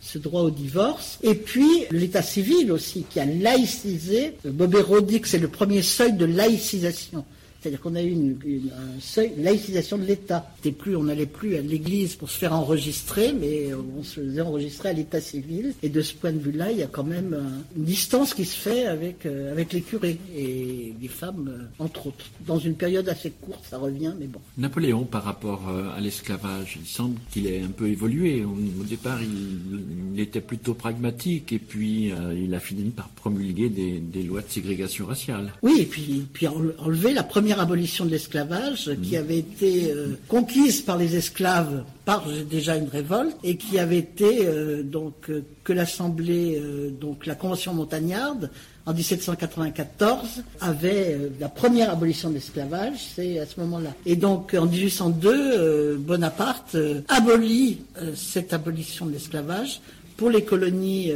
ce 0.00 0.18
droit 0.18 0.42
au 0.42 0.50
divorce. 0.50 1.18
Et 1.24 1.34
puis 1.34 1.68
l'état 1.90 2.22
civil 2.22 2.70
aussi, 2.70 3.06
qui 3.10 3.18
a 3.18 3.24
laïcisé. 3.24 4.36
Bobéro 4.44 5.00
dit 5.00 5.20
que 5.20 5.26
c'est 5.26 5.38
le 5.38 5.48
premier 5.48 5.82
seuil 5.82 6.12
de 6.12 6.26
laïcisation. 6.26 7.24
C'est-à-dire 7.60 7.80
qu'on 7.80 7.94
a 7.96 8.02
eu 8.02 8.10
une, 8.10 8.36
un 8.72 9.00
seuil, 9.00 9.32
laïcisation 9.38 9.98
de 9.98 10.04
l'État. 10.04 10.46
Plus, 10.78 10.96
on 10.96 11.04
n'allait 11.04 11.26
plus 11.26 11.56
à 11.56 11.60
l'église 11.60 12.14
pour 12.14 12.30
se 12.30 12.38
faire 12.38 12.52
enregistrer, 12.52 13.32
mais 13.32 13.70
on 13.74 14.02
se 14.02 14.20
faisait 14.20 14.40
enregistrer 14.40 14.90
à 14.90 14.92
l'état 14.92 15.20
civil. 15.20 15.74
Et 15.82 15.88
de 15.88 16.02
ce 16.02 16.14
point 16.14 16.32
de 16.32 16.38
vue-là, 16.38 16.70
il 16.70 16.78
y 16.78 16.82
a 16.82 16.86
quand 16.86 17.04
même 17.04 17.36
une 17.76 17.84
distance 17.84 18.34
qui 18.34 18.44
se 18.44 18.56
fait 18.56 18.86
avec, 18.86 19.26
euh, 19.26 19.50
avec 19.52 19.72
les 19.72 19.80
curés 19.80 20.18
et 20.36 20.94
les 21.00 21.08
femmes, 21.08 21.48
euh, 21.48 21.84
entre 21.84 22.08
autres. 22.08 22.24
Dans 22.46 22.58
une 22.58 22.74
période 22.74 23.08
assez 23.08 23.30
courte, 23.30 23.64
ça 23.68 23.78
revient, 23.78 24.12
mais 24.18 24.26
bon. 24.26 24.40
Napoléon, 24.56 25.04
par 25.04 25.24
rapport 25.24 25.68
euh, 25.68 25.96
à 25.96 26.00
l'esclavage, 26.00 26.78
il 26.80 26.86
semble 26.86 27.16
qu'il 27.30 27.46
ait 27.46 27.62
un 27.62 27.70
peu 27.70 27.88
évolué. 27.88 28.44
Au, 28.44 28.84
départ, 28.84 29.20
il, 29.22 30.20
était 30.20 30.40
plutôt 30.40 30.74
pragmatique 30.74 31.52
et 31.52 31.58
puis 31.58 32.12
il 32.36 32.52
a 32.54 32.58
fini 32.58 32.90
par 32.90 33.08
promulguer 33.08 33.68
des, 33.68 34.00
des, 34.00 34.24
lois 34.24 34.42
de 34.42 34.50
ségrégation 34.50 35.06
raciale. 35.06 35.52
Oui, 35.62 35.78
et 35.80 35.84
puis, 35.84 36.24
puis 36.32 36.48
enlever 36.48 37.14
la 37.14 37.22
première 37.22 37.47
abolition 37.56 38.04
de 38.04 38.10
l'esclavage 38.10 38.90
qui 39.02 39.16
mm. 39.16 39.20
avait 39.20 39.38
été 39.38 39.90
euh, 39.90 40.18
conquise 40.28 40.82
par 40.82 40.96
les 40.96 41.16
esclaves 41.16 41.84
par 42.04 42.24
déjà 42.50 42.76
une 42.76 42.88
révolte 42.88 43.36
et 43.44 43.56
qui 43.56 43.78
avait 43.78 43.98
été 43.98 44.46
euh, 44.46 44.82
donc 44.82 45.14
euh, 45.30 45.44
que 45.64 45.72
l'Assemblée, 45.72 46.62
donc 46.98 47.26
la 47.26 47.34
Convention 47.34 47.74
montagnarde 47.74 48.50
en 48.86 48.94
1794 48.94 50.42
avait 50.60 51.18
la 51.38 51.50
première 51.50 51.90
abolition 51.90 52.30
de 52.30 52.34
l'esclavage, 52.34 52.98
c'est 53.14 53.38
à 53.38 53.44
ce 53.44 53.60
moment-là. 53.60 53.90
Et 54.06 54.16
donc 54.16 54.54
en 54.58 54.64
1802, 54.64 55.96
Bonaparte 55.98 56.74
abolit 57.08 57.82
cette 58.14 58.54
abolition 58.54 59.04
de 59.04 59.12
l'esclavage 59.12 59.82
pour 60.16 60.30
les 60.30 60.42
colonies, 60.42 61.12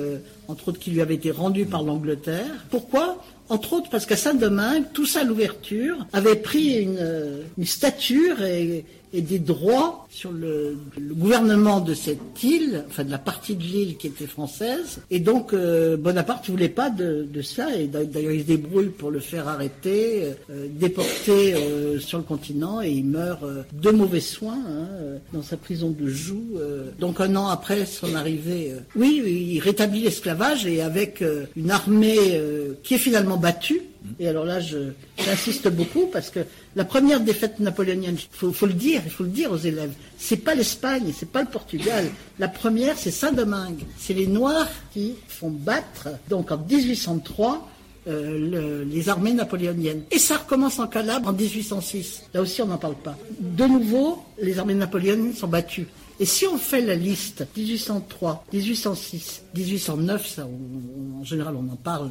entre 0.49 0.68
autres 0.68 0.81
qui 0.81 0.90
lui 0.90 1.01
avaient 1.01 1.14
été 1.14 1.31
rendues 1.31 1.64
par 1.64 1.83
l'Angleterre. 1.83 2.66
Pourquoi? 2.68 3.25
Entre 3.53 3.75
autres 3.75 3.91
parce 3.91 4.07
qu'à 4.07 4.17
Saint-Domingue, 4.17 4.85
tout 4.95 5.05
ça 5.05 5.25
l'ouverture 5.25 6.07
avait 6.15 6.37
pris 6.37 6.79
une, 6.79 6.97
euh, 6.99 7.43
une 7.59 7.67
stature 7.67 8.43
et, 8.43 8.85
et 9.12 9.20
des 9.20 9.38
droits 9.38 10.07
sur 10.11 10.33
le, 10.33 10.77
gouvernement 11.14 11.81
de 11.81 11.94
cette 11.94 12.42
île, 12.42 12.85
enfin 12.88 13.05
de 13.05 13.11
la 13.11 13.18
partie 13.18 13.55
de 13.55 13.62
l'île 13.62 13.96
qui 13.96 14.07
était 14.07 14.27
française. 14.27 15.01
Et 15.11 15.20
donc 15.20 15.53
euh, 15.53 15.96
Bonaparte 15.96 16.48
ne 16.48 16.53
voulait 16.53 16.68
pas 16.68 16.90
de, 16.90 17.27
ça, 17.42 17.75
et 17.75 17.87
d'ailleurs 17.87 18.33
il 18.33 18.42
se 18.42 18.46
débrouille 18.46 18.88
pour 18.88 19.11
le 19.11 19.20
faire 19.20 19.48
arrêter, 19.48 20.33
euh, 20.51 20.66
déporter 20.70 21.55
euh, 21.55 21.98
sur 21.98 22.18
le 22.18 22.25
continent, 22.25 22.83
et 22.83 22.90
il 22.90 23.05
meurt 23.05 23.44
de 23.72 23.90
mauvais 23.90 24.20
soins 24.20 24.62
hein, 24.68 24.88
dans 25.33 25.42
sa 25.42 25.57
prison 25.57 25.90
de 25.90 26.07
Joux. 26.07 26.58
donc 26.98 27.21
un 27.21 27.37
an 27.37 27.48
après 27.48 27.87
son 27.87 28.15
arrivée, 28.15 28.73
oui, 28.96 29.23
il 29.54 29.60
rétablit 29.60 30.00
l'esclavage, 30.00 30.67
et 30.67 30.83
avec 30.83 31.25
une 31.56 31.71
armée 31.71 32.40
qui 32.83 32.94
est 32.94 32.98
finalement 32.98 33.37
battue, 33.37 33.83
et 34.19 34.29
alors 34.29 34.44
là, 34.44 34.59
j'insiste 34.61 35.69
beaucoup 35.69 36.07
parce 36.07 36.31
que 36.31 36.40
la 36.77 36.85
première 36.85 37.21
défaite 37.21 37.61
napoléonienne, 37.61 38.17
il 38.17 38.53
faut, 38.53 38.67
le 38.67 38.73
dire, 38.73 39.03
il 39.05 39.11
faut 39.11 39.25
le 39.25 39.31
dire 39.31 39.53
aux 39.53 39.57
élèves, 39.57 39.92
c'est 40.19 40.38
pas 40.38 40.55
l'Espagne, 40.55 41.13
c'est 41.17 41.31
pas 41.31 41.42
le 41.42 41.48
Portugal. 41.48 42.07
La 42.38 42.48
première, 42.48 42.96
c'est 42.98 43.11
Saint-Domingue. 43.11 43.85
C'est 43.98 44.15
les 44.15 44.27
Noirs 44.27 44.69
qui 44.92 45.15
font 45.29 45.50
battre, 45.50 46.09
donc 46.29 46.50
en 46.50 46.59
1803, 46.59 47.69
euh, 48.09 48.85
les 48.85 49.09
armées 49.09 49.33
napoléoniennes. 49.33 50.03
Et 50.11 50.19
ça 50.19 50.38
recommence 50.38 50.79
en 50.79 50.88
Calabre 50.88 51.29
en 51.29 51.33
1806. 51.33 52.25
Là 52.35 52.42
aussi, 52.42 52.61
on 52.63 52.67
n'en 52.67 52.79
parle 52.79 52.96
pas. 52.96 53.17
De 53.38 53.65
nouveau, 53.65 54.23
les 54.40 54.59
armées 54.59 54.75
napoléoniennes 54.75 55.35
sont 55.35 55.48
battues. 55.48 55.87
Et 56.19 56.25
si 56.25 56.46
on 56.46 56.59
fait 56.59 56.81
la 56.81 56.94
liste 56.94 57.46
1803, 57.57 58.44
1806, 58.53 59.42
1809, 59.57 60.27
ça, 60.29 60.46
en 60.46 61.25
général 61.25 61.55
on 61.57 61.73
en 61.73 61.77
parle, 61.77 62.11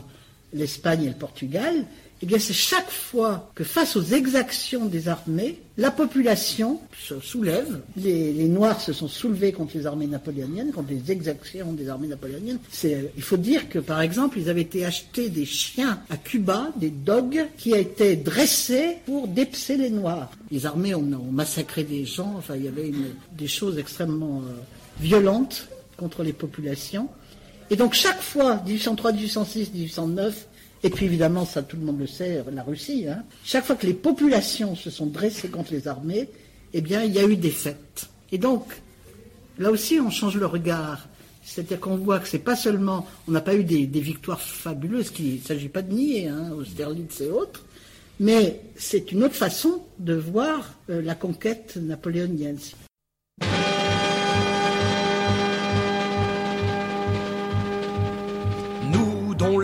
l'Espagne 0.53 1.03
et 1.03 1.09
le 1.09 1.15
Portugal, 1.15 1.85
eh 2.23 2.27
bien, 2.27 2.37
c'est 2.37 2.53
chaque 2.53 2.91
fois 2.91 3.49
que 3.55 3.63
face 3.63 3.95
aux 3.95 4.03
exactions 4.03 4.85
des 4.85 5.07
armées, 5.07 5.57
la 5.77 5.89
population 5.89 6.79
se 6.99 7.19
soulève. 7.19 7.81
Les, 7.97 8.47
Noirs 8.47 8.79
se 8.79 8.93
sont 8.93 9.07
soulevés 9.07 9.51
contre 9.51 9.75
les 9.75 9.87
armées 9.87 10.05
napoléoniennes, 10.05 10.71
contre 10.71 10.91
les 10.91 11.11
exactions 11.11 11.73
des 11.73 11.89
armées 11.89 12.07
napoléoniennes. 12.07 12.59
il 12.83 13.23
faut 13.23 13.37
dire 13.37 13.69
que, 13.69 13.79
par 13.79 14.01
exemple, 14.01 14.37
ils 14.37 14.49
avaient 14.49 14.61
été 14.61 14.85
achetés 14.85 15.29
des 15.29 15.45
chiens 15.45 15.99
à 16.11 16.17
Cuba, 16.17 16.71
des 16.75 16.91
dogs, 16.91 17.43
qui 17.57 17.71
étaient 17.71 18.17
dressés 18.17 18.97
pour 19.07 19.27
dépecer 19.27 19.77
les 19.77 19.89
Noirs. 19.89 20.29
Les 20.51 20.67
armées 20.67 20.93
ont, 20.93 21.01
massacré 21.31 21.83
des 21.83 22.05
gens. 22.05 22.35
Enfin, 22.37 22.55
il 22.55 22.65
y 22.65 22.67
avait 22.67 22.91
des 23.35 23.47
choses 23.47 23.79
extrêmement 23.79 24.43
euh, 24.45 24.51
violentes 24.99 25.69
contre 25.97 26.21
les 26.21 26.33
populations. 26.33 27.09
Et 27.71 27.77
donc, 27.77 27.93
chaque 27.93 28.21
fois, 28.21 28.61
1803, 28.65 29.13
1806, 29.13 29.73
1809, 29.73 30.47
et 30.83 30.89
puis 30.89 31.05
évidemment, 31.05 31.45
ça 31.45 31.63
tout 31.63 31.77
le 31.77 31.83
monde 31.83 31.99
le 31.99 32.05
sait, 32.05 32.43
la 32.51 32.63
Russie, 32.63 33.05
hein. 33.07 33.23
chaque 33.45 33.63
fois 33.63 33.77
que 33.77 33.87
les 33.87 33.93
populations 33.93 34.75
se 34.75 34.89
sont 34.89 35.05
dressées 35.05 35.47
contre 35.47 35.71
les 35.71 35.87
armées, 35.87 36.27
eh 36.73 36.81
bien, 36.81 37.01
il 37.03 37.13
y 37.13 37.19
a 37.19 37.23
eu 37.23 37.37
des 37.37 37.49
fêtes. 37.49 38.09
Et 38.33 38.37
donc, 38.37 38.65
là 39.57 39.71
aussi, 39.71 40.01
on 40.01 40.09
change 40.09 40.35
le 40.35 40.45
regard. 40.45 41.07
C'est-à-dire 41.45 41.79
qu'on 41.79 41.95
voit 41.95 42.19
que 42.19 42.27
c'est 42.27 42.39
pas 42.39 42.57
seulement, 42.57 43.07
on 43.29 43.31
n'a 43.31 43.41
pas 43.41 43.55
eu 43.55 43.63
des, 43.63 43.85
victoires 43.85 44.41
fabuleuses, 44.41 45.09
qu'il 45.09 45.35
ne 45.35 45.39
s'agit 45.39 45.69
pas 45.69 45.81
de 45.81 45.93
nier, 45.93 46.27
hein, 46.27 46.51
Austerlitz 46.51 47.21
et 47.21 47.29
autres, 47.29 47.63
mais 48.19 48.59
c'est 48.75 49.13
une 49.13 49.23
autre 49.23 49.35
façon 49.35 49.81
de 49.97 50.13
voir 50.13 50.73
euh, 50.89 51.01
la 51.01 51.15
conquête 51.15 51.77
napoléonienne. 51.77 52.59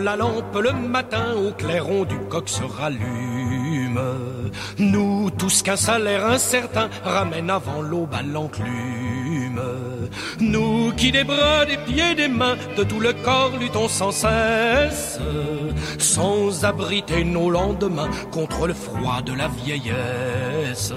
La 0.08 0.16
lampe 0.16 0.58
le 0.62 0.72
matin 0.72 1.34
au 1.36 1.50
clairon 1.52 2.04
du 2.04 2.18
coq 2.30 2.48
se 2.48 2.64
rallume. 2.64 4.00
Nous 4.78 5.30
tous 5.38 5.60
qu'un 5.62 5.76
salaire 5.76 6.24
incertain 6.24 6.88
ramène 7.04 7.50
avant 7.50 7.82
l'aube 7.82 8.14
à 8.14 8.22
l'enclume. 8.22 9.62
Nous 10.40 10.92
qui 10.96 11.12
des 11.12 11.24
bras, 11.24 11.66
des 11.66 11.76
pieds, 11.88 12.14
des 12.14 12.28
mains, 12.28 12.56
de 12.78 12.84
tout 12.84 13.00
le 13.00 13.12
corps 13.12 13.52
luttons 13.60 13.88
sans 13.88 14.12
cesse, 14.12 15.18
sans 15.98 16.64
abriter 16.64 17.22
nos 17.24 17.50
lendemains 17.50 18.10
contre 18.30 18.66
le 18.66 18.74
froid 18.74 19.20
de 19.20 19.34
la 19.34 19.48
vieillesse. 19.48 20.94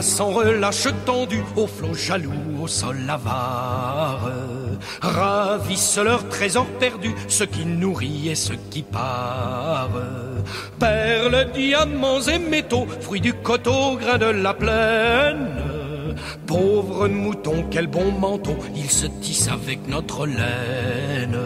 Sans 0.00 0.30
relâche 0.30 0.88
tendu 1.04 1.42
au 1.56 1.66
flot 1.66 1.94
jaloux, 1.94 2.62
au 2.62 2.68
sol 2.68 2.98
avare. 3.08 4.30
Ravissent 5.02 5.98
leurs 5.98 6.28
trésors 6.28 6.72
perdus, 6.78 7.14
ce 7.28 7.44
qui 7.44 7.66
nourrit 7.66 8.28
et 8.30 8.34
ce 8.34 8.52
qui 8.70 8.82
part. 8.82 9.90
Perles, 10.78 11.50
diamants 11.52 12.22
et 12.22 12.38
métaux, 12.38 12.86
fruits 13.00 13.20
du 13.20 13.34
coteau, 13.34 13.96
grains 13.96 14.18
de 14.18 14.26
la 14.26 14.54
plaine. 14.54 15.48
Pauvres 16.46 17.08
moutons, 17.08 17.64
quel 17.70 17.86
bon 17.86 18.12
manteau, 18.12 18.56
ils 18.74 18.90
se 18.90 19.06
tissent 19.06 19.48
avec 19.48 19.86
notre 19.88 20.26
laine. 20.26 21.38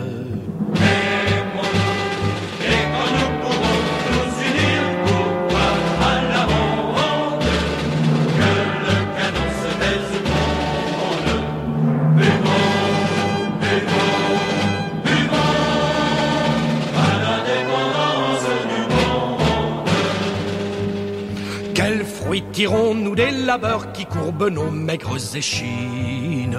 Tirons-nous 22.42 23.14
des 23.14 23.30
labeurs 23.30 23.92
qui 23.92 24.06
courbent 24.06 24.48
nos 24.48 24.70
maigres 24.70 25.36
échines? 25.36 26.58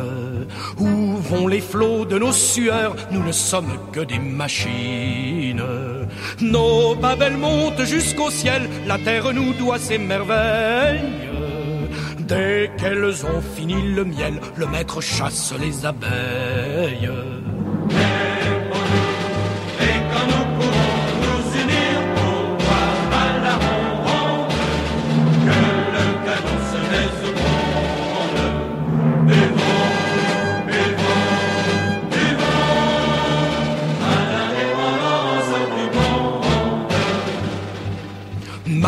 Où 0.80 1.17
vont 1.17 1.47
les 1.47 1.61
flots 1.61 2.05
de 2.05 2.17
nos 2.17 2.32
sueurs? 2.32 2.95
Nous 3.11 3.23
ne 3.23 3.32
sommes 3.32 3.78
que 3.91 4.01
des 4.01 4.19
machines. 4.19 5.63
Nos 6.41 6.95
babelles 6.95 7.38
montent 7.38 7.84
jusqu'au 7.84 8.30
ciel, 8.30 8.69
la 8.88 8.97
terre 8.97 9.34
nous 9.34 9.53
doit 9.53 9.80
ses 9.80 9.97
merveilles. 9.97 11.01
Dès 12.19 12.71
qu'elles 12.78 13.26
ont 13.26 13.41
fini 13.55 13.76
le 13.93 14.03
miel, 14.03 14.39
le 14.55 14.67
maître 14.67 15.01
chasse 15.01 15.53
les 15.59 15.86
abeilles. 15.86 17.09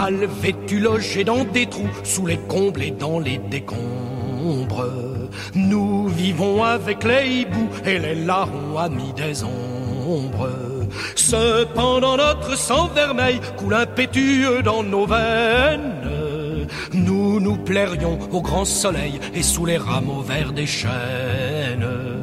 Mal 0.10 0.26
vêtus, 0.42 0.80
logés 0.80 1.24
dans 1.24 1.44
des 1.44 1.66
trous, 1.66 1.90
sous 2.04 2.26
les 2.26 2.38
combles 2.38 2.82
et 2.82 2.92
dans 2.92 3.20
les 3.20 3.38
décombres. 3.38 4.86
Nous 5.54 6.08
vivons 6.08 6.64
avec 6.64 7.04
les 7.04 7.28
hiboux 7.28 7.70
et 7.86 8.00
les 8.00 8.16
larrons 8.16 8.78
amis 8.78 9.14
des 9.16 9.44
ombres. 9.44 10.50
Cependant 11.16 12.16
notre 12.16 12.58
sang 12.58 12.88
vermeil 12.96 13.40
coule 13.58 13.74
impétueux 13.74 14.62
dans 14.64 14.84
nos 14.84 15.06
veines. 15.06 15.96
Nous 16.94 17.40
nous 17.42 17.58
plairions 17.58 18.18
au 18.32 18.42
grand 18.42 18.66
soleil 18.66 19.20
et 19.34 19.44
sous 19.44 19.66
les 19.66 19.78
rameaux 19.78 20.22
verts 20.22 20.54
des 20.54 20.68
chênes. 20.68 22.17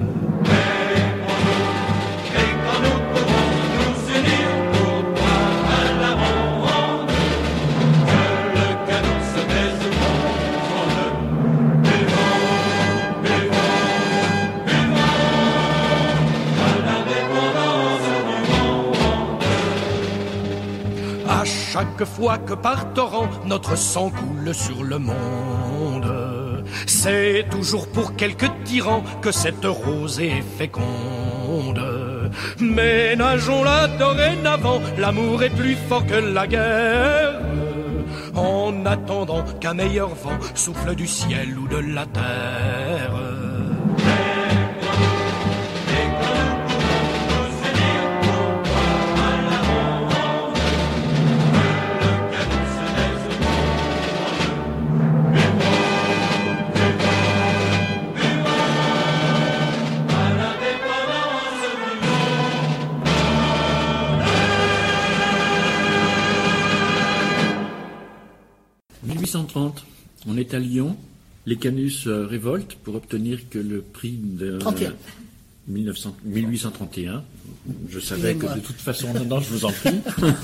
Chaque 21.75 22.05
fois 22.05 22.39
que 22.39 22.55
par 22.55 22.93
torrent 22.95 23.29
notre 23.47 23.77
sang 23.77 24.09
coule 24.11 24.55
sur 24.55 24.85
le 24.85 25.01
monde. 25.01 26.65
C'est 26.87 27.47
toujours 27.51 27.89
pour 27.89 28.15
quelques 28.15 28.53
tyrans 28.63 29.03
que 29.21 29.33
cette 29.33 29.65
rosée 29.65 30.39
est 30.39 30.49
féconde. 30.59 31.83
Ménageons-la 32.61 33.89
dorénavant, 33.89 34.81
l'amour 34.99 35.43
est 35.43 35.57
plus 35.63 35.77
fort 35.89 36.07
que 36.07 36.15
la 36.15 36.47
guerre. 36.47 37.41
En 38.37 38.87
attendant 38.87 39.43
qu'un 39.61 39.75
meilleur 39.75 40.15
vent 40.15 40.39
souffle 40.55 40.95
du 40.95 41.09
ciel 41.09 41.59
ou 41.59 41.67
de 41.67 41.79
la 41.79 42.07
terre. 42.07 43.34
On 70.35 70.39
est 70.39 70.55
à 70.55 70.59
Lyon. 70.59 70.97
Les 71.47 71.57
Canus 71.57 72.07
euh, 72.07 72.27
révoltent 72.27 72.77
pour 72.83 72.95
obtenir 72.95 73.49
que 73.51 73.59
le 73.59 73.83
prix 73.83 74.19
de 74.19 74.59
1831, 75.69 77.23
je 77.91 78.01
savais 78.01 78.35
que 78.35 78.47
de 78.55 78.61
toute 78.61 78.77
façon, 78.77 79.09
non, 79.27 79.41
je 79.41 79.51
vous 79.51 79.65
en 79.65 79.73
prie, 79.73 80.01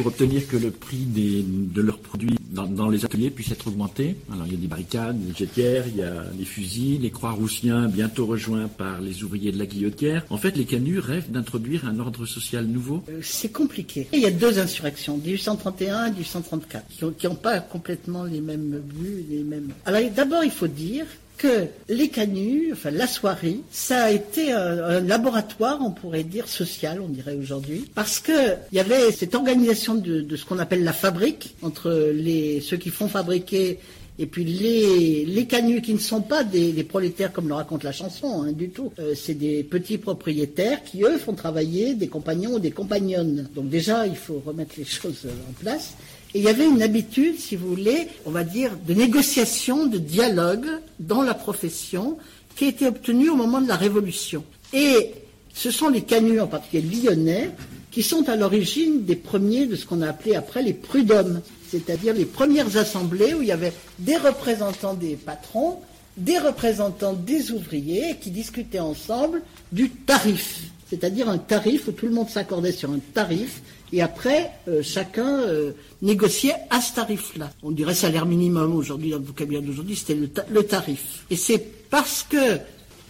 pour 0.00 0.06
obtenir 0.06 0.48
que 0.48 0.56
le 0.56 0.70
prix 0.70 1.04
de 1.04 1.82
leurs 1.82 1.98
produits 1.98 2.38
dans, 2.50 2.64
dans, 2.64 2.88
les 2.88 3.04
ateliers 3.04 3.28
puisse 3.28 3.52
être 3.52 3.66
augmenté. 3.66 4.16
Alors 4.32 4.46
il 4.46 4.52
y 4.54 4.56
a 4.56 4.58
des 4.58 4.66
barricades, 4.66 5.20
des 5.20 5.34
jetières, 5.34 5.84
il 5.88 5.96
y 5.96 6.02
a 6.02 6.24
des 6.32 6.46
fusils, 6.46 7.02
les 7.02 7.10
croix-roussiens 7.10 7.86
bientôt 7.86 8.24
rejoints 8.24 8.66
par 8.66 9.02
les 9.02 9.22
ouvriers 9.24 9.52
de 9.52 9.58
la 9.58 9.66
guillotière. 9.66 10.24
En 10.30 10.38
fait, 10.38 10.56
les 10.56 10.64
canuts 10.64 11.00
rêvent 11.00 11.30
d'introduire 11.30 11.84
un 11.86 11.98
ordre 11.98 12.24
social 12.24 12.64
nouveau. 12.64 13.02
Euh, 13.10 13.20
c'est 13.22 13.52
compliqué. 13.52 14.08
Il 14.14 14.20
y 14.20 14.26
a 14.26 14.30
deux 14.30 14.58
insurrections, 14.58 15.18
1831 15.18 16.06
et 16.06 16.10
1834, 16.12 16.86
qui 17.18 17.26
n'ont 17.26 17.34
pas 17.34 17.60
complètement 17.60 18.24
les 18.24 18.40
mêmes 18.40 18.80
buts, 18.82 19.26
les 19.28 19.42
mêmes. 19.42 19.68
Alors 19.84 20.00
d'abord, 20.16 20.44
il 20.44 20.50
faut 20.50 20.66
dire 20.66 21.04
que 21.40 21.68
les 21.88 22.08
canuts, 22.08 22.68
enfin 22.72 22.90
la 22.90 23.06
soirée, 23.06 23.60
ça 23.70 24.04
a 24.04 24.10
été 24.10 24.52
un, 24.52 25.00
laboratoire, 25.00 25.78
on 25.80 25.90
pourrait 25.90 26.22
dire 26.22 26.46
social, 26.46 27.00
on 27.00 27.08
dirait 27.08 27.34
aujourd'hui, 27.34 27.86
parce 27.94 28.20
que 28.20 28.56
il 28.72 28.76
y 28.76 28.80
avait 28.80 29.10
cette 29.10 29.34
organisation 29.34 29.94
de, 29.94 30.36
ce 30.36 30.44
qu'on 30.44 30.58
appelle 30.58 30.84
la 30.84 30.92
fabrique 30.92 31.54
entre 31.62 32.12
les 32.12 32.60
ceux 32.60 32.76
qui 32.76 32.90
font 32.90 33.08
fabriquer 33.08 33.78
et 34.18 34.26
puis 34.26 34.44
les, 34.44 35.24
les 35.24 35.46
canuts 35.46 35.80
qui 35.80 35.94
ne 35.94 35.98
sont 35.98 36.20
pas 36.20 36.44
des, 36.44 36.72
des 36.72 36.84
prolétaires 36.84 37.32
comme 37.32 37.48
le 37.48 37.54
raconte 37.54 37.84
la 37.84 37.92
chanson, 37.92 38.42
hein, 38.42 38.52
du 38.52 38.68
tout. 38.68 38.92
Euh, 38.98 39.14
c'est 39.14 39.32
des 39.32 39.64
petits 39.64 39.96
propriétaires 39.96 40.84
qui, 40.84 41.04
eux, 41.04 41.16
font 41.16 41.32
travailler 41.32 41.94
des 41.94 42.08
compagnons 42.08 42.56
ou 42.56 42.58
des 42.58 42.70
compagnonnes. 42.70 43.48
Donc 43.54 43.70
déjà, 43.70 44.06
il 44.06 44.16
faut 44.16 44.42
remettre 44.44 44.74
les 44.76 44.84
choses 45.00 45.26
en 45.48 45.52
place. 45.52 45.94
Il 46.34 46.42
y 46.42 46.48
avait 46.48 46.66
une 46.66 46.82
habitude, 46.82 47.38
si 47.40 47.56
vous 47.56 47.68
voulez, 47.68 48.06
on 48.24 48.30
va 48.30 48.44
dire, 48.44 48.76
de 48.86 48.94
négociation, 48.94 49.86
de 49.86 49.98
dialogue 49.98 50.66
dans 51.00 51.22
la 51.22 51.34
profession 51.34 52.18
qui 52.54 52.66
a 52.66 52.68
été 52.68 52.86
obtenue 52.86 53.30
au 53.30 53.36
moment 53.36 53.60
de 53.60 53.66
la 53.66 53.76
Révolution. 53.76 54.44
Et 54.72 55.12
ce 55.52 55.70
sont 55.70 55.88
les 55.88 56.02
canuts, 56.02 56.40
en 56.40 56.46
particulier 56.46 57.02
lyonnais, 57.02 57.50
qui 57.90 58.04
sont 58.04 58.28
à 58.28 58.36
l'origine 58.36 59.04
des 59.04 59.16
premiers 59.16 59.66
de 59.66 59.74
ce 59.74 59.86
qu'on 59.86 60.02
a 60.02 60.08
appelé 60.08 60.36
après 60.36 60.62
les 60.62 60.72
prud'hommes, 60.72 61.40
c'est-à-dire 61.68 62.14
les 62.14 62.24
premières 62.24 62.76
assemblées 62.76 63.34
où 63.34 63.42
il 63.42 63.48
y 63.48 63.52
avait 63.52 63.72
des 63.98 64.16
représentants 64.16 64.94
des 64.94 65.16
patrons, 65.16 65.78
des 66.16 66.38
représentants 66.38 67.14
des 67.14 67.50
ouvriers 67.50 68.16
qui 68.20 68.30
discutaient 68.30 68.78
ensemble 68.78 69.42
du 69.72 69.90
tarif, 69.90 70.60
c'est-à-dire 70.88 71.28
un 71.28 71.38
tarif 71.38 71.88
où 71.88 71.92
tout 71.92 72.06
le 72.06 72.12
monde 72.12 72.28
s'accordait 72.28 72.72
sur 72.72 72.90
un 72.90 73.00
tarif 73.14 73.62
et 73.92 74.02
après, 74.02 74.50
euh, 74.68 74.82
chacun 74.82 75.40
euh, 75.40 75.72
négociait 76.02 76.54
à 76.70 76.80
ce 76.80 76.94
tarif-là. 76.94 77.50
On 77.62 77.70
dirait 77.70 77.94
salaire 77.94 78.26
minimum 78.26 78.74
aujourd'hui, 78.74 79.10
dans 79.10 79.18
le 79.18 79.24
vocabulaire 79.24 79.62
d'aujourd'hui, 79.62 79.96
c'était 79.96 80.14
le, 80.14 80.28
ta 80.28 80.44
le, 80.48 80.62
tarif. 80.62 81.24
Et 81.30 81.36
c'est 81.36 81.58
parce 81.90 82.24
que 82.28 82.58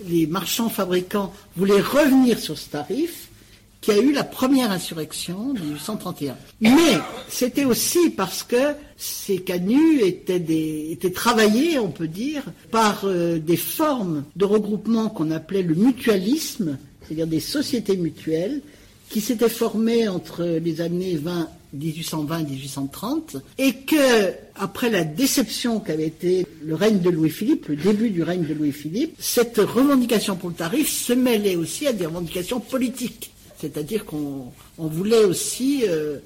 les 0.09 0.27
marchands 0.27 0.71
fabricants 0.71 1.33
voulaient 1.57 1.81
revenir 1.81 2.39
sur 2.39 2.57
ce 2.57 2.71
tarif 2.71 3.29
qu'il 3.81 3.95
y 3.95 3.99
a 3.99 4.03
eu 4.03 4.13
la 4.13 4.25
première 4.25 4.71
insurrection 4.71 5.55
de 5.55 5.61
1831. 5.61 6.37
Mais 6.61 6.71
c'était 7.29 7.65
aussi 7.65 8.11
parce 8.11 8.43
que 8.43 8.75
ces 8.97 9.39
canuts 9.39 10.01
étaient 10.03 11.11
travaillés, 11.13 11.79
on 11.79 11.91
peut 11.91 12.09
dire, 12.09 12.45
par 12.71 13.03
euh, 13.05 13.39
des 13.39 13.57
formes 13.57 14.25
de 14.37 14.45
regroupement 14.45 15.09
qu'on 15.09 15.31
appelait 15.31 15.63
le 15.63 15.75
mutualisme, 15.75 16.79
c'est-à-dire 17.03 17.27
des 17.27 17.41
sociétés 17.41 17.97
mutuelles, 17.97 18.61
qui 19.11 19.21
s'était 19.21 19.49
formé 19.49 20.09
entre 20.09 20.45
les 20.45 20.81
années 20.81 21.17
20, 21.17 21.49
1820 21.75 22.39
et 22.39 22.45
1830, 22.45 23.37
et 23.59 23.75
que, 23.75 24.33
après 24.55 24.89
la 24.89 25.05
déception 25.05 25.81
qu'avait 25.81 26.07
été 26.07 26.47
le 26.65 26.75
règne 26.77 27.01
de 27.01 27.11
Louis-Philippe, 27.11 27.67
le 27.69 27.77
début 27.77 28.11
du 28.11 28.23
règne 28.23 28.47
de 28.47 28.55
Louis-Philippe, 28.55 29.17
cette 29.19 29.59
revendication 29.59 30.37
pour 30.37 30.49
le 30.49 30.55
tarif 30.55 30.89
se 30.89 31.13
mêlait 31.13 31.57
aussi 31.57 31.89
à 31.89 31.93
des 31.93 32.07
revendications 32.07 32.61
politiques. 32.61 33.33
C'est-à-dire 33.61 34.07
qu'on 34.07 34.53
on 34.79 34.87
voulait 34.87 35.25
aussi 35.25 35.85
euh, 35.87 36.19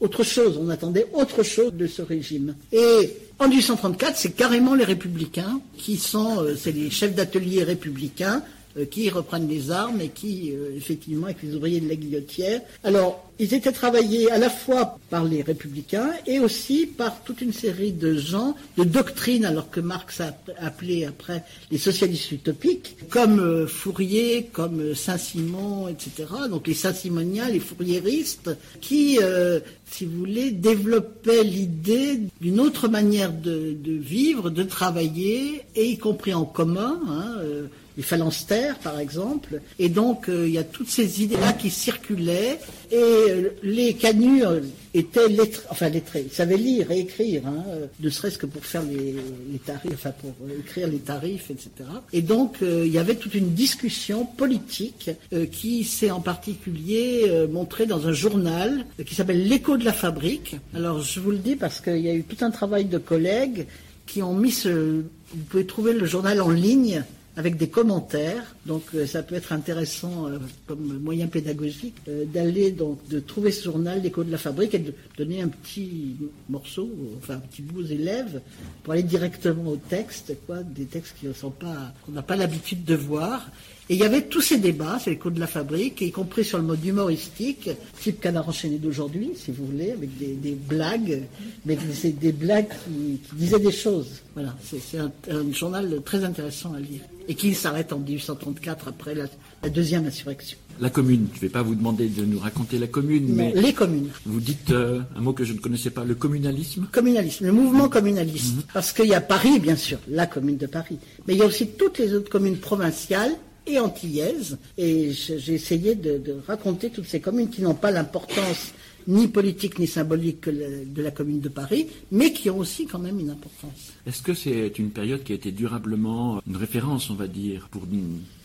autre 0.00 0.22
chose, 0.22 0.58
on 0.60 0.68
attendait 0.68 1.06
autre 1.14 1.42
chose 1.42 1.72
de 1.72 1.86
ce 1.86 2.02
régime. 2.02 2.54
Et 2.70 3.14
en 3.38 3.48
1834, 3.48 4.16
c'est 4.16 4.32
carrément 4.32 4.74
les 4.74 4.84
républicains 4.84 5.60
qui 5.76 5.96
sont, 5.96 6.42
euh, 6.42 6.54
c'est 6.54 6.72
les 6.72 6.90
chefs 6.90 7.14
d'atelier 7.14 7.64
républicains, 7.64 8.42
qui 8.84 9.08
reprennent 9.10 9.48
les 9.48 9.70
armes 9.70 10.00
et 10.00 10.08
qui, 10.08 10.52
euh, 10.52 10.76
effectivement, 10.76 11.26
avec 11.26 11.42
les 11.42 11.54
ouvriers 11.54 11.80
de 11.80 11.88
la 11.88 11.96
guillotière. 11.96 12.60
Alors, 12.84 13.26
ils 13.38 13.52
étaient 13.52 13.72
travaillés 13.72 14.30
à 14.30 14.38
la 14.38 14.48
fois 14.48 14.98
par 15.10 15.24
les 15.24 15.42
républicains 15.42 16.10
et 16.26 16.38
aussi 16.38 16.86
par 16.86 17.22
toute 17.22 17.42
une 17.42 17.52
série 17.52 17.92
de 17.92 18.16
gens, 18.16 18.56
de 18.78 18.84
doctrines, 18.84 19.44
alors 19.44 19.70
que 19.70 19.80
Marx 19.80 20.20
a 20.20 20.34
appelé 20.58 21.04
après 21.04 21.44
les 21.70 21.76
socialistes 21.76 22.32
utopiques, 22.32 22.96
comme 23.10 23.40
euh, 23.40 23.66
Fourier, 23.66 24.48
comme 24.52 24.94
Saint-Simon, 24.94 25.88
etc. 25.88 26.28
Donc 26.48 26.66
les 26.66 26.74
Saint-Simoniens, 26.74 27.50
les 27.50 27.60
fourriéristes, 27.60 28.50
qui, 28.80 29.18
euh, 29.20 29.60
si 29.90 30.06
vous 30.06 30.18
voulez, 30.18 30.50
développaient 30.50 31.44
l'idée 31.44 32.20
d'une 32.40 32.58
autre 32.58 32.88
manière 32.88 33.32
de, 33.32 33.76
vivre, 33.84 34.48
de 34.48 34.62
travailler, 34.62 35.62
et 35.74 35.90
y 35.90 35.98
compris 35.98 36.32
en 36.32 36.44
commun. 36.44 37.00
Hein, 37.06 37.34
euh, 37.40 37.66
les 37.96 38.02
phalanstères, 38.02 38.78
par 38.78 39.00
exemple. 39.00 39.60
Et 39.78 39.88
donc, 39.88 40.28
euh, 40.28 40.46
il 40.46 40.54
y 40.54 40.58
a 40.58 40.64
toutes 40.64 40.88
ces 40.88 41.22
idées-là 41.22 41.52
qui 41.54 41.70
circulaient. 41.70 42.58
Et 42.90 42.96
euh, 42.96 43.50
les 43.62 43.94
canuts 43.94 44.44
euh, 44.44 44.60
étaient 44.94 45.28
lettrés, 45.28 45.66
enfin 45.70 45.88
lettrés, 45.88 46.26
ils 46.28 46.32
savaient 46.32 46.56
lire 46.56 46.90
et 46.90 47.00
écrire, 47.00 47.46
hein, 47.46 47.64
ne 48.00 48.10
serait-ce 48.10 48.38
que 48.38 48.46
pour 48.46 48.64
faire 48.64 48.82
les, 48.82 49.16
les, 49.50 49.58
tarifs, 49.58 49.92
enfin 49.94 50.12
pour 50.12 50.34
écrire 50.58 50.88
les 50.88 50.98
tarifs, 50.98 51.50
etc. 51.50 51.70
Et 52.12 52.22
donc, 52.22 52.58
il 52.62 52.90
y 52.90 52.98
avait 52.98 53.16
toute 53.16 53.34
une 53.34 53.52
discussion 53.52 54.24
politique 54.24 55.10
qui 55.52 55.84
s'est 55.84 56.10
en 56.10 56.20
particulier 56.20 57.46
montrée 57.50 57.86
dans 57.86 58.06
un 58.06 58.12
journal 58.12 58.86
qui 59.04 59.14
s'appelle 59.14 59.46
L'écho 59.46 59.76
de 59.76 59.84
la 59.84 59.92
fabrique. 59.92 60.56
Alors, 60.74 61.02
je 61.02 61.20
vous 61.20 61.30
le 61.30 61.38
dis 61.38 61.56
parce 61.56 61.80
qu'il 61.80 61.98
y 61.98 62.08
a 62.08 62.14
eu 62.14 62.22
tout 62.22 62.42
un 62.44 62.50
travail 62.50 62.86
de 62.86 62.98
collègues 62.98 63.66
qui 64.06 64.22
ont 64.22 64.34
mis 64.34 64.52
ce... 64.52 65.02
Vous 65.34 65.44
pouvez 65.50 65.66
trouver 65.66 65.92
le 65.92 66.06
journal 66.06 66.40
en 66.40 66.50
ligne 66.50 67.04
avec 67.36 67.56
des 67.56 67.68
commentaires. 67.68 68.54
Donc 68.64 68.82
euh, 68.94 69.06
ça 69.06 69.22
peut 69.22 69.34
être 69.34 69.52
intéressant 69.52 70.26
euh, 70.26 70.38
comme 70.66 70.98
moyen 70.98 71.26
pédagogique 71.26 71.96
euh, 72.08 72.24
d'aller 72.24 72.70
donc 72.72 73.06
de 73.08 73.20
trouver 73.20 73.52
ce 73.52 73.64
journal 73.64 74.02
l'écho 74.02 74.24
de 74.24 74.32
la 74.32 74.38
fabrique 74.38 74.74
et 74.74 74.78
de 74.78 74.94
donner 75.16 75.42
un 75.42 75.48
petit 75.48 76.16
morceau, 76.48 76.90
enfin 77.18 77.34
un 77.34 77.40
petit 77.40 77.62
bout 77.62 77.80
aux 77.80 77.86
élèves 77.86 78.40
pour 78.82 78.94
aller 78.94 79.02
directement 79.02 79.70
au 79.70 79.76
texte, 79.76 80.32
quoi, 80.46 80.62
des 80.62 80.86
textes 80.86 81.16
qui 81.20 81.26
ne 81.26 81.32
sont 81.34 81.50
pas 81.50 81.92
qu'on 82.04 82.12
n'a 82.12 82.22
pas 82.22 82.36
l'habitude 82.36 82.84
de 82.84 82.94
voir. 82.94 83.50
Et 83.88 83.94
il 83.94 84.00
y 84.00 84.04
avait 84.04 84.22
tous 84.22 84.40
ces 84.40 84.58
débats, 84.58 84.98
c'est 85.00 85.10
l'écho 85.10 85.30
de 85.30 85.38
la 85.38 85.46
fabrique, 85.46 86.00
y 86.00 86.10
compris 86.10 86.44
sur 86.44 86.58
le 86.58 86.64
mode 86.64 86.84
humoristique, 86.84 87.70
type 88.00 88.20
canard 88.20 88.48
enchaîné 88.48 88.78
d'aujourd'hui, 88.78 89.30
si 89.36 89.52
vous 89.52 89.64
voulez, 89.66 89.92
avec 89.92 90.18
des, 90.18 90.34
des 90.34 90.56
blagues, 90.56 91.22
mais 91.64 91.78
c'est 91.92 92.18
des 92.18 92.32
blagues 92.32 92.66
qui, 92.68 93.20
qui, 93.28 93.36
disaient 93.36 93.60
des 93.60 93.70
choses. 93.70 94.22
Voilà, 94.34 94.56
c'est 94.64 94.98
un, 94.98 95.12
un, 95.30 95.52
journal 95.52 96.02
très 96.04 96.24
intéressant 96.24 96.74
à 96.74 96.80
lire. 96.80 97.00
Et 97.28 97.34
qui 97.36 97.54
s'arrête 97.54 97.92
en 97.92 97.98
1834 97.98 98.88
après 98.88 99.14
la, 99.14 99.24
la, 99.62 99.68
deuxième 99.68 100.04
insurrection. 100.06 100.58
La 100.80 100.90
commune, 100.90 101.26
je 101.32 101.36
ne 101.38 101.40
vais 101.42 101.48
pas 101.48 101.62
vous 101.62 101.74
demander 101.74 102.08
de 102.08 102.24
nous 102.24 102.38
raconter 102.38 102.78
la 102.78 102.86
commune, 102.88 103.34
mais... 103.34 103.52
Les 103.54 103.72
communes. 103.72 104.08
Vous 104.24 104.40
dites 104.40 104.70
euh, 104.70 105.00
un 105.16 105.20
mot 105.20 105.32
que 105.32 105.44
je 105.44 105.52
ne 105.52 105.58
connaissais 105.58 105.90
pas, 105.90 106.04
le 106.04 106.14
communalisme 106.16 106.86
Communalisme, 106.92 107.46
le 107.46 107.52
mouvement 107.52 107.88
communaliste. 107.88 108.54
Mm 108.56 108.58
-hmm. 108.58 108.72
Parce 108.74 108.92
qu'il 108.92 109.06
y 109.06 109.14
a 109.14 109.20
Paris, 109.20 109.58
bien 109.60 109.76
sûr, 109.76 109.98
la 110.08 110.26
commune 110.26 110.56
de 110.56 110.66
Paris, 110.66 110.98
mais 111.26 111.34
il 111.34 111.38
y 111.38 111.42
a 111.42 111.46
aussi 111.46 111.66
toutes 111.78 111.98
les 111.98 112.12
autres 112.14 112.30
communes 112.30 112.58
provinciales 112.58 113.34
et 113.66 113.78
antillaises. 113.78 114.58
Et 114.78 115.12
j'ai 115.12 115.54
essayé 115.54 115.94
de, 115.94 116.18
de, 116.18 116.36
raconter 116.46 116.90
toutes 116.90 117.06
ces 117.06 117.20
communes 117.20 117.50
qui 117.50 117.62
n'ont 117.62 117.74
pas 117.74 117.90
l'importance 117.90 118.72
ni 119.08 119.28
politique 119.28 119.78
ni 119.78 119.86
symbolique 119.86 120.40
que 120.42 120.50
de 120.50 121.02
la 121.02 121.10
commune 121.10 121.40
de 121.40 121.48
Paris, 121.48 121.86
mais 122.10 122.32
qui 122.32 122.50
ont 122.50 122.58
aussi 122.58 122.86
quand 122.86 122.98
même 122.98 123.20
une 123.20 123.30
importance. 123.30 123.92
Est-ce 124.06 124.22
que 124.22 124.34
c'est 124.34 124.78
une 124.78 124.90
période 124.90 125.22
qui 125.22 125.32
a 125.32 125.36
été 125.36 125.52
durablement 125.52 126.40
une 126.46 126.56
référence, 126.56 127.08
on 127.10 127.14
va 127.14 127.28
dire, 127.28 127.68
pour 127.70 127.82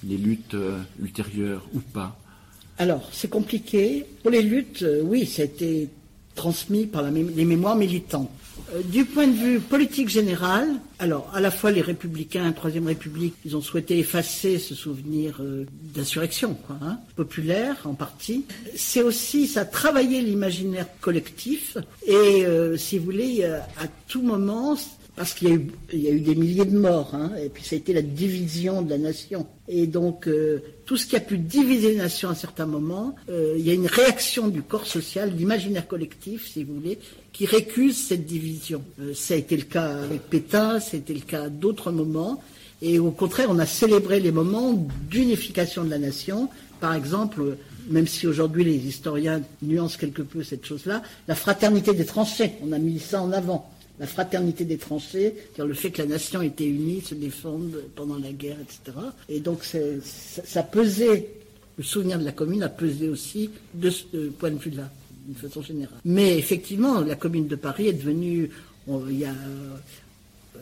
les 0.04 0.18
luttes 0.18 0.54
euh, 0.54 0.78
ultérieures 1.02 1.68
ou 1.74 1.80
pas? 1.80 2.18
Alors, 2.78 3.10
c'est 3.12 3.30
compliqué. 3.30 4.06
Pour 4.22 4.32
les 4.32 4.42
luttes, 4.42 4.84
euh, 4.84 5.02
oui, 5.04 5.26
ça 5.26 5.42
a 5.42 5.46
été 5.46 5.90
transmis 6.36 6.86
par 6.86 7.02
la, 7.02 7.12
les 7.12 7.46
mémoires 7.46 7.76
militantes. 7.76 8.30
Euh, 8.74 8.82
du 8.84 9.06
point 9.06 9.28
de 9.28 9.34
vue 9.34 9.60
politique 9.60 10.10
général, 10.10 10.68
alors 11.00 11.30
à 11.34 11.42
la 11.42 11.52
fois 11.52 11.72
les 11.72 11.82
républicains, 11.82 12.44
la 12.44 12.52
Troisième 12.52 12.88
République, 12.88 13.34
ils 13.46 13.56
ont 13.56 13.62
souhaité 13.62 14.00
effacer 14.00 14.60
ce 14.60 14.76
souvenir 14.76 15.38
euh, 15.42 15.66
d'insurrection, 15.96 16.58
hein, 16.82 17.00
populaire 17.16 17.78
en 17.86 17.94
partie. 17.94 18.46
C'est 18.76 19.02
aussi, 19.02 19.48
ça 19.48 19.62
a 19.62 19.66
travaillé 19.66 20.22
l'imaginaire 20.22 20.88
collectif 21.00 21.78
et, 22.06 22.46
euh, 22.46 22.78
si 22.78 22.98
vous 22.98 23.06
voulez, 23.06 23.44
à 23.44 23.88
tout 24.08 24.22
moment, 24.22 24.78
parce 25.16 25.34
qu'il 25.34 25.68
y, 25.94 26.08
a 26.08 26.12
eu 26.12 26.22
des 26.22 26.36
milliers 26.36 26.66
de 26.66 26.78
morts, 26.78 27.14
hein, 27.14 27.32
et 27.44 27.50
puis 27.50 27.64
ça 27.64 27.76
a 27.76 27.78
été 27.78 27.94
la 27.94 28.02
division 28.02 28.82
de 28.82 28.90
la 28.90 28.98
nation. 28.98 29.48
Et 29.68 29.88
donc, 29.88 30.28
tout 30.92 30.98
ce 30.98 31.06
qui 31.06 31.16
a 31.16 31.22
pu 31.22 31.38
diviser 31.38 31.94
la 31.94 32.04
nation 32.04 32.28
à 32.28 32.34
un 32.34 32.36
certain 32.36 32.66
moment, 32.66 33.16
euh, 33.30 33.56
il 33.58 33.66
y 33.66 33.70
a 33.70 33.74
une 33.74 33.88
réaction 33.88 34.50
du 34.50 34.62
corps 34.62 34.86
social, 34.86 35.32
l'imaginaire 35.34 35.88
collectif, 35.88 36.52
si 36.52 36.66
vous 36.66 36.76
voulez, 36.76 37.00
qui 37.34 37.46
récuse 37.46 37.98
cette 37.98 38.26
division. 38.26 38.84
Euh, 39.00 39.14
ça 39.14 39.34
a 39.34 39.38
été 39.38 39.56
le 39.56 39.64
cas 39.64 40.04
avec 40.04 40.22
Pétain, 40.30 40.80
c'était 40.80 41.14
le 41.14 41.22
cas 41.22 41.50
d'autres 41.50 41.92
moments. 41.92 42.42
Et 42.82 43.00
au 43.00 43.12
contraire, 43.12 43.48
on 43.50 43.60
a 43.60 43.66
célébré 43.66 44.20
les 44.20 44.32
moments 44.32 44.74
d'unification 45.10 45.84
de 45.84 45.90
la 45.90 46.00
nation. 46.00 46.50
Par 46.80 46.96
exemple, 46.96 47.58
même 47.90 48.08
si 48.08 48.26
aujourd'hui 48.28 48.64
les 48.64 48.88
historiens 48.88 49.42
nuancent 49.62 49.98
quelque 49.98 50.24
peu 50.24 50.44
cette 50.44 50.66
chose-là, 50.66 51.04
la 51.28 51.36
fraternité 51.36 51.94
des 51.94 52.06
tranchées. 52.06 52.54
On 52.64 52.72
a 52.72 52.80
mis 52.80 53.00
ça 53.00 53.22
en 53.22 53.32
avant. 53.32 53.70
La 54.00 54.08
fraternité 54.08 54.66
des 54.66 54.78
tranchées, 54.78 55.36
c'est-à-dire 55.36 55.68
le 55.68 55.74
fait 55.76 55.92
que 55.92 56.02
la 56.02 56.08
nation 56.08 56.42
était 56.42 56.66
unie, 56.66 57.02
se 57.02 57.14
défende 57.14 57.84
pendant 57.96 58.18
la 58.18 58.32
guerre, 58.32 58.58
etc. 58.60 58.98
Et 59.30 59.40
donc 59.42 59.64
ça, 59.64 59.78
ça 60.04 60.64
pesait, 60.64 61.28
le 61.78 61.84
souvenir 61.84 62.18
de 62.18 62.26
la 62.26 62.32
commune 62.32 62.64
a 62.64 62.70
pesé 62.70 63.10
aussi 63.10 63.52
de 63.76 63.92
ce 63.92 64.06
point 64.40 64.50
de 64.50 64.58
vue-là, 64.58 64.90
Mais 66.06 66.38
effectivement, 66.38 67.02
la 67.02 67.16
commune 67.16 67.48
de 67.48 67.56
Paris 67.56 67.88
est 67.88 67.94
devenue, 67.94 68.50
il 68.88 69.20
y 69.20 69.26
a 69.26 69.34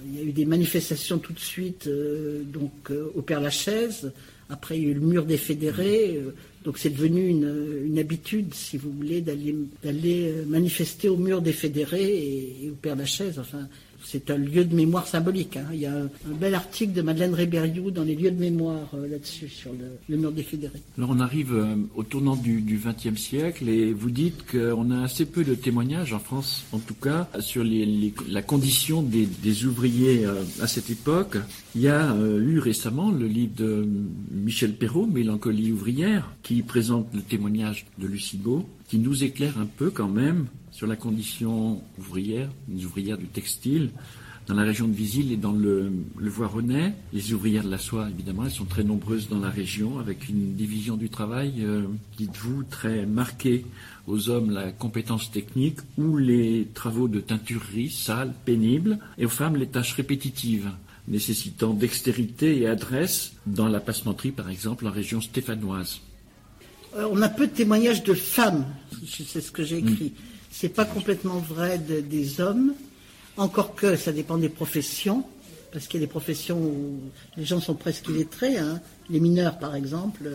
il 0.06 0.16
y 0.16 0.20
a 0.20 0.24
eu 0.24 0.32
des 0.32 0.46
manifestations 0.46 1.20
tout 1.20 1.34
de 1.34 1.40
suite 1.40 1.88
euh, 1.88 2.44
donc, 2.44 2.72
euh, 2.92 3.12
au 3.16 3.22
Père-Lachaise. 3.22 4.12
Après, 4.50 4.78
il 4.78 4.84
y 4.84 4.88
a 4.88 4.90
eu 4.90 4.94
le 4.96 5.02
mur 5.02 5.26
des 5.26 5.38
fédérés. 5.38 6.16
Euh, 6.18 6.34
donc, 6.64 6.78
c'est 6.78 6.90
devenu 6.90 7.28
une, 7.28 7.84
une, 7.86 8.00
habitude, 8.00 8.54
si 8.54 8.78
vous 8.78 8.92
voulez, 8.92 9.22
d'aller 9.22 10.34
manifester 10.48 11.08
au 11.10 11.18
mur 11.18 11.42
des 11.42 11.54
fédérés 11.54 12.04
et, 12.04 12.66
et 12.66 12.70
au 12.70 12.76
Père-Lachaise. 12.76 13.40
Enfin, 13.40 13.68
c'est 14.04 14.32
un 14.32 14.38
lieu 14.38 14.66
de 14.66 14.76
mémoire 14.76 15.08
symbolique. 15.08 15.58
Hein. 15.58 15.66
Il 15.74 15.80
y 15.80 15.86
a 15.86 15.94
un, 15.94 16.10
bel 16.40 16.56
article 16.56 16.94
de 16.94 17.02
Madeleine 17.02 17.34
Rébériou 17.34 17.92
dans 17.92 18.04
les 18.04 18.16
lieux 18.16 18.32
de 18.32 18.40
mémoire 18.40 18.90
euh, 18.94 19.08
là-dessus, 19.08 19.50
sur 19.50 19.72
le, 19.74 20.18
mur 20.18 20.32
des 20.32 20.44
fédérés. 20.44 20.82
Alors 20.98 21.10
on 21.12 21.20
arrive 21.20 21.54
euh, 21.54 21.76
au 21.96 22.04
tournant 22.04 22.36
du 22.36 22.62
XXe 22.62 23.20
siècle 23.20 23.68
et 23.68 23.94
vous 23.94 24.10
dites 24.10 24.46
qu'on 24.50 24.92
a 24.92 25.04
assez 25.04 25.26
peu 25.26 25.44
de 25.44 25.56
témoignages 25.56 26.14
en 26.14 26.20
France, 26.20 26.66
en 26.72 26.80
tout 26.80 26.94
cas, 26.94 27.28
sur 27.40 27.64
la 27.64 28.42
condition 28.42 29.04
des, 29.04 29.66
ouvriers 29.66 30.26
euh, 30.26 30.42
à 30.62 30.68
cette 30.68 30.90
époque. 30.90 31.38
Il 31.76 31.82
y 31.82 31.88
a 31.88 32.16
eu 32.16 32.58
récemment 32.60 33.12
le 33.12 33.28
livre 33.28 33.54
de 33.56 33.88
Michel 34.32 34.74
Perrault, 34.74 35.06
Mélancolie 35.06 35.72
ouvrière, 35.72 36.32
qui 36.42 36.64
présente 36.64 37.08
le 37.14 37.22
témoignage 37.22 37.86
de 38.00 38.08
Lucie 38.08 38.38
Beau, 38.38 38.66
qui 38.88 38.98
nous 38.98 39.24
éclaire 39.24 39.60
un 39.60 39.68
peu 39.68 39.92
quand 39.92 40.08
même 40.08 40.48
sur 40.72 40.88
la 40.88 40.96
condition 40.96 41.82
ouvrière, 41.98 42.50
les 42.68 42.86
ouvrières 42.86 43.18
du 43.18 43.28
textile, 43.28 43.92
dans 44.48 44.56
la 44.56 44.64
région 44.64 44.88
de 44.88 44.94
Visil 44.94 45.32
et 45.32 45.38
dans 45.38 45.52
le, 45.52 45.92
le 46.18 46.30
Voironnais. 46.30 46.96
Les 47.14 47.34
ouvrières 47.34 47.64
de 47.64 47.70
la 47.70 47.78
soie, 47.78 48.10
évidemment, 48.10 48.46
elles 48.46 48.52
sont 48.52 48.66
très 48.66 48.84
nombreuses 48.84 49.30
dans 49.30 49.40
la 49.40 49.50
région, 49.50 50.00
avec 50.00 50.28
une 50.28 50.56
division 50.56 50.98
du 50.98 51.10
travail, 51.10 51.54
euh, 51.60 51.84
dites-vous, 52.18 52.64
très 52.64 53.06
marquée. 53.06 53.66
Aux 54.08 54.30
hommes, 54.30 54.50
la 54.50 54.72
compétence 54.72 55.30
technique 55.30 55.78
ou 56.00 56.18
les 56.18 56.68
travaux 56.74 57.08
de 57.08 57.20
teinturerie, 57.20 57.92
sales, 57.92 58.34
pénibles, 58.44 58.98
et 59.20 59.26
aux 59.28 59.30
femmes, 59.30 59.56
les 59.56 59.68
tâches 59.68 59.94
répétitives 59.94 60.72
nécessitant 61.10 61.74
dextérité 61.74 62.62
et 62.62 62.68
adresse 62.68 63.34
dans 63.46 63.68
la 63.68 63.80
passementerie, 63.80 64.32
par 64.32 64.50
exemple, 64.50 64.88
en 64.88 64.92
région 64.92 65.22
stéphanoise. 65.22 66.02
Euh, 66.96 67.08
on 67.12 67.22
a 67.22 67.30
peu 67.30 67.48
de 67.48 67.52
témoignages 67.52 68.04
de 68.04 68.14
femmes, 68.14 68.66
c'est 69.08 69.42
ce 69.42 69.52
que 69.52 69.64
j'ai 69.64 69.78
écrit. 69.78 70.14
Mm. 70.16 70.39
C'est 70.52 70.70
pas 70.70 70.86
complètement 70.86 71.38
vrai 71.38 71.78
des 71.78 72.42
hommes, 72.42 72.74
encore 73.38 73.76
que 73.76 73.96
ça 73.96 74.12
dépend 74.12 74.38
des 74.38 74.50
professions, 74.50 75.24
parce 75.72 75.88
qu'il 75.88 76.00
y 76.00 76.04
a 76.04 76.06
des 76.06 76.12
professions 76.12 76.58
où 76.58 77.00
les 77.38 77.46
gens 77.46 77.60
sont 77.60 77.76
presque 77.76 78.08
illettrés. 78.10 78.58
Hein. 78.58 78.82
Les 79.10 79.20
mineurs, 79.20 79.60
par 79.60 79.76
exemple, 79.76 80.30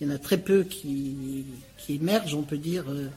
il 0.00 0.06
y 0.06 0.10
en 0.10 0.14
a 0.14 0.18
très 0.18 0.38
peu 0.38 0.62
qui, 0.62 1.44
émergent, 1.88 2.34
on 2.34 2.42
peut 2.42 2.58
dire. 2.58 2.84
Euh, 2.88 3.08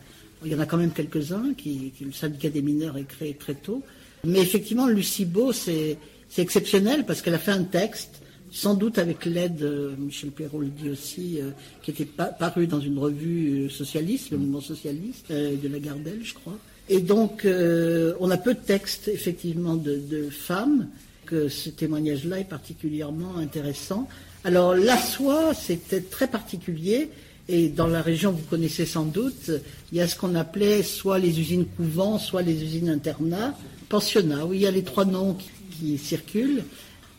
il 0.43 0.51
y 0.51 0.55
en 0.55 0.59
a 0.59 0.65
quand 0.65 0.77
même 0.77 0.91
quelques-uns, 0.91 1.53
qui, 1.55 1.93
le 2.01 2.11
syndicat 2.11 2.49
des 2.49 2.63
mineurs 2.63 2.97
est 2.97 3.03
créé 3.03 3.35
très 3.35 3.53
tôt. 3.53 3.83
Mais 4.23 4.39
effectivement, 4.39 4.87
Lucie 4.87 5.27
c'est 5.53 5.97
exceptionnel 6.37 7.05
parce 7.05 7.21
qu'elle 7.21 7.35
a 7.35 7.39
fait 7.39 7.51
un 7.51 7.63
texte 7.63 8.21
sans 8.51 8.73
doute 8.73 8.97
avec 8.97 9.25
l'aide, 9.25 9.63
euh, 9.63 9.95
Michel 9.97 10.29
Perrault 10.29 10.59
le 10.59 10.67
dit 10.67 10.89
aussi, 10.89 11.39
euh, 11.39 11.51
qui 11.81 11.91
était 11.91 12.05
paru 12.05 12.67
dans 12.67 12.81
une 12.81 12.99
revue 12.99 13.65
euh, 13.65 13.69
socialiste, 13.69 14.31
le 14.31 14.37
mouvement 14.37 14.61
socialiste, 14.61 15.31
de 15.31 15.67
la 15.67 15.79
Gardelle, 15.79 16.19
je 16.21 16.33
crois. 16.33 16.57
Et 16.89 16.99
donc, 16.99 17.45
on 17.45 18.31
a 18.31 18.37
peu 18.37 18.53
de 18.53 18.59
textes, 18.59 19.07
effectivement, 19.07 19.75
de, 19.75 20.27
femmes, 20.29 20.89
que 21.25 21.47
ce 21.47 21.69
témoignage-là 21.69 22.39
est 22.39 22.49
particulièrement 22.49 23.37
intéressant. 23.37 24.09
Alors, 24.43 24.75
la 24.75 24.97
soie, 24.97 25.53
c'était 25.53 26.01
très 26.01 26.27
particulier. 26.27 27.09
Et 27.47 27.69
dans 27.69 27.87
la 27.87 28.01
région, 28.01 28.31
vous 28.31 28.43
connaissez 28.49 28.85
sans 28.85 29.05
doute, 29.05 29.51
il 29.91 29.99
y 29.99 30.01
a 30.01 30.07
ce 30.07 30.17
qu'on 30.17 30.35
appelait 30.35 30.83
soit 30.83 31.19
les 31.19 31.39
usines 31.39 31.65
couvents, 31.65 32.17
soit 32.17 32.41
les 32.41 32.61
usines 32.61 32.89
internats, 32.89 33.55
pensionnats, 33.87 34.45
où 34.45 34.53
il 34.53 34.61
y 34.61 34.67
a 34.67 34.71
les 34.71 34.83
trois 34.83 35.05
noms 35.05 35.37
qui 35.69 35.97
circulent 35.97 36.63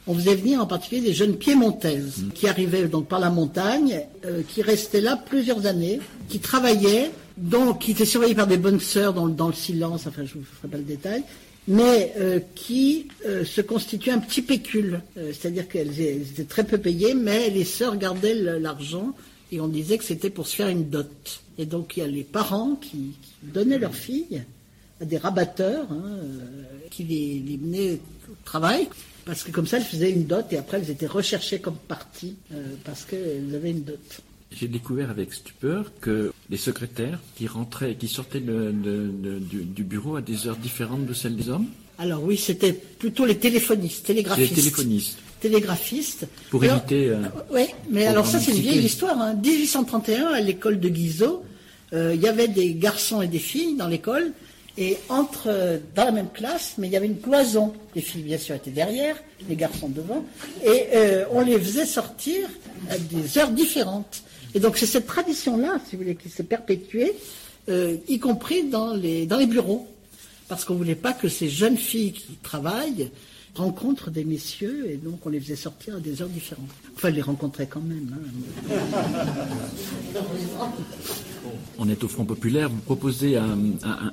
on 0.06 0.14
faisait 0.14 0.34
venir 0.34 0.60
en 0.60 0.66
particulier 0.66 1.00
des 1.00 1.12
jeunes 1.12 1.36
piémontaises 1.36 2.24
qui 2.34 2.48
arrivaient 2.48 2.88
donc 2.88 3.06
par 3.06 3.20
la 3.20 3.30
montagne, 3.30 4.00
euh, 4.24 4.42
qui 4.46 4.62
restaient 4.62 5.00
là 5.00 5.16
plusieurs 5.16 5.66
années, 5.66 6.00
qui 6.28 6.40
travaillaient, 6.40 7.10
donc 7.36 7.80
qui 7.80 7.92
étaient 7.92 8.04
surveillées 8.04 8.34
par 8.34 8.46
des 8.46 8.56
bonnes 8.56 8.80
sœurs 8.80 9.14
dans, 9.14 9.46
le 9.46 9.54
silence, 9.54 10.06
enfin 10.06 10.24
je 10.24 10.36
ne 10.36 10.42
vous 10.42 10.48
ferai 10.58 10.68
pas 10.68 10.76
le 10.76 10.82
détail, 10.82 11.22
mais 11.68 12.12
euh, 12.18 12.40
qui 12.54 13.08
euh, 13.26 13.44
se 13.44 13.60
constituaient 13.60 14.10
un 14.10 14.18
petit 14.18 14.42
pécule, 14.42 15.00
c'est-à-dire 15.16 15.68
qu'elles 15.68 16.00
étaient 16.00 16.44
très 16.44 16.64
peu 16.64 16.78
payées, 16.78 17.14
mais 17.14 17.50
les 17.50 17.64
sœurs 17.64 17.96
gardaient 17.96 18.34
l'argent 18.34 19.14
et 19.52 19.60
on 19.60 19.68
disait 19.68 19.98
que 19.98 20.04
c'était 20.04 20.30
pour 20.30 20.46
se 20.46 20.56
faire 20.56 20.68
une 20.68 20.88
dot. 20.88 21.42
Et 21.58 21.66
donc 21.66 21.96
il 21.96 22.00
y 22.00 22.02
a 22.02 22.08
les 22.08 22.24
parents 22.24 22.74
qui, 22.74 23.12
donnaient 23.42 23.78
leurs 23.78 23.94
filles 23.94 24.42
à 25.00 25.04
des 25.04 25.18
rabatteurs 25.18 25.90
hein, 25.90 26.16
qui 26.90 27.02
les, 27.04 27.42
les 27.44 27.56
menaient 27.56 27.98
au 28.30 28.36
travail. 28.44 28.88
Parce 29.24 29.44
que 29.44 29.50
comme 29.50 29.66
ça, 29.66 29.76
elles 29.76 29.84
faisaient 29.84 30.10
une 30.10 30.24
dot 30.24 30.46
et 30.50 30.58
après, 30.58 30.78
elles 30.78 30.90
étaient 30.90 31.06
recherchées 31.06 31.60
comme 31.60 31.76
partie 31.76 32.36
euh, 32.52 32.74
parce 32.84 33.04
qu'elles 33.04 33.54
avaient 33.54 33.70
une 33.70 33.84
dot. 33.84 34.22
J'ai 34.50 34.68
découvert 34.68 35.10
avec 35.10 35.32
stupeur 35.32 35.92
que 36.00 36.32
les 36.50 36.56
secrétaires 36.56 37.18
qui 37.36 37.46
rentraient 37.46 37.92
et 37.92 37.94
qui 37.96 38.08
sortaient 38.08 38.40
du, 38.40 39.84
bureau 39.84 40.16
à 40.16 40.20
des 40.20 40.46
heures 40.46 40.56
différentes 40.56 41.06
de 41.06 41.14
celles 41.14 41.36
des 41.36 41.48
hommes. 41.48 41.66
Alors 41.98 42.22
oui, 42.22 42.36
c'était 42.36 42.72
plutôt 42.72 43.24
les 43.24 43.38
téléphonistes, 43.38 44.06
télégraphistes. 44.06 44.50
Les 44.50 44.56
téléphonistes. 44.56 45.18
Télégraphistes. 45.40 46.26
Pour 46.50 46.64
éviter. 46.64 47.08
Euh, 47.08 47.22
oui, 47.50 47.66
mais 47.90 48.06
alors 48.06 48.26
ça, 48.26 48.40
c'est 48.40 48.52
une 48.52 48.58
vieille 48.58 48.84
histoire. 48.84 49.18
Hein. 49.18 49.34
1831, 49.34 50.26
à 50.26 50.40
l'école 50.40 50.80
de 50.80 50.88
Guizot, 50.88 51.44
euh, 51.92 52.12
il 52.14 52.20
y 52.20 52.28
avait 52.28 52.48
des 52.48 52.74
garçons 52.74 53.22
et 53.22 53.28
des 53.28 53.38
filles 53.38 53.76
dans 53.76 53.88
l'école 53.88 54.32
et 54.78 54.96
entre, 55.08 55.80
dans 55.94 56.04
la 56.04 56.12
même 56.12 56.30
classe, 56.30 56.74
mais 56.78 56.86
il 56.86 56.92
y 56.92 56.96
avait 56.96 57.06
une 57.06 57.20
cloison. 57.20 57.72
Les 57.94 58.00
filles, 58.00 58.22
bien 58.22 58.38
sûr, 58.38 58.54
étaient 58.54 58.70
derrière, 58.70 59.16
les 59.48 59.56
garçons 59.56 59.88
devant, 59.88 60.24
et 60.64 60.86
euh, 60.94 61.24
on 61.30 61.42
les 61.42 61.58
faisait 61.58 61.86
sortir 61.86 62.48
à 62.90 62.96
des 62.98 63.38
heures 63.38 63.50
différentes. 63.50 64.22
Et 64.54 64.60
donc 64.60 64.76
c'est 64.76 64.86
cette 64.86 65.06
tradition-là, 65.06 65.78
si 65.88 65.96
vous 65.96 66.02
voulez, 66.02 66.14
qui 66.14 66.28
s'est 66.28 66.42
perpétuée, 66.42 67.12
euh, 67.68 67.96
y 68.08 68.18
compris 68.18 68.64
dans 68.64 68.94
les, 68.94 69.26
dans 69.26 69.38
les 69.38 69.46
bureaux. 69.46 69.88
Parce 70.48 70.64
qu'on 70.64 70.74
ne 70.74 70.78
voulait 70.78 70.94
pas 70.94 71.12
que 71.12 71.28
ces 71.28 71.48
jeunes 71.48 71.78
filles 71.78 72.12
qui 72.12 72.34
travaillent 72.42 73.10
rencontrent 73.54 74.10
des 74.10 74.24
messieurs, 74.24 74.90
et 74.90 74.96
donc 74.96 75.26
on 75.26 75.28
les 75.28 75.40
faisait 75.40 75.56
sortir 75.56 75.96
à 75.96 76.00
des 76.00 76.22
heures 76.22 76.28
différentes. 76.28 76.70
Enfin, 76.94 77.10
les 77.10 77.20
rencontrer 77.20 77.66
quand 77.66 77.82
même. 77.82 78.08
Hein. 78.14 78.64
On 81.78 81.88
est 81.88 82.02
au 82.04 82.08
Front 82.08 82.24
Populaire, 82.24 82.70
vous 82.70 82.80
proposez 82.80 83.36
un, 83.36 83.56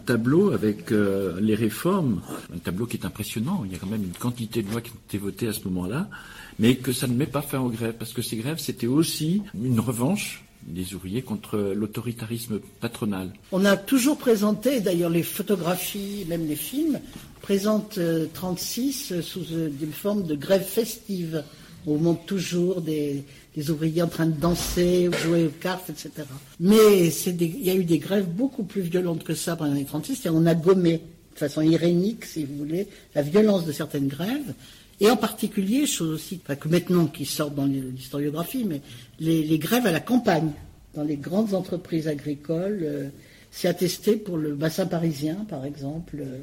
tableau 0.06 0.52
avec 0.52 0.92
euh, 0.92 1.40
les 1.40 1.56
réformes, 1.56 2.22
un 2.54 2.58
tableau 2.58 2.86
qui 2.86 2.98
est 2.98 3.06
impressionnant, 3.06 3.64
il 3.66 3.72
y 3.72 3.76
a 3.76 3.78
quand 3.78 3.88
même 3.88 4.04
une 4.04 4.18
quantité 4.18 4.62
de 4.64 4.72
lois 4.72 4.82
qui 4.82 4.92
ont 4.92 5.02
été 5.08 5.18
votées 5.18 5.48
à 5.48 5.54
ce 5.54 5.64
moment-là, 5.66 6.10
mais 6.58 6.76
que 6.76 6.92
ça 6.92 7.08
ne 7.08 7.14
met 7.14 7.28
pas 7.28 7.42
fin 7.42 7.60
aux 7.60 7.70
grèves, 7.70 7.96
parce 7.98 8.14
que 8.14 8.22
ces 8.22 8.38
grèves, 8.38 8.60
c'était 8.60 8.88
aussi 8.88 9.42
une 9.54 9.80
revanche 9.80 10.44
des 10.64 10.94
ouvriers 10.94 11.22
contre 11.22 11.58
l'autoritarisme 11.58 12.60
patronal. 12.80 13.32
On 13.52 13.66
a 13.66 13.78
toujours 13.78 14.18
présenté, 14.18 14.82
d'ailleurs 14.82 15.10
les 15.10 15.24
photographies, 15.24 16.26
même 16.28 16.48
les 16.48 16.56
films, 16.56 17.00
présentent 17.42 18.00
36 18.34 19.12
euh, 19.12 19.22
sous 19.22 19.46
euh, 19.54 19.70
une 19.82 19.94
forme 19.94 20.24
de 20.24 20.36
grève 20.36 20.64
festive. 20.64 21.44
On 21.88 21.98
montre 21.98 22.26
toujours 22.26 22.82
des, 22.82 23.24
ouvriers 23.70 24.02
en 24.02 24.08
train 24.08 24.26
de 24.26 24.40
danser, 24.40 25.10
jouer 25.24 25.46
aux 25.46 25.62
cartes, 25.62 25.90
etc. 25.90 26.12
Mais 26.60 27.08
il 27.08 27.66
y 27.66 27.70
a 27.70 27.76
eu 27.76 27.84
des 27.84 28.00
grèves 28.00 28.28
beaucoup 28.28 28.64
plus 28.64 28.82
violentes 28.82 29.24
que 29.24 29.34
ça 29.34 29.56
pendant 29.56 29.72
les 29.72 29.80
années 29.80 29.86
36, 29.86 30.26
et 30.26 30.30
on 30.30 30.46
a 30.46 30.56
gommé 30.56 31.02
de 31.34 31.40
façon 31.40 31.62
irénique, 31.62 32.26
si 32.26 32.44
vous 32.46 32.58
voulez, 32.58 32.88
la 33.16 33.22
violence 33.22 33.66
de 33.66 33.72
certaines 33.72 34.08
grèves. 34.08 34.54
Et 35.02 35.10
en 35.10 35.16
particulier, 35.16 35.86
chose 35.86 36.14
aussi, 36.14 36.38
pas 36.38 36.56
que 36.56 36.68
maintenant 36.68 37.08
qui 37.08 37.26
sortent 37.26 37.56
dans 37.56 37.66
l'historiographie, 37.66 38.66
mais 38.66 38.82
les, 39.20 39.58
grèves 39.58 39.86
à 39.86 39.92
la 39.92 40.02
campagne, 40.02 40.52
dans 40.94 41.04
les 41.04 41.16
grandes 41.16 41.54
entreprises 41.54 42.08
agricoles, 42.08 42.80
euh, 42.84 43.10
c'est 43.52 43.68
attesté 43.68 44.18
pour 44.18 44.38
le 44.38 44.56
bassin 44.56 44.86
parisien, 44.86 45.46
par 45.50 45.64
exemple. 45.66 46.18
Euh, 46.20 46.40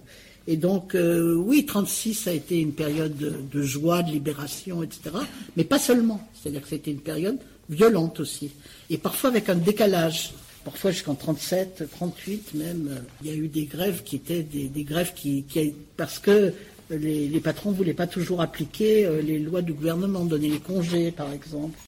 et 0.47 0.57
donc, 0.57 0.95
euh, 0.95 1.35
oui, 1.35 1.67
36 1.67 2.29
a 2.29 2.33
été 2.33 2.61
une 2.61 2.73
période 2.73 3.17
de, 3.17 3.63
joie, 3.63 4.03
de 4.03 4.11
libération, 4.11 4.83
etc. 4.83 5.17
Mais 5.57 5.65
pas 5.65 5.79
seulement. 5.79 6.21
C'est-à-dire 6.35 6.63
que 6.63 6.69
c'était 6.69 6.93
une 6.93 7.01
période 7.01 7.39
violente 7.69 8.21
aussi. 8.21 8.53
Et 8.89 8.97
parfois 8.97 9.31
avec 9.31 9.49
un 9.49 9.57
décalage. 9.57 10.33
Parfois 10.65 10.91
jusqu'en 10.91 11.15
37, 11.15 11.85
38 11.93 12.55
même, 12.55 13.01
il 13.23 13.31
y 13.31 13.33
a 13.33 13.37
eu 13.37 13.47
des 13.47 13.67
grèves 13.67 14.03
qui 14.03 14.17
étaient 14.17 14.43
des, 14.43 14.83
grèves 14.83 15.13
qui, 15.15 15.45
parce 15.97 16.19
que 16.19 16.53
euh, 16.93 16.99
les, 16.99 17.41
patrons 17.41 17.71
ne 17.73 17.77
voulaient 17.77 17.95
pas 17.95 18.07
toujours 18.07 18.41
appliquer 18.41 19.07
euh, 19.07 19.21
les 19.21 19.39
lois 19.39 19.63
du 19.63 19.73
gouvernement, 19.73 20.25
donner 20.25 20.49
les 20.49 20.61
congés 20.61 21.11
par 21.11 21.33
exemple. 21.33 21.79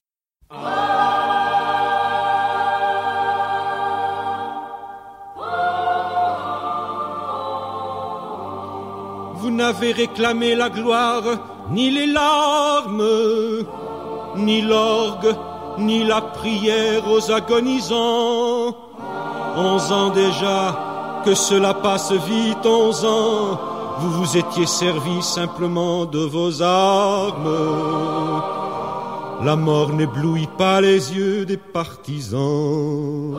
Vous 9.35 9.51
n'avez 9.51 9.93
réclamé 9.93 10.55
la 10.55 10.69
gloire, 10.69 11.67
ni 11.71 11.91
les 11.91 12.07
larmes, 12.07 13.03
ni 14.37 14.61
l'orgue, 14.61 15.33
ni 15.77 16.03
la 16.03 16.21
prière 16.21 17.09
aux 17.09 17.31
agonisants. 17.31 18.75
Onze 19.55 19.91
ans 19.91 20.09
déjà, 20.09 21.21
que 21.23 21.35
cela 21.35 21.73
passe 21.73 22.11
vite, 22.11 22.65
onze 22.65 23.05
ans 23.05 23.68
vous 23.99 24.11
vous 24.11 24.37
étiez 24.37 24.65
servi 24.65 25.21
simplement 25.21 26.05
de 26.05 26.19
vos 26.19 26.61
armes. 26.61 28.41
La 29.43 29.55
mort 29.55 29.93
n'éblouit 29.93 30.49
pas 30.57 30.81
les 30.81 31.13
yeux 31.13 31.45
des 31.45 31.57
partisans. 31.57 33.37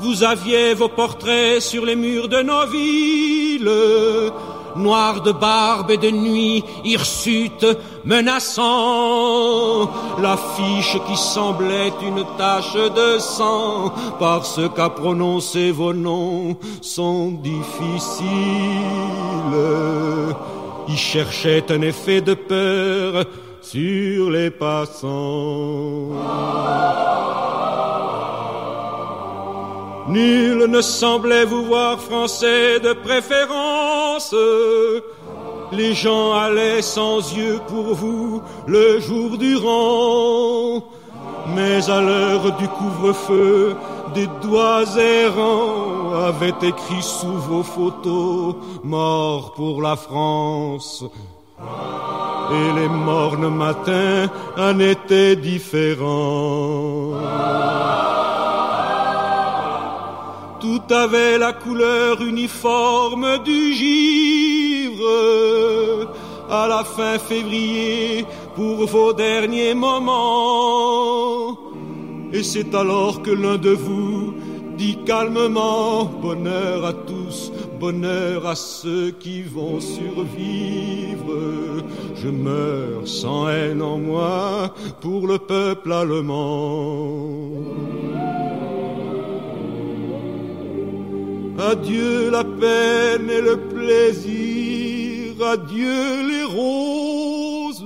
Vous 0.00 0.24
aviez 0.24 0.74
vos 0.74 0.88
portraits 0.88 1.60
sur 1.60 1.84
les 1.84 1.96
murs 1.96 2.28
de 2.28 2.42
nos 2.42 2.66
villes, 2.66 3.70
noirs 4.76 5.22
de 5.22 5.32
barbe 5.32 5.90
et 5.90 5.96
de 5.96 6.10
nuit, 6.10 6.64
hirsutes 6.84 7.66
menaçant 8.04 9.90
l'affiche 10.20 10.96
qui 11.06 11.16
semblait 11.16 11.92
une 12.02 12.24
tache 12.38 12.74
de 12.74 13.18
sang, 13.18 13.92
parce 14.18 14.60
qu'à 14.74 14.88
prononcer 14.88 15.70
vos 15.70 15.92
noms 15.92 16.56
sont 16.80 17.32
difficiles. 17.42 18.28
Ils 20.88 20.96
cherchaient 20.96 21.70
un 21.70 21.82
effet 21.82 22.20
de 22.20 22.34
peur 22.34 23.24
sur 23.62 24.30
les 24.30 24.50
passants. 24.50 26.08
Nul 30.08 30.66
ne 30.66 30.80
semblait 30.80 31.44
vous 31.44 31.64
voir 31.64 32.00
français 32.00 32.80
de 32.80 32.92
préférence. 32.92 34.34
Les 35.72 35.94
gens 35.94 36.32
allaient 36.32 36.82
sans 36.82 37.18
yeux 37.36 37.60
pour 37.68 37.94
vous 37.94 38.42
le 38.66 38.98
jour 38.98 39.38
durant. 39.38 40.84
Mais 41.54 41.88
à 41.88 42.00
l'heure 42.00 42.56
du 42.56 42.66
couvre-feu, 42.68 43.76
des 44.14 44.28
doigts 44.42 44.84
errants 44.96 46.12
avaient 46.12 46.58
écrit 46.62 47.02
sous 47.02 47.38
vos 47.48 47.62
photos 47.62 48.56
Mort 48.82 49.52
pour 49.54 49.80
la 49.82 49.96
France. 49.96 51.04
Et 52.52 52.72
les 52.80 52.88
mornes 52.88 53.48
matins 53.48 54.28
en 54.58 54.78
étaient 54.80 55.36
différents. 55.36 57.14
Avait 60.90 61.38
la 61.38 61.52
couleur 61.52 62.20
uniforme 62.20 63.38
du 63.44 63.72
givre. 63.72 65.04
À 66.50 66.66
la 66.66 66.82
fin 66.82 67.16
février, 67.16 68.26
pour 68.56 68.86
vos 68.86 69.12
derniers 69.12 69.74
moments. 69.74 71.56
Et 72.32 72.42
c'est 72.42 72.74
alors 72.74 73.22
que 73.22 73.30
l'un 73.30 73.56
de 73.56 73.70
vous 73.70 74.34
dit 74.76 74.98
calmement 75.06 76.06
Bonheur 76.06 76.84
à 76.84 76.92
tous, 76.92 77.52
bonheur 77.78 78.48
à 78.48 78.56
ceux 78.56 79.12
qui 79.12 79.42
vont 79.42 79.78
survivre. 79.78 81.36
Je 82.16 82.28
meurs 82.28 83.06
sans 83.06 83.48
haine 83.48 83.80
en 83.80 83.98
moi 83.98 84.74
pour 85.00 85.28
le 85.28 85.38
peuple 85.38 85.92
allemand. 85.92 87.30
Adieu 91.60 92.30
la 92.30 92.42
peine 92.42 93.28
et 93.28 93.42
le 93.42 93.56
plaisir, 93.58 95.34
adieu 95.44 96.26
les 96.30 96.44
roses, 96.44 97.84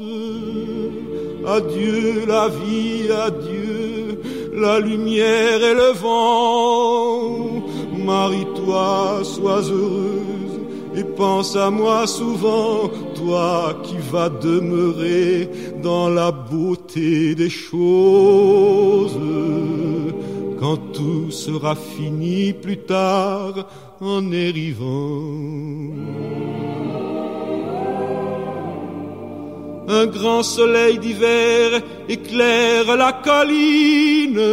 adieu 1.45 2.25
la 2.25 2.49
vie, 2.49 3.11
adieu 3.11 4.21
la 4.55 4.79
lumière 4.79 5.61
et 5.61 5.75
le 5.75 5.93
vent. 5.93 7.65
Marie-toi, 7.99 9.23
sois 9.25 9.63
heureuse 9.63 10.61
et 10.97 11.03
pense 11.03 11.57
à 11.57 11.69
moi 11.71 12.07
souvent, 12.07 12.89
toi 13.17 13.75
qui 13.83 13.97
vas 14.13 14.29
demeurer 14.29 15.51
dans 15.83 16.09
la 16.09 16.31
beauté 16.31 17.35
des 17.35 17.51
choses 17.51 19.19
quand 20.65 20.93
tout 20.95 21.31
sera 21.31 21.75
fini 21.75 22.55
plus 22.55 22.79
tard 22.79 23.69
en 24.01 24.33
arrivant. 24.33 25.93
Un 29.89 30.07
grand 30.07 30.43
soleil 30.43 30.99
d'hiver 30.99 31.83
éclaire 32.09 32.97
la 32.97 33.13
colline, 33.13 34.47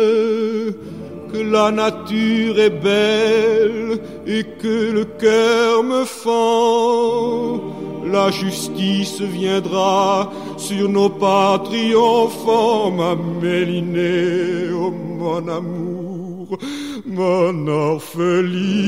que 1.32 1.42
la 1.56 1.72
nature 1.72 2.60
est 2.60 2.78
belle 2.92 4.02
et 4.28 4.44
que 4.62 4.92
le 4.92 5.06
cœur 5.06 5.82
me 5.82 6.04
fend. 6.04 7.81
La 8.06 8.32
justice 8.32 9.22
viendra 9.22 10.32
sur 10.58 10.90
nos 10.90 11.10
pas 11.10 11.60
triomphants, 11.64 12.92
ma 12.92 13.16
Mélinée, 13.16 14.72
oh 14.74 14.92
mon 14.92 15.48
amour, 15.48 16.58
mon 17.06 17.68
orpheline. 17.68 18.82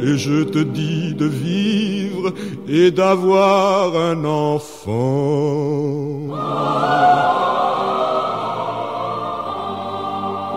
Et 0.00 0.16
je 0.16 0.44
te 0.44 0.60
dis 0.60 1.14
de 1.14 1.26
vivre 1.26 2.32
et 2.68 2.90
d'avoir 2.90 3.96
un 3.96 4.24
enfant. 4.24 4.98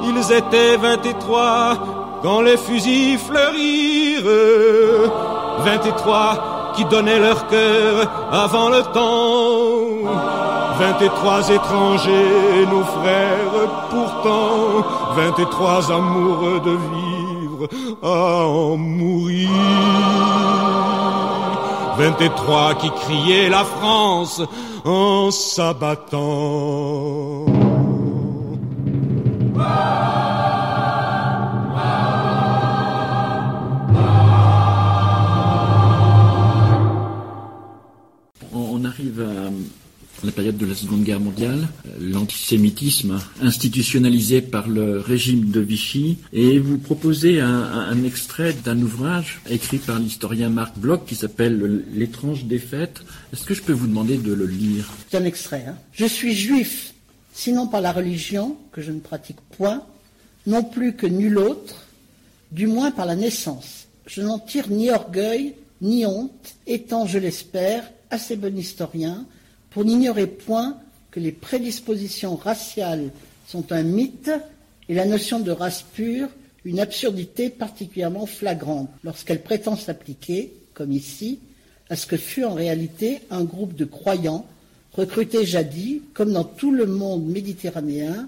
Ils 0.03 0.31
étaient 0.31 0.77
vingt 0.77 1.05
et 1.05 1.13
trois 1.19 2.00
quand 2.23 2.41
les 2.41 2.57
fusils 2.57 3.17
fleurirent. 3.17 5.11
Vingt 5.59 5.85
et 5.85 5.95
trois 6.03 6.73
qui 6.75 6.85
donnaient 6.85 7.19
leur 7.19 7.47
cœur 7.47 8.07
avant 8.31 8.69
le 8.69 8.81
temps. 8.93 10.09
Vingt 10.79 11.01
et 11.01 11.09
trois 11.09 11.47
étrangers, 11.49 12.65
nos 12.71 12.83
frères, 12.83 13.69
pourtant. 13.89 14.87
Vingt 15.15 15.37
et 15.39 15.49
trois 15.49 15.91
amoureux 15.91 16.61
de 16.61 16.71
vivre 16.95 17.67
à 18.01 18.47
en 18.47 18.77
mourir. 18.77 19.49
Vingt 21.97 22.21
et 22.21 22.29
trois 22.29 22.73
qui 22.75 22.89
criaient 22.89 23.49
la 23.49 23.63
France 23.63 24.41
en 24.85 25.29
s'abattant. 25.29 26.21
Arrive 39.01 39.21
à 39.21 40.25
la 40.25 40.31
période 40.31 40.57
de 40.57 40.65
la 40.67 40.75
Seconde 40.75 41.03
Guerre 41.03 41.19
mondiale, 41.19 41.67
l'antisémitisme 41.99 43.19
institutionnalisé 43.41 44.41
par 44.41 44.67
le 44.67 44.99
régime 44.99 45.49
de 45.49 45.59
Vichy, 45.59 46.19
et 46.33 46.59
vous 46.59 46.77
proposez 46.77 47.39
un, 47.39 48.03
extrait 48.03 48.53
d'un 48.53 48.79
ouvrage 48.79 49.41
écrit 49.49 49.79
par 49.79 49.97
l'historien 49.97 50.49
Marc 50.49 50.77
Bloch 50.77 51.03
qui 51.07 51.15
s'appelle 51.15 51.83
L'étrange 51.93 52.45
défaite. 52.45 53.01
Est-ce 53.33 53.43
que 53.43 53.55
je 53.55 53.63
peux 53.63 53.73
vous 53.73 53.87
demander 53.87 54.17
de 54.17 54.33
le 54.33 54.45
lire? 54.45 54.91
C'est 55.09 55.17
un 55.17 55.25
extrait. 55.25 55.65
Hein. 55.67 55.77
Je 55.93 56.05
suis 56.05 56.35
juif, 56.35 56.93
sinon 57.33 57.65
par 57.65 57.81
la 57.81 57.91
religion, 57.93 58.55
que 58.71 58.81
je 58.81 58.91
ne 58.91 58.99
pratique 58.99 59.41
point, 59.57 59.81
non 60.45 60.63
plus 60.63 60.93
que 60.93 61.07
nul 61.07 61.39
autre, 61.39 61.87
du 62.51 62.67
moins 62.67 62.91
par 62.91 63.07
la 63.07 63.15
naissance. 63.15 63.87
Je 64.05 64.21
n'en 64.21 64.37
tire 64.37 64.69
ni 64.69 64.91
orgueil, 64.91 65.55
ni 65.81 66.05
honte, 66.05 66.55
étant, 66.67 67.07
je 67.07 67.17
l'espère, 67.17 67.83
assez 68.11 68.35
bon 68.35 68.55
historien 68.57 69.25
pour 69.71 69.85
n'ignorer 69.85 70.27
point 70.27 70.77
que 71.09 71.19
les 71.19 71.31
prédispositions 71.31 72.35
raciales 72.35 73.11
sont 73.47 73.71
un 73.71 73.83
mythe 73.83 74.31
et 74.87 74.93
la 74.93 75.05
notion 75.05 75.39
de 75.39 75.51
race 75.51 75.83
pure 75.93 76.29
une 76.63 76.79
absurdité 76.79 77.49
particulièrement 77.49 78.25
flagrante 78.25 78.89
lorsqu'elle 79.03 79.41
prétend 79.41 79.75
s'appliquer, 79.75 80.53
comme 80.73 80.91
ici, 80.91 81.39
à 81.89 81.95
ce 81.95 82.05
que 82.05 82.17
fut 82.17 82.43
en 82.43 82.53
réalité 82.53 83.21
un 83.31 83.43
groupe 83.43 83.75
de 83.75 83.85
croyants 83.85 84.45
recrutés 84.93 85.45
jadis, 85.45 86.01
comme 86.13 86.33
dans 86.33 86.43
tout 86.43 86.71
le 86.71 86.85
monde 86.85 87.25
méditerranéen, 87.25 88.27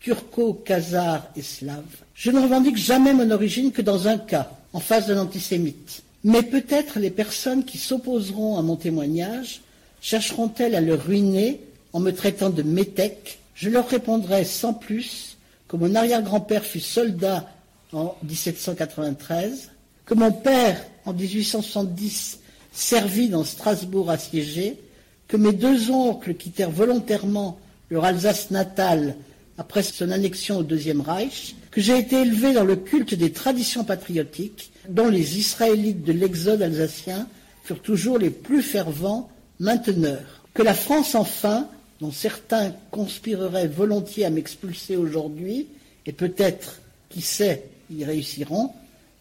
turco, 0.00 0.54
khazars 0.54 1.26
et 1.36 1.42
slaves. 1.42 1.82
Je 2.14 2.30
ne 2.30 2.40
revendique 2.40 2.76
jamais 2.76 3.12
mon 3.12 3.30
origine 3.30 3.72
que 3.72 3.82
dans 3.82 4.06
un 4.08 4.18
cas, 4.18 4.50
en 4.72 4.80
face 4.80 5.08
d'un 5.08 5.18
antisémite. 5.18 6.02
Mais 6.26 6.42
peut-être 6.42 6.98
les 6.98 7.10
personnes 7.10 7.64
qui 7.64 7.78
s'opposeront 7.78 8.58
à 8.58 8.62
mon 8.62 8.74
témoignage 8.74 9.60
chercheront-elles 10.00 10.74
à 10.74 10.80
le 10.80 10.94
ruiner 10.96 11.60
en 11.92 12.00
me 12.00 12.10
traitant 12.10 12.50
de 12.50 12.64
métèque? 12.64 13.38
Je 13.54 13.70
leur 13.70 13.88
répondrai 13.88 14.44
sans 14.44 14.74
plus 14.74 15.36
que 15.68 15.76
mon 15.76 15.94
arrière-grand-père 15.94 16.64
fut 16.64 16.80
soldat 16.80 17.48
en 17.92 18.16
1793, 18.24 19.70
que 20.04 20.14
mon 20.14 20.32
père, 20.32 20.84
en 21.04 21.12
1870, 21.12 22.40
servit 22.72 23.28
dans 23.28 23.44
Strasbourg 23.44 24.10
assiégé, 24.10 24.80
que 25.28 25.36
mes 25.36 25.52
deux 25.52 25.92
oncles 25.92 26.34
quittèrent 26.34 26.72
volontairement 26.72 27.56
leur 27.88 28.04
Alsace 28.04 28.50
natale 28.50 29.14
après 29.58 29.84
son 29.84 30.10
annexion 30.10 30.58
au 30.58 30.64
Deuxième 30.64 31.02
Reich, 31.02 31.54
que 31.70 31.80
j'ai 31.80 31.96
été 31.96 32.22
élevé 32.22 32.52
dans 32.52 32.64
le 32.64 32.74
culte 32.74 33.14
des 33.14 33.30
traditions 33.30 33.84
patriotiques, 33.84 34.72
dont 34.88 35.08
les 35.08 35.38
Israélites 35.38 36.04
de 36.04 36.12
l'exode 36.12 36.62
alsacien 36.62 37.26
furent 37.64 37.82
toujours 37.82 38.18
les 38.18 38.30
plus 38.30 38.62
fervents 38.62 39.30
mainteneurs, 39.58 40.42
que 40.54 40.62
la 40.62 40.74
France 40.74 41.14
enfin, 41.14 41.68
dont 42.00 42.12
certains 42.12 42.74
conspireraient 42.90 43.68
volontiers 43.68 44.24
à 44.24 44.30
m'expulser 44.30 44.96
aujourd'hui, 44.96 45.66
et 46.06 46.12
peut-être, 46.12 46.80
qui 47.08 47.20
sait, 47.20 47.64
y 47.90 48.04
réussiront, 48.04 48.72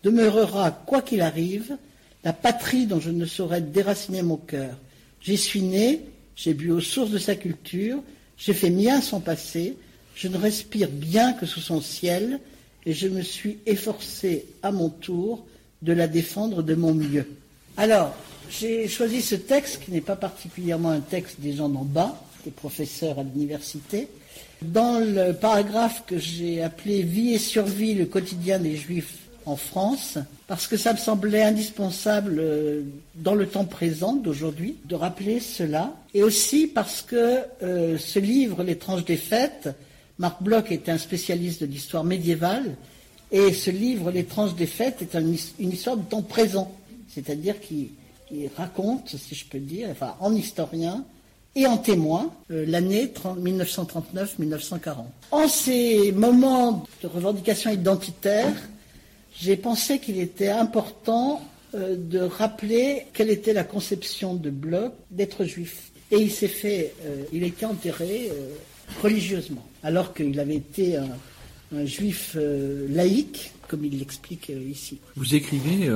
demeurera, 0.03 0.71
quoi 0.71 1.01
qu'il 1.01 1.21
arrive, 1.21 1.77
la 2.23 2.33
patrie 2.33 2.85
dont 2.85 2.99
je 2.99 3.11
ne 3.11 3.25
saurais 3.25 3.61
déraciner 3.61 4.21
mon 4.21 4.37
cœur. 4.37 4.77
J'y 5.21 5.37
suis 5.37 5.61
né, 5.61 6.01
j'ai 6.35 6.53
bu 6.53 6.71
aux 6.71 6.81
sources 6.81 7.11
de 7.11 7.17
sa 7.17 7.35
culture, 7.35 8.01
j'ai 8.37 8.53
fait 8.53 8.69
mien 8.69 9.01
son 9.01 9.19
passé, 9.19 9.77
je 10.15 10.27
ne 10.27 10.37
respire 10.37 10.89
bien 10.89 11.33
que 11.33 11.45
sous 11.45 11.61
son 11.61 11.81
ciel, 11.81 12.39
et 12.85 12.93
je 12.93 13.07
me 13.07 13.21
suis 13.21 13.57
efforcé 13.65 14.45
à 14.61 14.71
mon 14.71 14.89
tour 14.89 15.45
de 15.81 15.93
la 15.93 16.07
défendre 16.07 16.63
de 16.63 16.75
mon 16.75 16.93
mieux. 16.93 17.27
Alors, 17.77 18.15
j'ai 18.49 18.87
choisi 18.87 19.21
ce 19.21 19.35
texte 19.35 19.83
qui 19.83 19.91
n'est 19.91 20.01
pas 20.01 20.15
particulièrement 20.15 20.89
un 20.89 20.99
texte 20.99 21.39
des 21.39 21.53
gens 21.53 21.69
d'en 21.69 21.83
bas, 21.83 22.21
des 22.45 22.51
professeurs 22.51 23.19
à 23.19 23.23
l'université. 23.23 24.07
Dans 24.61 24.99
le 24.99 25.33
paragraphe 25.33 26.03
que 26.05 26.17
j'ai 26.17 26.61
appelé 26.61 27.01
Vie 27.01 27.33
et 27.33 27.39
survie, 27.39 27.93
le 27.93 28.05
quotidien 28.05 28.59
des 28.59 28.75
juifs 28.75 29.17
en 29.45 29.55
France, 29.55 30.17
parce 30.47 30.67
que 30.67 30.77
ça 30.77 30.93
me 30.93 30.97
semblait 30.97 31.43
indispensable 31.43 32.37
euh, 32.39 32.81
dans 33.15 33.35
le 33.35 33.47
temps 33.47 33.65
présent 33.65 34.13
d'aujourd'hui 34.13 34.77
de 34.85 34.95
rappeler 34.95 35.39
cela, 35.39 35.93
et 36.13 36.23
aussi 36.23 36.67
parce 36.67 37.01
que 37.01 37.39
euh, 37.61 37.97
ce 37.97 38.19
livre, 38.19 38.63
L'étrange 38.63 39.05
des 39.05 39.17
fêtes, 39.17 39.69
Marc 40.17 40.41
Bloch 40.41 40.71
était 40.71 40.91
un 40.91 40.97
spécialiste 40.97 41.61
de 41.61 41.67
l'histoire 41.67 42.03
médiévale, 42.03 42.75
et 43.31 43.53
ce 43.53 43.69
livre, 43.69 44.11
L'étrange 44.11 44.55
des 44.55 44.67
fêtes, 44.67 45.01
est 45.01 45.15
une 45.15 45.71
histoire 45.71 45.97
du 45.97 46.05
temps 46.05 46.21
présent, 46.21 46.71
c'est-à-dire 47.09 47.59
qu'il 47.59 47.89
raconte, 48.55 49.09
si 49.09 49.35
je 49.35 49.45
peux 49.45 49.59
dire, 49.59 49.89
en 50.19 50.33
historien, 50.33 51.05
et 51.55 51.65
en 51.65 51.77
témoin 51.77 52.31
euh, 52.51 52.65
l'année 52.67 53.11
1939-1940. 53.23 55.05
En 55.31 55.47
ces 55.47 56.11
moments 56.11 56.85
de 57.01 57.07
revendication 57.07 57.71
identitaire, 57.71 58.53
j'ai 59.39 59.55
pensé 59.55 59.99
qu'il 59.99 60.19
était 60.19 60.49
important 60.49 61.41
euh, 61.73 61.95
de 61.97 62.19
rappeler 62.19 63.07
quelle 63.13 63.29
était 63.29 63.53
la 63.53 63.63
conception 63.63 64.35
de 64.35 64.49
Bloch 64.49 64.91
d'être 65.11 65.45
juif. 65.45 65.91
Et 66.11 66.17
il 66.17 66.31
s'est 66.31 66.49
fait, 66.49 66.93
euh, 67.05 67.23
il 67.31 67.43
a 67.43 67.47
été 67.47 67.65
enterré 67.65 68.31
religieusement, 69.01 69.65
alors 69.81 70.13
qu'il 70.13 70.39
avait 70.39 70.55
été 70.57 70.97
un, 70.97 71.07
un 71.73 71.85
juif 71.85 72.37
laïque, 72.89 73.51
comme 73.67 73.85
il 73.85 73.99
l'explique 73.99 74.49
ici. 74.49 74.99
Vous 75.15 75.35
écrivez 75.35 75.89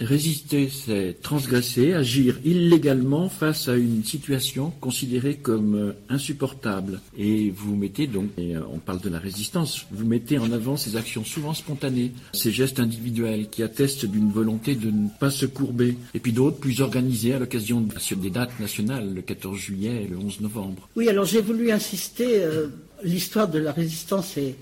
Résister, 0.00 0.68
c'est 0.70 1.16
transgresser, 1.22 1.92
agir 1.92 2.40
illégalement 2.44 3.28
face 3.28 3.68
à 3.68 3.76
une 3.76 4.02
situation 4.02 4.72
considérée 4.80 5.36
comme 5.36 5.76
euh, 5.76 5.92
insupportable. 6.08 7.00
Et 7.16 7.50
vous 7.50 7.76
mettez 7.76 8.08
donc, 8.08 8.26
et 8.36 8.56
euh, 8.56 8.62
on 8.72 8.78
parle 8.78 9.00
de 9.00 9.08
la 9.08 9.20
résistance, 9.20 9.86
vous 9.92 10.04
mettez 10.04 10.38
en 10.38 10.50
avant 10.50 10.76
ces 10.76 10.96
actions 10.96 11.24
souvent 11.24 11.54
spontanées, 11.54 12.10
ces 12.32 12.50
gestes 12.50 12.80
individuels 12.80 13.48
qui 13.48 13.62
attestent 13.62 14.04
d'une 14.04 14.32
volonté 14.32 14.74
de 14.74 14.90
ne 14.90 15.08
pas 15.20 15.30
se 15.30 15.46
courber, 15.46 15.96
et 16.12 16.18
puis 16.18 16.32
d'autres 16.32 16.58
plus 16.58 16.80
organisés 16.80 17.34
à 17.34 17.38
l'occasion 17.38 17.86
des 18.16 18.30
dates 18.30 18.58
nationales, 18.58 19.14
le 19.14 19.22
14 19.22 19.56
juillet 19.56 20.02
et 20.04 20.08
le 20.08 20.18
11 20.18 20.40
novembre. 20.40 20.88
Oui, 20.96 21.08
alors 21.08 21.24
j'ai 21.24 21.40
voulu 21.40 21.70
insister, 21.70 22.42
euh, 22.42 22.66
l'histoire 23.04 23.46
de 23.46 23.60
la 23.60 23.70
résistance 23.70 24.36
est, 24.38 24.56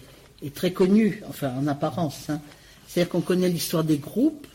très 0.50 0.72
connue, 0.72 1.22
enfin 1.28 1.52
en 1.58 1.66
apparence. 1.66 2.28
Hein. 2.28 2.40
C'est-à-dire 2.86 3.10
qu'on 3.10 3.20
connaît 3.20 3.48
l'histoire 3.48 3.84
des 3.84 3.98
groupes, 3.98 4.46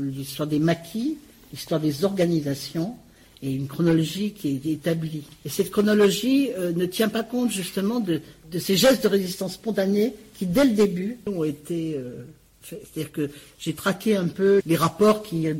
l'histoire 0.00 0.48
des 0.48 0.58
maquis, 0.58 1.18
l'histoire 1.52 1.80
des 1.80 2.04
organisations 2.04 2.96
et 3.42 3.52
une 3.52 3.66
chronologie 3.66 4.32
qui 4.32 4.48
est 4.48 4.70
établie. 4.70 5.24
Et 5.44 5.48
cette 5.48 5.70
chronologie 5.70 6.50
euh, 6.56 6.72
ne 6.72 6.86
tient 6.86 7.08
pas 7.08 7.24
compte 7.24 7.50
justement 7.50 8.00
de, 8.00 8.20
ces 8.58 8.76
gestes 8.76 9.02
de 9.02 9.08
résistance 9.08 9.54
spontanée 9.54 10.14
qui, 10.38 10.46
dès 10.46 10.64
le 10.64 10.72
début, 10.72 11.18
ont 11.26 11.44
été 11.44 11.96
euh. 11.96 12.24
C'est-à-dire 12.62 13.10
que 13.10 13.28
j'ai 13.58 13.74
traqué 13.74 14.16
un 14.16 14.28
peu 14.28 14.62
les 14.66 14.76
rapports 14.76 15.24
qui, 15.24 15.48
euh, 15.48 15.54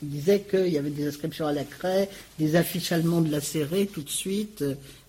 disaient 0.00 0.40
qu'il 0.40 0.68
y 0.68 0.78
avait 0.78 0.88
des 0.88 1.06
inscriptions 1.06 1.46
à 1.46 1.52
la 1.52 1.64
craie, 1.64 2.08
des 2.38 2.56
affiches 2.56 2.92
allemandes 2.92 3.30
lacérées 3.30 3.86
tout 3.86 4.00
de 4.00 4.08
suite. 4.08 4.64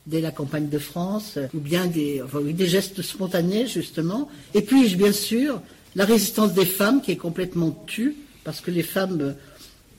Dès 0.07 0.21
la 0.21 0.31
campagne 0.31 0.69
de 0.69 0.79
France, 0.79 1.37
ou 1.53 1.59
bien 1.59 1.85
des, 1.85 2.23
des 2.43 2.67
gestes 2.67 3.01
spontanés, 3.01 3.67
justement. 3.67 4.29
Et 4.53 4.61
puis, 4.61 4.95
bien 4.95 5.11
sûr, 5.11 5.61
la 5.95 6.05
résistance 6.05 6.53
des 6.53 6.65
femmes 6.65 7.01
qui 7.01 7.11
est 7.11 7.17
complètement 7.17 7.71
tue, 7.85 8.15
parce 8.43 8.61
que 8.61 8.71
les 8.71 8.83
femmes 8.83 9.35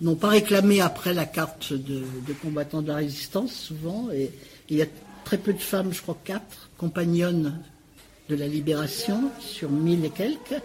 n'ont 0.00 0.14
pas 0.14 0.28
réclamé 0.28 0.80
après 0.80 1.12
la 1.12 1.26
carte 1.26 1.72
de, 1.72 2.02
combattants 2.42 2.82
de 2.82 2.88
la 2.88 2.96
résistance, 2.96 3.52
souvent, 3.52 4.08
et 4.12 4.30
il 4.70 4.76
y 4.78 4.82
a 4.82 4.86
très 5.24 5.38
peu 5.38 5.52
de 5.52 5.58
femmes, 5.58 5.92
je 5.92 6.00
crois 6.00 6.16
quatre, 6.24 6.70
compagnonnes 6.78 7.60
de 8.30 8.36
la 8.36 8.46
libération, 8.46 9.30
sur 9.40 9.70
mille 9.70 10.04
et 10.04 10.10
quelques. 10.10 10.62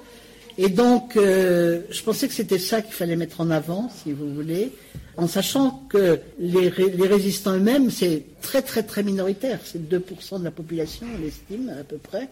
Et 0.57 0.69
donc, 0.69 1.17
euh, 1.17 1.81
je 1.89 2.01
pensais 2.03 2.27
que 2.27 2.33
c'était 2.33 2.59
ça 2.59 2.81
qu'il 2.81 2.93
fallait 2.93 3.15
mettre 3.15 3.41
en 3.41 3.49
avant, 3.49 3.89
si 4.03 4.11
vous 4.11 4.33
voulez, 4.33 4.71
en 5.17 5.27
sachant 5.27 5.83
que 5.89 6.19
les, 6.39 6.69
résistants 6.69 7.53
eux-mêmes, 7.53 7.89
c'est 7.89 8.23
très 8.41 8.61
très 8.61 8.83
très 8.83 9.03
minoritaire, 9.03 9.59
c'est 9.63 9.89
2% 9.89 10.39
de 10.39 10.43
la 10.43 10.51
population, 10.51 11.07
on 11.15 11.21
l'estime 11.21 11.69
à 11.79 11.83
peu 11.83 11.97
près. 11.97 12.29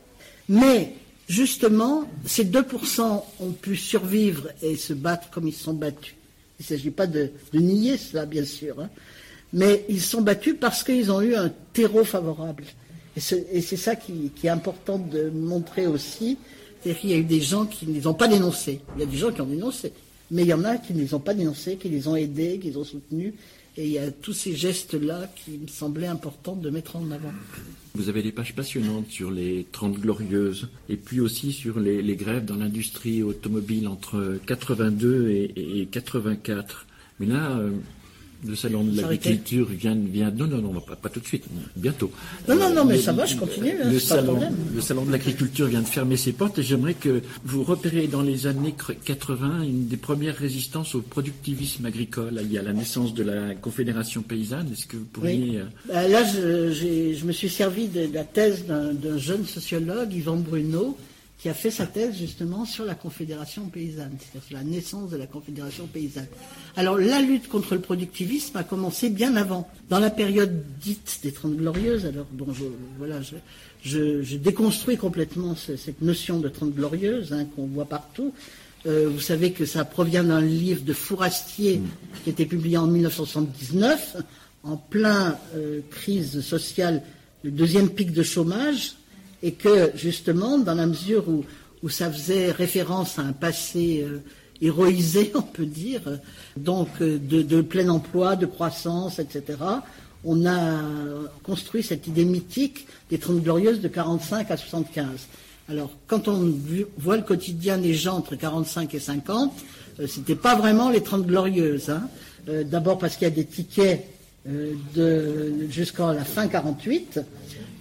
Mais 0.50 0.94
justement, 1.28 2.06
ces 2.26 2.46
2% 2.46 3.24
ont 3.40 3.52
pu 3.52 3.76
survivre 3.76 4.50
et 4.62 4.76
se 4.76 4.94
battre 4.94 5.30
comme 5.32 5.48
ils 5.48 5.54
se 5.54 5.64
sont 5.64 5.74
battus. 5.74 6.16
Il 6.60 6.64
ne 6.64 6.68
s'agit 6.68 6.92
pas 6.92 7.08
de, 7.08 7.32
nier 7.54 7.98
cela, 7.98 8.26
bien 8.26 8.46
sûr, 8.46 8.80
hein. 8.80 8.90
mais 9.52 9.84
ils 9.90 10.02
sont 10.02 10.22
battus 10.22 10.56
parce 10.60 10.84
qu'ils 10.84 11.12
ont 11.12 11.22
eu 11.22 11.34
un 11.36 11.52
terreau 11.74 12.04
favorable. 12.04 12.66
Et 13.18 13.62
c'est 13.62 13.78
ça 13.78 13.96
qui, 13.96 14.32
est 14.44 14.50
important 14.50 14.98
de 14.98 15.30
montrer 15.30 15.86
aussi. 15.86 16.38
C'est-à-dire 16.82 17.06
y 17.06 17.14
a 17.14 17.18
eu 17.18 17.24
des 17.24 17.42
gens 17.42 17.66
qui 17.66 17.88
ne 17.88 17.94
les 17.94 18.08
ont 18.08 18.14
pas 18.14 18.28
dénoncés. 18.28 18.82
Il 18.96 19.02
y 19.02 19.04
a 19.04 19.06
des 19.06 19.18
gens 19.18 19.32
qui 19.32 19.42
ont 19.42 19.46
dénoncé. 19.46 19.94
Mais 20.32 20.44
il 20.44 20.48
y 20.48 20.54
en 20.54 20.64
a 20.64 20.78
qui 20.78 20.94
ne 20.94 21.02
les 21.02 21.14
ont 21.14 21.20
pas 21.20 21.34
dénoncés, 21.34 21.76
qui 21.76 21.90
les 21.90 22.08
ont 22.08 22.16
aidés, 22.16 22.58
qui 22.60 22.70
les 22.70 22.78
ont 22.78 22.84
soutenus. 22.84 23.34
Et 23.78 23.86
il 23.86 23.92
y 23.92 24.00
a 24.00 24.12
tous 24.12 24.34
ces 24.34 24.56
gestes-là 24.56 25.30
qui 25.36 25.52
me 25.58 25.68
semblaient 25.68 26.08
importants 26.08 26.56
de 26.56 26.70
mettre 26.70 26.98
en 26.98 27.10
avant. 27.12 27.32
Vous 27.96 28.10
avez 28.10 28.22
des 28.22 28.32
pages 28.32 28.54
passionnantes 28.54 29.10
sur 29.10 29.32
les 29.32 29.66
30 29.72 30.00
glorieuses 30.00 30.70
et 30.90 30.98
puis 30.98 31.20
aussi 31.20 31.52
sur 31.52 31.80
les, 31.80 32.16
grèves 32.16 32.46
dans 32.46 32.56
l'industrie 32.56 33.24
automobile 33.24 33.88
entre 33.88 34.40
82 34.46 35.30
et, 35.30 35.82
et 35.82 35.86
84. 35.86 36.86
Mais 37.20 37.28
là, 37.28 37.52
euh, 37.52 37.72
le 38.48 38.56
salon 38.56 38.84
de 38.84 39.00
l'agriculture 39.00 39.68
vient, 39.70 39.96
vient. 39.96 40.32
Non, 40.32 40.48
non, 40.48 40.62
non, 40.62 40.82
pas, 40.82 40.96
pas 40.96 41.10
tout 41.10 41.20
de 41.20 41.28
suite, 41.28 41.46
bientôt. 41.76 42.12
Non, 42.48 42.56
non, 42.56 42.74
non, 42.74 42.86
mais 42.86 42.98
ça 42.98 43.12
va, 43.12 43.26
je 43.26 43.36
continue. 43.36 43.72
Hein, 43.72 43.92
le, 43.92 44.00
salon, 44.00 44.40
le 44.74 44.82
salon 44.82 45.06
de 45.06 45.12
l'agriculture 45.12 45.68
vient 45.68 45.82
de 45.82 45.88
fermer 45.88 46.18
ses 46.18 46.32
portes 46.34 46.60
et 46.60 46.64
j'aimerais 46.64 46.94
que 46.94 47.22
vous 47.46 47.64
repériez 47.64 48.08
dans 48.08 48.22
les 48.22 48.48
années 48.48 48.74
80 49.06 49.64
une 49.64 49.88
des 49.88 49.98
premières 49.98 50.36
résistances 50.36 50.96
au 50.96 51.02
productivisme 51.02 51.86
agricole. 51.86 52.40
Il 52.44 52.52
y 52.52 52.58
a 52.58 52.62
la 52.62 52.74
naissance 52.74 53.14
de 53.14 53.24
la 53.24 53.56
Confédération 53.56 54.22
paysanne. 54.22 54.70
Est-ce 54.72 54.88
que 54.88 54.98
vous 54.98 55.06
pourriez. 55.06 55.60
Euh, 55.60 55.64
bah, 55.88 56.08
là, 56.08 56.24
je, 56.24 56.72
je, 56.72 57.26
me 57.26 57.32
suis 57.32 57.50
servi 57.50 57.88
de 57.88 58.10
la 58.14 58.24
thèse 58.24 58.66
d'un 58.66 59.18
jeune 59.18 59.46
sociologue, 59.46 60.14
Yvan 60.14 60.38
Bruno, 60.38 60.98
qui 61.42 61.50
a 61.50 61.56
fait 61.56 61.72
sa 61.72 61.88
thèse 61.88 62.18
justement 62.20 62.66
sur 62.66 62.86
la 62.86 62.94
Confédération 62.94 63.66
paysanne, 63.66 64.16
c'est-à-dire 64.20 64.48
sur 64.48 64.58
la 64.58 64.64
naissance 64.64 65.10
de 65.10 65.18
la 65.18 65.26
Confédération 65.26 65.88
paysanne. 65.88 66.28
Alors 66.76 67.00
la 67.00 67.20
lutte 67.20 67.48
contre 67.48 67.74
le 67.74 67.82
productivisme 67.82 68.58
a 68.58 68.64
commencé 68.64 69.10
bien 69.10 69.36
avant, 69.36 69.68
dans 69.90 69.98
la 69.98 70.12
période 70.12 70.64
dite 70.80 71.20
des 71.24 71.32
Trente 71.32 71.56
Glorieuses. 71.56 72.06
Alors 72.06 72.28
bon, 72.32 72.54
je, 72.54 72.66
voilà, 73.00 73.22
je, 73.82 74.36
déconstruis 74.38 74.98
complètement 74.98 75.56
cette 75.56 76.04
notion 76.04 76.40
de 76.40 76.48
Trente 76.48 76.76
Glorieuses 76.76 77.34
hein, 77.34 77.46
qu'on 77.56 77.66
voit 77.66 77.86
partout. 77.86 78.36
Euh, 78.86 79.10
vous 79.12 79.20
savez 79.20 79.52
que 79.52 79.66
ça 79.66 79.84
provient 79.84 80.24
d'un 80.24 80.42
livre 80.42 80.84
de 80.84 80.94
Fourastier 80.94 81.82
qui 82.24 82.30
était 82.30 82.46
publié 82.46 82.78
en 82.78 82.86
1979, 82.86 84.18
en 84.64 84.78
plein 84.78 85.40
euh, 85.56 85.82
crise 85.90 86.42
sociale, 86.42 87.02
le 87.44 87.50
deuxième 87.50 87.90
pic 87.90 88.12
de 88.12 88.22
chômage, 88.22 88.94
et 89.44 89.54
que 89.54 89.92
justement, 89.96 90.58
dans 90.58 90.76
la 90.76 90.88
mesure 90.88 91.26
où, 91.28 91.90
ça 91.90 92.12
faisait 92.12 92.52
référence 92.52 93.18
à 93.18 93.24
un 93.24 93.34
passé 93.34 94.06
euh, 94.08 94.20
héroïsé, 94.62 95.32
on 95.36 95.42
peut 95.42 95.66
dire, 95.66 96.02
donc 96.56 96.90
euh, 97.02 97.18
de, 97.18 97.62
plein 97.62 97.90
emploi, 97.90 98.36
de 98.36 98.46
croissance, 98.46 99.20
etc., 99.20 99.58
on 100.24 100.46
a 100.46 100.80
construit 101.42 101.82
cette 101.82 102.06
idée 102.06 102.26
mythique 102.26 102.86
des 103.10 103.18
Trente 103.18 103.42
Glorieuses 103.42 103.82
de 103.82 103.88
45 103.88 104.52
à 104.52 104.58
75. 104.58 105.08
Alors, 105.72 105.90
quand 106.06 106.28
on 106.28 106.54
voit 106.98 107.18
le 107.18 107.24
quotidien 107.24 107.78
des 107.78 107.94
gens 107.94 108.18
entre 108.18 108.36
45 108.36 108.94
et 108.94 109.00
50, 109.00 109.54
euh, 110.00 110.08
c'était 110.08 110.36
pas 110.36 110.56
vraiment 110.56 110.90
les 110.90 111.02
30 111.02 111.26
glorieuses. 111.26 111.90
Hein. 111.90 112.10
Euh, 112.50 112.64
d'abord 112.64 112.98
parce 112.98 113.16
qu'il 113.16 113.28
y 113.28 113.32
a 113.32 113.34
des 113.34 113.46
tickets 113.46 114.06
jusqu'à 115.70 116.14
la 116.14 116.24
fin 116.24 116.48
48, 116.48 117.20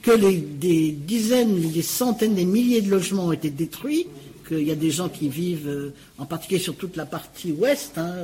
que 0.02 0.16
des 0.16 0.92
dizaines, 0.92 1.70
des 1.70 1.82
centaines, 1.82 2.34
des 2.34 2.44
milliers 2.44 2.82
de 2.82 2.90
logements 2.90 3.26
ont 3.26 3.32
été 3.32 3.50
détruits, 3.50 4.06
qu'il 4.46 4.62
y 4.62 4.70
a 4.70 4.76
des 4.76 4.90
gens 4.90 5.08
qui 5.08 5.28
vivent, 5.28 5.92
en 6.18 6.26
particulier 6.26 6.60
sur 6.60 6.76
toute 6.76 6.96
la 6.96 7.06
partie 7.06 7.52
ouest 7.52 7.96
hein, 7.98 8.14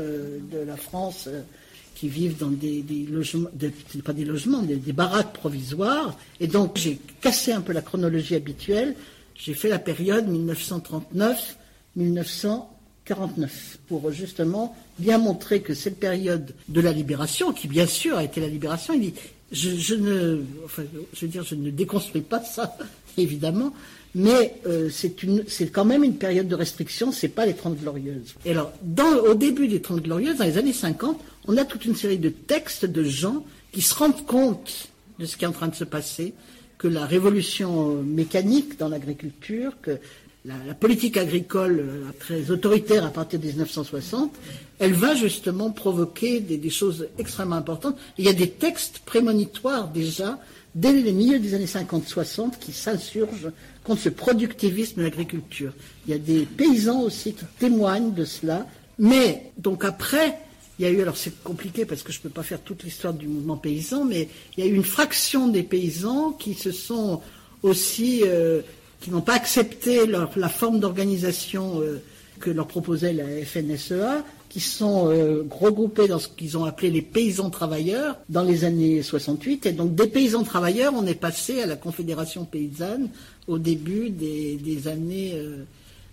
de 0.53 0.59
la 0.59 0.77
France, 0.77 1.29
qui 1.95 2.09
vivent 2.09 2.37
dans 2.37 2.51
des, 2.51 2.85
logements, 3.11 3.49
pas 4.05 4.13
des 4.13 4.25
logements, 4.25 4.63
des, 4.63 4.77
des, 4.77 4.93
baraques 4.93 5.33
provisoires. 5.33 6.17
Et 6.41 6.47
donc 6.47 6.77
j'ai 6.77 6.99
cassé 7.23 7.53
un 7.53 7.63
peu 7.63 7.73
la 7.73 7.81
chronologie 7.81 8.35
habituelle. 8.35 8.95
J'ai 9.35 9.55
fait 9.55 9.71
la 9.71 9.79
période 9.79 10.27
1939-1949 13.09 13.49
pour 13.89 14.11
justement 14.11 14.77
bien 14.99 15.19
montrer 15.19 15.61
que 15.61 15.75
cette 15.75 15.99
période 15.99 16.55
de 16.69 16.81
la 16.81 16.93
libération, 16.93 17.53
qui 17.53 17.69
bien 17.69 17.87
sûr 17.87 18.17
a 18.17 18.25
été 18.25 18.41
la 18.41 18.49
libération, 18.49 18.95
il 18.95 19.01
dit, 19.01 19.15
je, 19.53 19.95
ne, 19.95 20.43
je 21.13 21.21
veux 21.21 21.29
dire, 21.29 21.45
je 21.45 21.55
ne 21.55 21.71
déconstruis 21.71 22.23
pas 22.23 22.43
ça, 22.43 22.77
évidemment, 23.19 23.73
mais 24.15 24.55
euh, 24.67 24.89
c'est 24.91 25.71
quand 25.71 25.85
même 25.85 26.03
une 26.03 26.17
période 26.17 26.49
de 26.49 26.55
restriction, 26.55 27.13
c'est 27.13 27.29
pas 27.29 27.47
les 27.47 27.55
Trente 27.55 27.79
Glorieuses. 27.79 28.35
Et 28.45 28.53
alors, 28.53 28.73
au 29.29 29.35
début 29.35 29.69
des 29.69 29.83
Trente 29.83 30.03
Glorieuses, 30.03 30.39
dans 30.39 30.45
les 30.45 30.59
années 30.59 30.73
50, 30.73 31.21
on 31.49 31.57
a 31.57 31.65
toute 31.65 31.85
une 31.85 31.95
série 31.95 32.19
de 32.19 32.31
textes 32.31 32.87
de 32.87 33.05
gens 33.05 33.45
qui 33.73 33.83
se 33.83 33.95
rendent 33.95 34.25
compte 34.25 34.89
de 35.19 35.27
ce 35.27 35.37
qui 35.37 35.45
est 35.45 35.49
en 35.49 35.53
train 35.53 35.69
de 35.69 35.75
se 35.75 35.85
passer, 35.85 36.35
que 36.79 36.89
la 36.89 37.07
révolution 37.07 38.03
mécanique 38.03 38.79
dans 38.79 38.89
l'agriculture, 38.89 39.73
que 39.81 39.99
la, 40.47 40.75
politique 40.75 41.17
agricole 41.17 41.81
euh, 41.81 42.05
très 42.19 42.51
autoritaire 42.51 43.05
à 43.05 43.11
partir 43.11 43.41
de 43.41 43.47
1960, 43.47 44.33
elle 44.79 44.93
va 44.93 45.15
justement 45.15 45.71
provoquer 45.71 46.41
des, 46.41 46.71
choses 46.71 47.09
extrêmement 47.19 47.57
importantes. 47.57 47.97
Il 48.19 48.25
y 48.25 48.29
a 48.29 48.33
des 48.33 48.51
textes 48.51 49.01
prémonitoires 49.01 49.89
déjà, 49.89 50.39
dès 50.75 50.93
les 50.93 51.13
milieux 51.13 51.39
des 51.39 51.55
années 51.55 51.67
50-60, 51.67 52.59
qui 52.61 52.73
s'insurgent 52.73 53.51
contre 53.85 54.03
ce 54.03 54.09
productivisme 54.09 54.99
de 54.99 55.03
l'agriculture. 55.03 55.73
Il 56.07 56.13
y 56.13 56.15
a 56.15 56.19
des 56.19 56.45
paysans 56.45 57.01
aussi 57.01 57.33
qui 57.33 57.45
témoignent 57.59 58.13
de 58.13 58.25
cela. 58.25 58.67
Mais, 58.99 59.53
donc 59.59 59.85
après, 59.85 60.39
il 60.79 60.85
y 60.85 60.89
a 60.89 60.91
eu, 60.91 61.01
alors 61.01 61.17
c'est 61.17 61.43
compliqué 61.43 61.87
parce 61.87 62.03
que 62.03 62.13
je 62.13 62.19
ne 62.19 62.23
peux 62.25 62.29
pas 62.31 62.43
faire 62.43 62.61
toute 62.61 62.83
l'histoire 62.83 63.15
du 63.15 63.27
mouvement 63.27 63.57
paysan, 63.57 64.05
mais 64.05 64.29
il 64.57 64.65
y 64.65 64.67
a 64.67 64.71
eu 64.71 64.75
une 64.75 64.85
fraction 64.85 65.49
des 65.49 65.63
paysans 65.63 66.33
qui 66.33 66.55
se 66.55 66.71
sont 66.71 67.23
aussi 67.63 68.23
euh, 68.25 68.61
qui 69.07 69.13
n'ont 69.13 69.21
pas 69.21 69.35
accepté 69.35 70.05
la 70.05 70.49
forme 70.49 70.81
d'organisation 70.81 71.81
euh, 71.81 72.03
que 72.41 72.51
leur 72.51 72.67
proposait 72.67 73.13
la 73.13 73.25
FNSEA, 73.45 74.25
qui 74.49 74.59
sont 74.59 75.09
euh, 75.13 75.45
regroupés 75.49 76.09
dans 76.09 76.19
ce 76.19 76.27
qu'ils 76.27 76.59
ont 76.59 76.65
appelé 76.65 76.91
les 76.91 77.03
paysans 77.03 77.49
travailleurs 77.49 78.19
dans 78.29 78.43
les 78.43 78.65
années 78.65 79.05
68. 79.05 79.67
Et 79.67 79.73
donc 79.73 79.95
des 79.95 80.09
paysans 80.09 80.43
travailleurs, 80.43 80.93
on 80.93 81.07
est 81.07 81.15
passé 81.15 81.63
à 81.63 81.67
la 81.67 81.77
Confédération 81.77 82.45
paysanne 82.45 83.09
au 83.47 83.59
début 83.59 84.11
des, 84.11 84.89
années, 84.89 85.35
euh, 85.37 85.59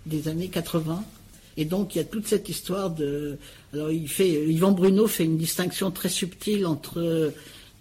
des 0.06 0.28
années 0.28 0.46
80. 0.46 1.02
Et 1.56 1.64
donc 1.64 1.96
il 1.96 1.98
y 1.98 2.00
a 2.00 2.04
toute 2.04 2.28
cette 2.28 2.48
histoire 2.48 2.90
de. 2.90 3.38
Alors 3.72 3.90
il 3.90 4.08
Yvan 4.20 4.70
Bruno 4.70 5.08
fait 5.08 5.24
une 5.24 5.36
distinction 5.36 5.90
très 5.90 6.08
subtile 6.08 6.64
entre 6.64 7.32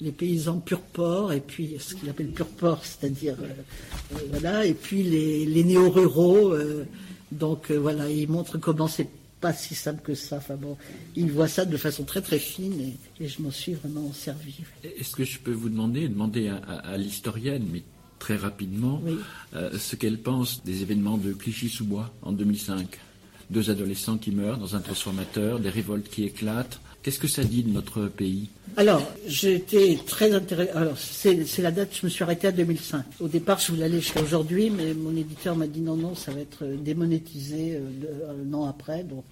les 0.01 0.11
paysans 0.11 0.59
pur 0.59 0.81
porc 0.81 1.33
et 1.33 1.39
puis 1.39 1.75
ce 1.79 1.95
qu'il 1.95 2.09
appelle 2.09 2.27
pur 2.27 2.47
porc, 2.47 2.83
c'est-à-dire 2.83 3.35
euh, 3.41 4.15
euh, 4.15 4.17
voilà, 4.29 4.65
et 4.65 4.73
puis 4.73 5.03
les, 5.03 5.63
néo-ruraux. 5.63 6.53
Euh, 6.53 6.85
donc 7.31 7.71
voilà, 7.71 8.09
il 8.09 8.29
montre 8.29 8.57
comment 8.57 8.87
c'est 8.87 9.09
pas 9.41 9.53
si 9.53 9.75
simple 9.75 10.01
que 10.03 10.13
ça. 10.13 10.37
Enfin 10.37 10.55
bon, 10.55 10.77
il 11.15 11.31
voit 11.31 11.47
ça 11.47 11.65
de 11.65 11.77
façon 11.77 12.03
très 12.03 12.21
très 12.21 12.39
fine 12.39 12.93
et, 13.19 13.27
je 13.27 13.41
m'en 13.41 13.51
suis 13.51 13.73
vraiment 13.73 14.11
servi. 14.13 14.55
Est-ce 14.83 15.15
que 15.15 15.23
je 15.23 15.39
peux 15.39 15.51
vous 15.51 15.69
demander, 15.69 16.07
demander 16.07 16.49
à, 16.49 16.97
l'historienne, 16.97 17.65
mais 17.71 17.83
très 18.19 18.35
rapidement, 18.35 19.01
ce 19.53 19.95
qu'elle 19.95 20.19
pense 20.19 20.63
des 20.63 20.81
événements 20.81 21.17
de 21.17 21.33
Clichy-sous-Bois 21.33 22.13
en 22.21 22.33
2005 22.33 22.87
Deux 23.49 23.69
adolescents 23.69 24.17
qui 24.17 24.31
meurent 24.31 24.57
dans 24.57 24.75
un 24.75 24.79
transformateur, 24.81 25.59
des 25.59 25.69
révoltes 25.69 26.09
qui 26.09 26.23
éclatent. 26.23 26.79
Qu'est-ce 27.04 27.20
que 27.20 27.28
ça 27.28 27.43
dit 27.43 27.64
de 27.64 27.70
notre 27.70 28.08
pays 28.08 28.47
Alors, 28.78 29.04
été 29.43 29.99
très 30.08 30.32
intéressé. 30.32 30.72
Alors, 30.72 30.97
c'est 30.97 31.62
la 31.62 31.72
date, 31.72 31.89
je 31.99 32.06
me 32.06 32.10
suis 32.10 32.24
arrêté 32.24 32.47
à 32.47 32.54
2005. 32.54 33.04
Au 33.20 33.28
départ, 33.28 33.60
je 33.60 33.74
voulais 33.74 33.84
aller 33.84 33.99
jusqu'à 33.99 34.22
aujourd'hui, 34.22 34.70
mais 34.70 34.93
mon 34.93 35.14
éditeur 35.16 35.58
m'a 35.58 35.68
dit 35.68 35.82
non, 35.82 35.97
non, 35.97 36.16
ça 36.16 36.32
va 36.32 36.39
être 36.39 36.64
démonétisé 36.66 37.76
euh, 37.76 38.34
un 38.49 38.54
an 38.54 38.70
après. 38.70 39.04
Donc, 39.04 39.26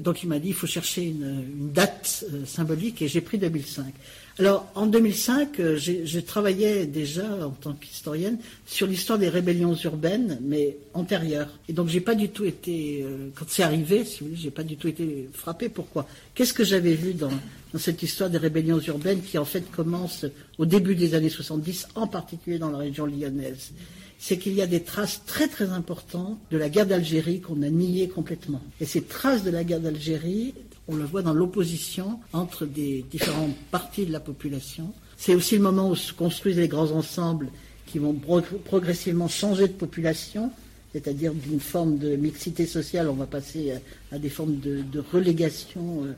donc 0.00 0.22
il 0.24 0.28
m'a 0.28 0.40
dit, 0.40 0.48
il 0.48 0.54
faut 0.54 0.66
chercher 0.66 1.04
une, 1.04 1.70
date 1.72 2.24
euh, 2.32 2.44
symbolique, 2.44 3.02
et 3.02 3.08
j'ai 3.08 3.20
pris 3.20 3.38
2005. 3.38 3.94
Alors, 4.38 4.66
en 4.74 4.86
2005, 4.86 5.60
euh, 5.60 5.76
je 5.76 6.20
travaillais 6.20 6.86
déjà 6.86 7.46
en 7.46 7.50
tant 7.50 7.74
qu'historienne 7.74 8.38
sur 8.66 8.86
l'histoire 8.86 9.18
des 9.18 9.28
rébellions 9.28 9.74
urbaines, 9.74 10.38
mais 10.42 10.78
antérieures. 10.94 11.50
Et 11.68 11.74
donc, 11.74 11.88
j'ai 11.88 12.00
pas 12.00 12.14
du 12.14 12.30
tout 12.30 12.44
été, 12.44 13.02
euh, 13.02 13.28
quand 13.34 13.44
c'est 13.48 13.62
arrivé, 13.62 14.04
si 14.04 14.24
vous 14.24 14.50
pas 14.50 14.62
du 14.62 14.76
tout 14.76 14.88
été 14.88 15.28
frappé. 15.34 15.68
Pourquoi? 15.68 16.06
Qu'est-ce 16.34 16.54
que 16.54 16.64
j'avais 16.64 16.94
vu 16.94 17.12
dans, 17.12 17.30
cette 17.78 18.02
histoire 18.02 18.30
des 18.30 18.38
rébellions 18.38 18.80
urbaines 18.80 19.20
qui, 19.20 19.36
en 19.36 19.44
fait, 19.44 19.70
commence 19.70 20.24
au 20.56 20.64
début 20.64 20.94
des 20.94 21.14
années 21.14 21.30
70, 21.30 21.88
en 21.94 22.06
particulier 22.06 22.58
dans 22.58 22.70
la 22.70 22.78
région 22.78 23.04
lyonnaise? 23.04 23.72
C'est 24.18 24.38
qu'il 24.38 24.54
y 24.54 24.62
a 24.62 24.66
des 24.66 24.82
traces 24.82 25.22
très 25.26 25.48
très 25.48 25.70
importantes 25.70 26.38
de 26.50 26.56
la 26.56 26.68
guerre 26.68 26.86
d'Algérie 26.86 27.40
qu'on 27.40 27.60
a 27.62 27.68
niées 27.68 28.08
complètement. 28.08 28.62
Et 28.80 28.86
ces 28.86 29.02
traces 29.02 29.42
de 29.42 29.50
la 29.50 29.64
guerre 29.64 29.80
d'Algérie, 29.80 30.54
on 30.88 30.96
le 30.96 31.04
voit 31.04 31.22
dans 31.22 31.34
l'opposition 31.34 32.18
entre 32.32 32.66
des 32.66 33.04
différentes 33.10 33.56
parties 33.70 34.06
de 34.06 34.12
la 34.12 34.20
population. 34.20 34.92
C'est 35.16 35.34
aussi 35.34 35.56
le 35.56 35.62
moment 35.62 35.88
où 35.88 35.94
se 35.94 36.12
construisent 36.12 36.56
les 36.56 36.68
grands 36.68 36.90
ensembles 36.90 37.48
qui 37.86 37.98
vont 37.98 38.18
progressivement 38.64 39.28
changer 39.28 39.68
de 39.68 39.72
population, 39.72 40.50
c'est-à-dire 40.92 41.32
d'une 41.34 41.60
forme 41.60 41.98
de 41.98 42.16
mixité 42.16 42.66
sociale, 42.66 43.08
on 43.08 43.14
va 43.14 43.26
passer 43.26 43.74
à, 44.10 44.18
des 44.18 44.30
formes 44.30 44.58
de, 44.58 45.04
relégation 45.12 46.04
euh, 46.04 46.12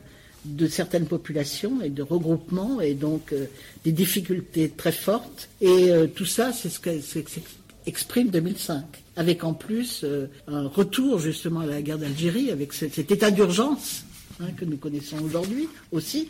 de 0.45 0.67
certaines 0.67 1.05
populations 1.05 1.81
et 1.81 1.89
de 1.89 2.01
regroupement, 2.01 2.79
et 2.79 2.93
donc 2.93 3.33
euh, 3.33 3.45
des 3.83 3.91
difficultés 3.91 4.69
très 4.69 4.91
fortes. 4.91 5.49
Et 5.59 5.91
euh, 5.91 6.07
tout 6.07 6.25
ça, 6.25 6.53
c'est 6.53 6.69
ce 6.69 6.79
qu'exprime 6.79 8.29
2005, 8.29 8.83
avec 9.17 9.43
en 9.43 9.53
plus 9.53 10.05
un 10.47 10.67
retour 10.67 11.19
justement 11.19 11.59
à 11.59 11.65
la 11.65 11.81
guerre 11.81 11.97
d'Algérie, 11.97 12.51
avec 12.51 12.71
cet 12.73 13.11
état 13.11 13.31
d'urgence 13.31 14.04
Hein, 14.41 14.47
que 14.57 14.65
nous 14.65 14.75
connaissons 14.75 15.17
aujourd'hui 15.23 15.69
aussi, 15.93 16.27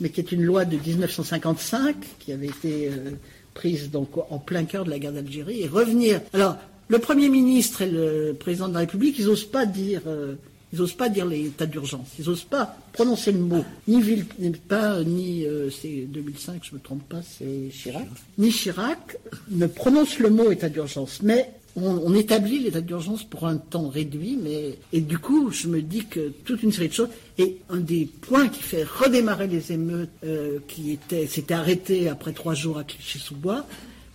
mais 0.00 0.10
qui 0.10 0.20
est 0.20 0.30
une 0.30 0.42
loi 0.42 0.66
de 0.66 0.76
1955 0.76 1.96
qui 2.18 2.32
avait 2.32 2.48
été 2.48 2.88
euh, 2.88 3.12
prise 3.54 3.90
donc 3.90 4.10
en 4.30 4.38
plein 4.38 4.64
cœur 4.64 4.84
de 4.84 4.90
la 4.90 4.98
guerre 4.98 5.14
d'Algérie 5.14 5.62
et 5.62 5.66
revenir. 5.66 6.20
Alors, 6.34 6.58
le 6.88 6.98
Premier 6.98 7.30
ministre 7.30 7.80
et 7.80 7.90
le 7.90 8.36
président 8.38 8.68
de 8.68 8.74
la 8.74 8.80
République, 8.80 9.18
ils 9.18 9.24
n'osent 9.24 9.50
pas 9.50 9.64
dire. 9.64 10.02
Euh, 10.06 10.34
ils 10.72 10.96
pas 10.96 11.08
l'état 11.08 11.64
d'urgence. 11.64 12.08
Ils 12.18 12.26
n'osent 12.26 12.44
pas 12.44 12.76
prononcer 12.92 13.32
le 13.32 13.38
mot. 13.38 13.64
Ni 13.88 14.02
Villepin, 14.02 15.04
ni 15.04 15.46
euh, 15.46 15.70
c'est 15.70 16.06
2005, 16.08 16.60
je 16.62 16.72
ne 16.72 16.76
me 16.76 16.82
trompe 16.82 17.08
pas, 17.08 17.22
c'est 17.22 17.70
Chirac. 17.70 18.06
Ni 18.36 18.50
Chirac 18.50 19.16
ne 19.50 19.66
prononce 19.66 20.18
le 20.18 20.28
mot 20.28 20.50
état 20.50 20.68
d'urgence. 20.68 21.20
Mais 21.22 21.50
on, 21.76 22.14
établit 22.14 22.60
l'état 22.60 22.80
d'urgence 22.80 23.22
pour 23.22 23.46
un 23.46 23.58
temps 23.58 23.88
réduit, 23.88 24.38
mais 24.42 24.78
et 24.92 25.00
du 25.00 25.18
coup, 25.18 25.50
je 25.50 25.68
me 25.68 25.82
dis 25.82 26.06
que 26.06 26.32
toute 26.44 26.62
une 26.62 26.72
série 26.72 26.88
de 26.88 26.94
choses. 26.94 27.08
Et 27.38 27.58
un 27.68 27.78
des 27.80 28.06
points 28.06 28.48
qui 28.48 28.62
fait 28.62 28.82
redémarrer 28.82 29.46
les 29.46 29.72
émeutes, 29.72 30.08
euh, 30.24 30.58
qui 30.68 30.92
étaient, 30.92 31.26
s'étaient 31.26 31.54
arrêtées 31.54 32.08
après 32.08 32.32
trois 32.32 32.54
jours 32.54 32.78
à 32.78 32.84
Clichy-sous-Bois, 32.84 33.66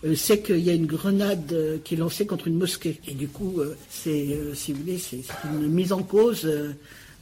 euh, 0.03 0.16
c'est 0.16 0.41
qu'il 0.41 0.59
y 0.59 0.72
a 0.72 0.74
une 0.74 0.88
grenade 0.88 1.53
euh, 1.53 1.78
qui 1.84 1.93
est 1.93 1.97
lancée 1.97 2.26
contre 2.26 2.47
une 2.47 2.57
mosquée. 2.57 2.99
Et 3.07 3.14
du 3.14 3.28
coup, 3.28 3.62
c'est, 3.89 4.39
si 4.55 4.74
vous 4.74 4.80
voulez, 4.80 4.97
c'est 4.97 5.22
une 5.53 5.68
mise 5.68 5.93
en 5.93 6.01
cause 6.01 6.49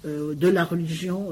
de 0.06 0.48
la 0.48 0.64
religion 0.64 1.30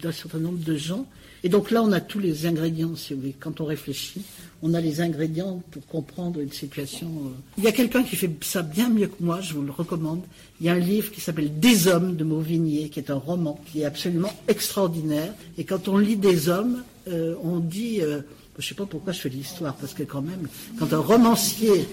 d'un 0.00 0.12
certain 0.12 0.38
nombre 0.38 0.62
de 0.64 0.76
gens. 0.76 1.06
Et 1.44 1.48
donc 1.48 1.70
là, 1.70 1.82
on 1.82 1.92
a 1.92 2.00
tous 2.00 2.18
les 2.18 2.46
ingrédients, 2.46 2.96
si 2.96 3.12
vous 3.14 3.20
voulez, 3.20 3.34
quand 3.38 3.60
on 3.60 3.66
réfléchit 3.66 4.24
on 4.62 4.74
a 4.74 4.80
les 4.80 5.00
ingrédients 5.00 5.62
pour 5.70 5.86
comprendre 5.86 6.40
une 6.40 6.52
situation. 6.52 7.06
Euh. 7.06 7.30
Il 7.58 7.64
y 7.64 7.68
a 7.68 7.72
quelqu'un 7.72 8.02
qui 8.02 8.16
fait 8.16 8.30
ça 8.42 8.62
bien 8.62 8.88
mieux 8.88 9.06
que 9.06 9.22
moi, 9.22 9.40
je 9.40 9.54
vous 9.54 9.62
le 9.62 9.70
recommande. 9.70 10.22
Il 10.60 10.66
y 10.66 10.68
a 10.68 10.72
un 10.72 10.78
livre 10.78 11.10
qui 11.10 11.20
s'appelle 11.20 11.58
Des 11.58 11.88
hommes 11.88 12.16
de 12.16 12.24
Mauvigné, 12.24 12.88
qui 12.88 12.98
est 12.98 13.10
un 13.10 13.16
roman 13.16 13.60
qui 13.66 13.82
est 13.82 13.84
absolument 13.84 14.32
extraordinaire. 14.48 15.32
Et 15.58 15.64
quand 15.64 15.88
on 15.88 15.98
lit 15.98 16.16
Des 16.16 16.48
hommes, 16.48 16.82
euh, 17.08 17.34
on 17.42 17.58
dit. 17.58 18.00
Euh, 18.00 18.20
je 18.58 18.64
ne 18.64 18.68
sais 18.68 18.74
pas 18.74 18.86
pourquoi 18.86 19.12
je 19.12 19.20
fais 19.20 19.28
l'histoire, 19.28 19.74
parce 19.74 19.92
que 19.92 20.02
quand 20.02 20.22
même, 20.22 20.48
quand 20.78 20.94
un 20.94 20.98
romancier 20.98 21.86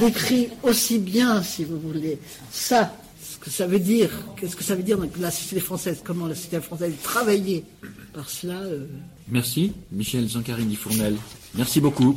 décrit 0.00 0.48
aussi 0.64 0.98
bien, 0.98 1.40
si 1.40 1.62
vous 1.62 1.78
voulez, 1.78 2.18
ça, 2.50 2.92
que 3.40 3.50
ça 3.50 3.66
veut 3.66 3.78
dire, 3.78 4.10
qu'est-ce 4.36 4.56
que 4.56 4.64
ça 4.64 4.74
veut 4.74 4.82
dire 4.82 4.98
la 5.18 5.30
société 5.30 5.60
française, 5.60 6.00
comment 6.04 6.26
la 6.26 6.34
société 6.34 6.60
française 6.60 6.92
travaillait 7.02 7.64
par 8.12 8.28
cela. 8.28 8.60
Merci, 9.28 9.72
Michel 9.92 10.26
Zancarini-Fournel. 10.26 11.16
Merci 11.54 11.80
beaucoup. 11.80 12.16